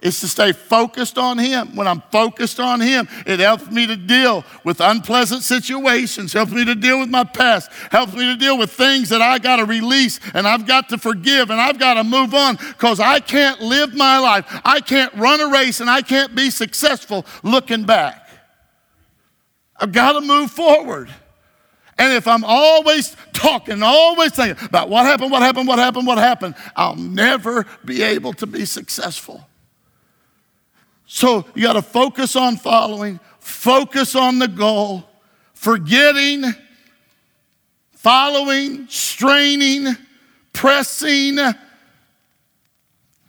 is 0.00 0.18
to 0.20 0.28
stay 0.28 0.52
focused 0.52 1.18
on 1.18 1.36
Him. 1.36 1.76
When 1.76 1.86
I'm 1.86 2.00
focused 2.10 2.58
on 2.58 2.80
Him, 2.80 3.06
it 3.26 3.38
helps 3.38 3.70
me 3.70 3.86
to 3.86 3.96
deal 3.96 4.46
with 4.64 4.80
unpleasant 4.80 5.42
situations, 5.42 6.32
helps 6.32 6.52
me 6.52 6.64
to 6.64 6.74
deal 6.74 7.00
with 7.00 7.10
my 7.10 7.24
past, 7.24 7.70
helps 7.90 8.14
me 8.14 8.24
to 8.32 8.36
deal 8.36 8.56
with 8.56 8.72
things 8.72 9.10
that 9.10 9.20
I 9.20 9.38
got 9.38 9.56
to 9.56 9.66
release 9.66 10.20
and 10.32 10.48
I've 10.48 10.66
got 10.66 10.88
to 10.88 10.96
forgive 10.96 11.50
and 11.50 11.60
I've 11.60 11.78
got 11.78 11.94
to 11.94 12.04
move 12.04 12.32
on 12.32 12.56
because 12.56 12.98
I 12.98 13.20
can't 13.20 13.60
live 13.60 13.92
my 13.92 14.18
life. 14.18 14.46
I 14.64 14.80
can't 14.80 15.12
run 15.12 15.42
a 15.42 15.48
race 15.48 15.80
and 15.80 15.90
I 15.90 16.00
can't 16.00 16.34
be 16.34 16.48
successful 16.48 17.26
looking 17.42 17.84
back. 17.84 18.26
I've 19.76 19.92
got 19.92 20.12
to 20.12 20.22
move 20.22 20.50
forward. 20.50 21.10
And 21.98 22.12
if 22.12 22.28
I'm 22.28 22.44
always 22.44 23.16
talking, 23.32 23.82
always 23.82 24.32
thinking 24.32 24.64
about 24.64 24.88
what 24.88 25.04
happened, 25.04 25.32
what 25.32 25.42
happened, 25.42 25.66
what 25.66 25.78
happened, 25.78 26.06
what 26.06 26.18
happened, 26.18 26.54
I'll 26.76 26.94
never 26.94 27.66
be 27.84 28.02
able 28.02 28.32
to 28.34 28.46
be 28.46 28.64
successful. 28.64 29.46
So 31.06 31.44
you 31.54 31.62
got 31.62 31.72
to 31.72 31.82
focus 31.82 32.36
on 32.36 32.56
following, 32.56 33.18
focus 33.40 34.14
on 34.14 34.38
the 34.38 34.46
goal, 34.46 35.04
forgetting, 35.54 36.44
following, 37.92 38.86
straining, 38.88 39.96
pressing. 40.52 41.38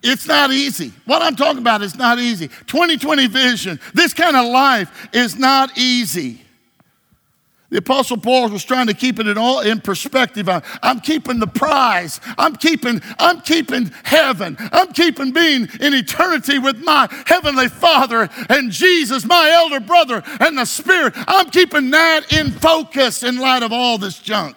It's 0.04 0.28
not 0.28 0.52
easy. 0.52 0.94
What 1.06 1.22
I'm 1.22 1.36
talking 1.36 1.60
about 1.60 1.82
is 1.82 1.96
not 1.96 2.20
easy. 2.20 2.50
2020 2.68 3.28
vision, 3.28 3.80
this 3.94 4.14
kind 4.14 4.36
of 4.36 4.46
life 4.46 5.10
is 5.12 5.38
not 5.38 5.78
easy. 5.78 6.42
The 7.70 7.78
Apostle 7.78 8.18
Paul 8.18 8.50
was 8.50 8.66
trying 8.66 8.88
to 8.88 8.96
keep 8.96 9.20
it 9.20 9.38
all 9.38 9.60
in 9.60 9.80
perspective. 9.80 10.50
I'm, 10.50 10.64
I'm, 10.82 11.00
keeping 11.00 11.38
the 11.38 11.48
prize. 11.48 12.20
I'm 12.38 12.56
keeping, 12.56 13.00
I'm 13.20 13.42
keeping 13.42 13.92
heaven. 14.04 14.58
I'm 14.60 14.92
keeping 14.92 15.32
being 15.32 15.68
in 15.80 15.94
eternity 15.94 16.58
with 16.58 16.84
my 16.84 17.08
heavenly 17.28 17.68
Father 17.68 18.28
and 18.50 18.72
Jesus, 18.72 19.24
my 19.24 19.52
elder 19.52 19.80
brother, 19.80 20.24
and 20.40 20.58
the 20.58 20.66
Spirit. 20.66 21.14
I'm 21.16 21.52
keeping 21.52 21.92
that 21.92 22.34
in 22.34 22.52
focus 22.52 23.22
in 23.22 23.38
light 23.38 23.62
of 23.62 23.72
all 23.72 24.00
this 24.00 24.18
junk. 24.18 24.56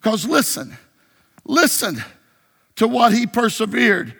Because 0.00 0.26
listen, 0.26 0.78
listen 1.44 2.02
to 2.76 2.88
what 2.88 3.12
he 3.12 3.26
persevered. 3.26 4.16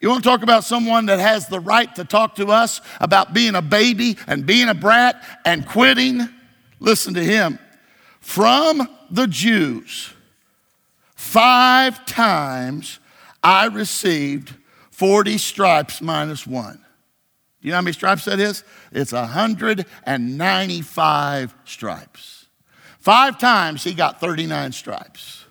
You 0.00 0.08
want 0.08 0.22
to 0.22 0.30
talk 0.30 0.44
about 0.44 0.62
someone 0.62 1.06
that 1.06 1.18
has 1.18 1.48
the 1.48 1.58
right 1.58 1.92
to 1.96 2.04
talk 2.04 2.36
to 2.36 2.46
us 2.46 2.80
about 3.00 3.34
being 3.34 3.56
a 3.56 3.62
baby 3.62 4.16
and 4.28 4.46
being 4.46 4.68
a 4.68 4.74
brat 4.74 5.20
and 5.44 5.66
quitting? 5.66 6.28
Listen 6.80 7.14
to 7.14 7.24
him. 7.24 7.58
From 8.20 8.86
the 9.10 9.26
Jews, 9.26 10.12
five 11.14 12.04
times 12.04 12.98
I 13.42 13.64
received 13.66 14.54
40 14.90 15.38
stripes 15.38 16.02
minus 16.02 16.46
one. 16.46 16.84
Do 17.60 17.66
you 17.66 17.72
know 17.72 17.78
how 17.78 17.82
many 17.82 17.94
stripes 17.94 18.26
that 18.26 18.38
is? 18.38 18.62
It's 18.92 19.10
195 19.12 21.54
stripes. 21.64 22.46
Five 22.98 23.38
times 23.38 23.82
he 23.84 23.94
got 23.94 24.20
39 24.20 24.72
stripes. 24.72 25.46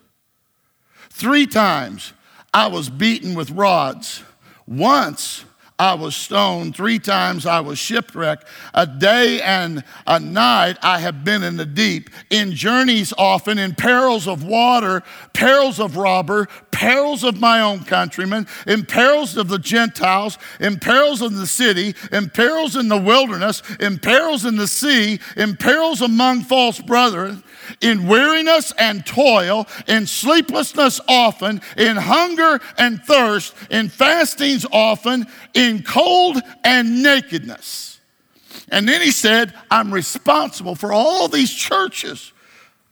Three 1.10 1.48
times 1.48 2.14
I 2.54 2.68
was 2.68 2.90
beaten 2.90 3.36
with 3.36 3.52
rods. 3.52 4.24
Once 4.68 5.46
I 5.80 5.94
was 5.94 6.16
stoned. 6.16 6.76
Three 6.76 6.98
times 6.98 7.46
I 7.46 7.60
was 7.60 7.78
shipwrecked. 7.78 8.48
A 8.74 8.88
day 8.88 9.40
and 9.42 9.84
a 10.08 10.20
night 10.20 10.78
I 10.82 10.98
have 10.98 11.24
been 11.24 11.44
in 11.44 11.58
the 11.58 11.68
deep, 11.68 12.10
in 12.32 12.54
journeys 12.54 13.14
often, 13.16 13.60
in 13.60 13.76
perils 13.76 14.28
of 14.28 14.44
water, 14.44 15.04
perils 15.34 15.80
of 15.80 15.96
robber, 15.96 16.48
perils 16.72 17.24
of 17.24 17.40
my 17.40 17.62
own 17.62 17.84
countrymen, 17.84 18.48
in 18.66 18.86
perils 18.86 19.38
of 19.38 19.50
the 19.50 19.60
Gentiles, 19.60 20.40
in 20.60 20.80
perils 20.80 21.22
in 21.22 21.36
the 21.36 21.46
city, 21.46 21.94
in 22.12 22.32
perils 22.32 22.76
in 22.76 22.88
the 22.88 22.98
wilderness, 22.98 23.62
in 23.80 24.00
perils 24.00 24.46
in 24.46 24.56
the 24.56 24.68
sea, 24.68 25.20
in 25.36 25.56
perils 25.56 26.02
among 26.02 26.42
false 26.42 26.80
brethren 26.80 27.44
in 27.82 28.08
weariness 28.08 28.74
and 28.78 29.06
toil, 29.06 29.68
in 29.88 30.06
sleeplessness 30.06 31.00
often, 31.08 31.62
in 31.78 31.98
hunger 31.98 32.60
and 32.78 33.02
thirst, 33.04 33.54
in 33.70 33.90
fastings 33.90 34.66
often, 34.72 35.26
in 35.54 35.84
cold 35.84 36.38
and 36.64 37.04
nakedness. 37.04 38.00
And 38.70 38.88
then 38.88 39.02
he 39.02 39.12
said, 39.12 39.54
I'm 39.72 39.94
responsible 39.94 40.76
for 40.76 40.92
all 40.92 41.28
these 41.28 41.54
churches, 41.54 42.34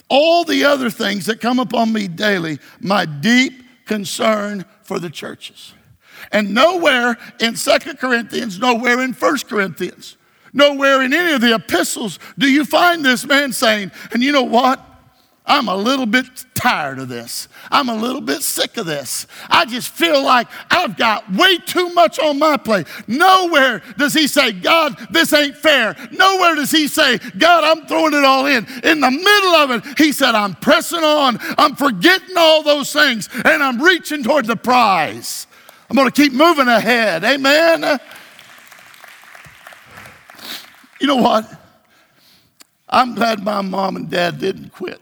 all 0.09 0.43
the 0.43 0.63
other 0.63 0.89
things 0.89 1.25
that 1.25 1.41
come 1.41 1.59
upon 1.59 1.91
me 1.91 2.07
daily, 2.07 2.59
my 2.79 3.05
deep 3.05 3.63
concern 3.85 4.65
for 4.83 4.99
the 4.99 5.09
churches. 5.09 5.73
And 6.31 6.53
nowhere 6.53 7.17
in 7.39 7.55
Second 7.55 7.99
Corinthians, 7.99 8.59
nowhere 8.59 9.01
in 9.01 9.13
First 9.13 9.47
Corinthians, 9.47 10.17
Nowhere 10.55 11.03
in 11.03 11.13
any 11.13 11.33
of 11.33 11.41
the 11.41 11.53
epistles 11.53 12.17
do 12.37 12.49
you 12.49 12.63
find 12.63 13.05
this 13.05 13.25
man 13.27 13.51
saying, 13.51 13.91
and 14.11 14.23
you 14.23 14.31
know 14.31 14.43
what? 14.43 14.83
I'm 15.45 15.67
a 15.67 15.75
little 15.75 16.05
bit 16.07 16.25
tired 16.55 16.97
of 16.97 17.09
this. 17.09 17.47
I'm 17.69 17.89
a 17.89 17.95
little 17.95 18.21
bit 18.21 18.41
sick 18.41 18.77
of 18.77 18.85
this. 18.85 19.27
I 19.49 19.65
just 19.65 19.89
feel 19.89 20.23
like 20.23 20.47
I've 20.71 20.97
got 20.97 21.29
way 21.31 21.57
too 21.59 21.89
much 21.89 22.19
on 22.19 22.39
my 22.39 22.57
plate. 22.57 22.87
Nowhere 23.05 23.83
does 23.97 24.13
he 24.13 24.27
say, 24.27 24.53
God, 24.53 24.97
this 25.11 25.33
ain't 25.33 25.57
fair. 25.57 25.95
Nowhere 26.11 26.55
does 26.55 26.71
he 26.71 26.87
say, 26.87 27.19
God, 27.37 27.63
I'm 27.63 27.85
throwing 27.85 28.13
it 28.13 28.23
all 28.23 28.47
in. 28.47 28.65
In 28.83 29.01
the 29.01 29.11
middle 29.11 29.55
of 29.55 29.71
it, 29.71 29.99
he 29.99 30.13
said, 30.13 30.33
I'm 30.35 30.55
pressing 30.55 31.03
on. 31.03 31.37
I'm 31.57 31.75
forgetting 31.75 32.37
all 32.37 32.63
those 32.63 32.91
things 32.91 33.29
and 33.43 33.61
I'm 33.61 33.79
reaching 33.81 34.23
toward 34.23 34.45
the 34.45 34.55
prize. 34.55 35.45
I'm 35.89 35.95
going 35.95 36.09
to 36.09 36.21
keep 36.23 36.33
moving 36.33 36.69
ahead. 36.69 37.23
Amen. 37.23 37.99
You 40.99 41.07
know 41.07 41.17
what? 41.17 41.49
I'm 42.87 43.15
glad 43.15 43.43
my 43.43 43.61
mom 43.61 43.95
and 43.95 44.09
dad 44.09 44.39
didn't 44.39 44.69
quit. 44.69 45.01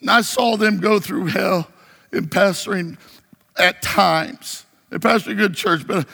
And 0.00 0.10
I 0.10 0.20
saw 0.20 0.56
them 0.56 0.78
go 0.78 1.00
through 1.00 1.26
hell 1.26 1.68
in 2.12 2.28
pastoring 2.28 2.96
at 3.56 3.82
times. 3.82 4.64
They 4.90 4.98
pastored 4.98 5.32
a 5.32 5.34
good 5.34 5.54
church, 5.54 5.86
but, 5.86 6.08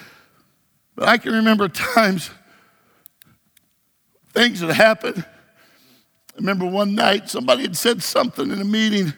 but 0.97 1.09
I 1.09 1.19
can 1.19 1.33
remember 1.33 1.69
times, 1.69 2.31
things 4.33 4.61
that 4.61 4.75
happened. 4.75 5.25
I 6.35 6.39
remember 6.39 6.67
one 6.67 6.95
night 6.95 7.29
somebody 7.29 7.63
had 7.63 7.77
said 7.77 8.03
something 8.03 8.51
in 8.51 8.61
a 8.61 8.65
meeting. 8.65 9.13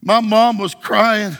My 0.00 0.20
mom 0.20 0.58
was 0.58 0.74
crying. 0.74 1.36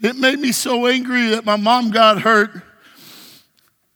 It 0.00 0.16
made 0.16 0.38
me 0.38 0.52
so 0.52 0.86
angry 0.86 1.28
that 1.28 1.44
my 1.44 1.56
mom 1.56 1.90
got 1.90 2.20
hurt. 2.20 2.62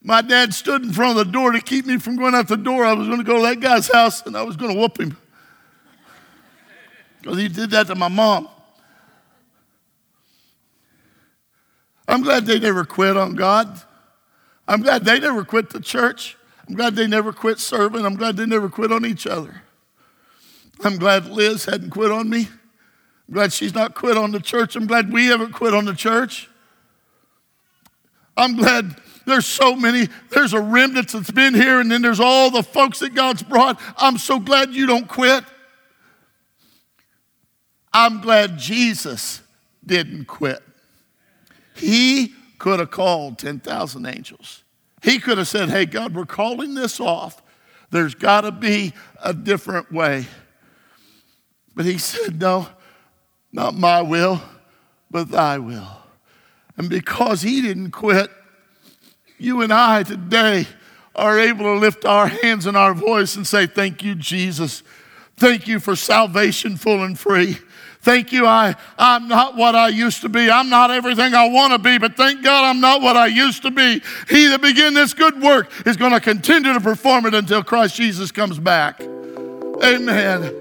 My 0.04 0.20
dad 0.20 0.52
stood 0.52 0.82
in 0.82 0.92
front 0.92 1.18
of 1.18 1.26
the 1.26 1.32
door 1.32 1.52
to 1.52 1.60
keep 1.60 1.86
me 1.86 1.98
from 1.98 2.16
going 2.16 2.34
out 2.34 2.48
the 2.48 2.56
door. 2.56 2.84
I 2.84 2.92
was 2.92 3.06
going 3.06 3.18
to 3.18 3.24
go 3.24 3.36
to 3.36 3.42
that 3.42 3.60
guy's 3.60 3.90
house 3.90 4.26
and 4.26 4.36
I 4.36 4.42
was 4.42 4.56
going 4.56 4.74
to 4.74 4.78
whoop 4.78 4.98
him. 4.98 5.16
Because 7.20 7.38
he 7.38 7.48
did 7.48 7.70
that 7.70 7.86
to 7.86 7.94
my 7.94 8.08
mom. 8.08 8.48
I'm 12.08 12.22
glad 12.22 12.46
they 12.46 12.58
never 12.58 12.84
quit 12.84 13.16
on 13.16 13.36
God. 13.36 13.80
I'm 14.66 14.82
glad 14.82 15.04
they 15.04 15.20
never 15.20 15.44
quit 15.44 15.70
the 15.70 15.80
church. 15.80 16.36
I'm 16.68 16.74
glad 16.74 16.96
they 16.96 17.06
never 17.06 17.32
quit 17.32 17.60
serving. 17.60 18.04
I'm 18.04 18.16
glad 18.16 18.36
they 18.36 18.46
never 18.46 18.68
quit 18.68 18.90
on 18.90 19.06
each 19.06 19.26
other. 19.26 19.62
I'm 20.84 20.96
glad 20.96 21.26
Liz 21.26 21.64
hadn't 21.64 21.90
quit 21.90 22.10
on 22.10 22.28
me. 22.28 22.48
I'm 23.28 23.34
glad 23.34 23.52
she's 23.52 23.74
not 23.74 23.94
quit 23.94 24.16
on 24.16 24.32
the 24.32 24.40
church. 24.40 24.74
I'm 24.74 24.86
glad 24.86 25.12
we 25.12 25.26
haven't 25.26 25.52
quit 25.52 25.74
on 25.74 25.84
the 25.84 25.94
church. 25.94 26.48
I'm 28.36 28.56
glad 28.56 28.96
there's 29.26 29.46
so 29.46 29.74
many. 29.76 30.08
There's 30.30 30.52
a 30.52 30.60
remnant 30.60 31.10
that's 31.10 31.30
been 31.30 31.54
here, 31.54 31.80
and 31.80 31.90
then 31.90 32.02
there's 32.02 32.20
all 32.20 32.50
the 32.50 32.62
folks 32.62 33.00
that 33.00 33.14
God's 33.14 33.42
brought. 33.42 33.80
I'm 33.96 34.18
so 34.18 34.38
glad 34.38 34.74
you 34.74 34.86
don't 34.86 35.08
quit. 35.08 35.44
I'm 37.92 38.20
glad 38.20 38.58
Jesus 38.58 39.42
didn't 39.84 40.26
quit. 40.26 40.62
He 41.74 42.34
could 42.58 42.80
have 42.80 42.90
called 42.90 43.38
10,000 43.38 44.06
angels. 44.06 44.62
He 45.02 45.18
could 45.18 45.38
have 45.38 45.48
said, 45.48 45.68
Hey, 45.68 45.84
God, 45.86 46.14
we're 46.14 46.26
calling 46.26 46.74
this 46.74 47.00
off. 47.00 47.42
There's 47.90 48.14
got 48.14 48.42
to 48.42 48.52
be 48.52 48.92
a 49.22 49.34
different 49.34 49.92
way. 49.92 50.26
But 51.74 51.84
he 51.84 51.98
said, 51.98 52.40
No, 52.40 52.68
not 53.52 53.74
my 53.74 54.00
will, 54.00 54.40
but 55.10 55.30
thy 55.30 55.58
will. 55.58 55.88
And 56.76 56.88
because 56.88 57.42
he 57.42 57.60
didn't 57.60 57.90
quit, 57.90 58.30
you 59.42 59.62
and 59.62 59.72
I 59.72 60.02
today 60.02 60.66
are 61.14 61.38
able 61.38 61.64
to 61.64 61.74
lift 61.74 62.04
our 62.04 62.26
hands 62.28 62.66
and 62.66 62.76
our 62.76 62.92
voice 62.94 63.36
and 63.36 63.46
say, 63.46 63.66
Thank 63.66 64.02
you, 64.02 64.14
Jesus. 64.14 64.82
Thank 65.36 65.66
you 65.66 65.80
for 65.80 65.96
salvation 65.96 66.76
full 66.76 67.02
and 67.02 67.18
free. 67.18 67.56
Thank 68.00 68.32
you, 68.32 68.46
I, 68.46 68.74
I'm 68.98 69.28
not 69.28 69.56
what 69.56 69.74
I 69.76 69.88
used 69.88 70.22
to 70.22 70.28
be. 70.28 70.50
I'm 70.50 70.68
not 70.68 70.90
everything 70.90 71.34
I 71.34 71.48
want 71.48 71.72
to 71.72 71.78
be, 71.78 71.98
but 71.98 72.16
thank 72.16 72.42
God 72.42 72.64
I'm 72.64 72.80
not 72.80 73.00
what 73.00 73.16
I 73.16 73.26
used 73.26 73.62
to 73.62 73.70
be. 73.70 74.02
He 74.28 74.48
that 74.48 74.60
began 74.60 74.94
this 74.94 75.14
good 75.14 75.40
work 75.40 75.70
is 75.86 75.96
going 75.96 76.10
to 76.10 76.18
continue 76.18 76.72
to 76.72 76.80
perform 76.80 77.26
it 77.26 77.34
until 77.34 77.62
Christ 77.62 77.94
Jesus 77.94 78.32
comes 78.32 78.58
back. 78.58 79.00
Amen. 79.84 80.52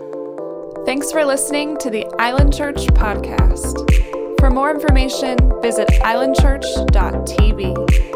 Thanks 0.86 1.12
for 1.12 1.26
listening 1.26 1.78
to 1.78 1.90
the 1.90 2.06
Island 2.20 2.54
Church 2.54 2.86
podcast. 2.88 3.90
For 4.40 4.52
more 4.52 4.72
information, 4.72 5.38
visit 5.62 5.88
islandchurch.tv. 5.88 8.11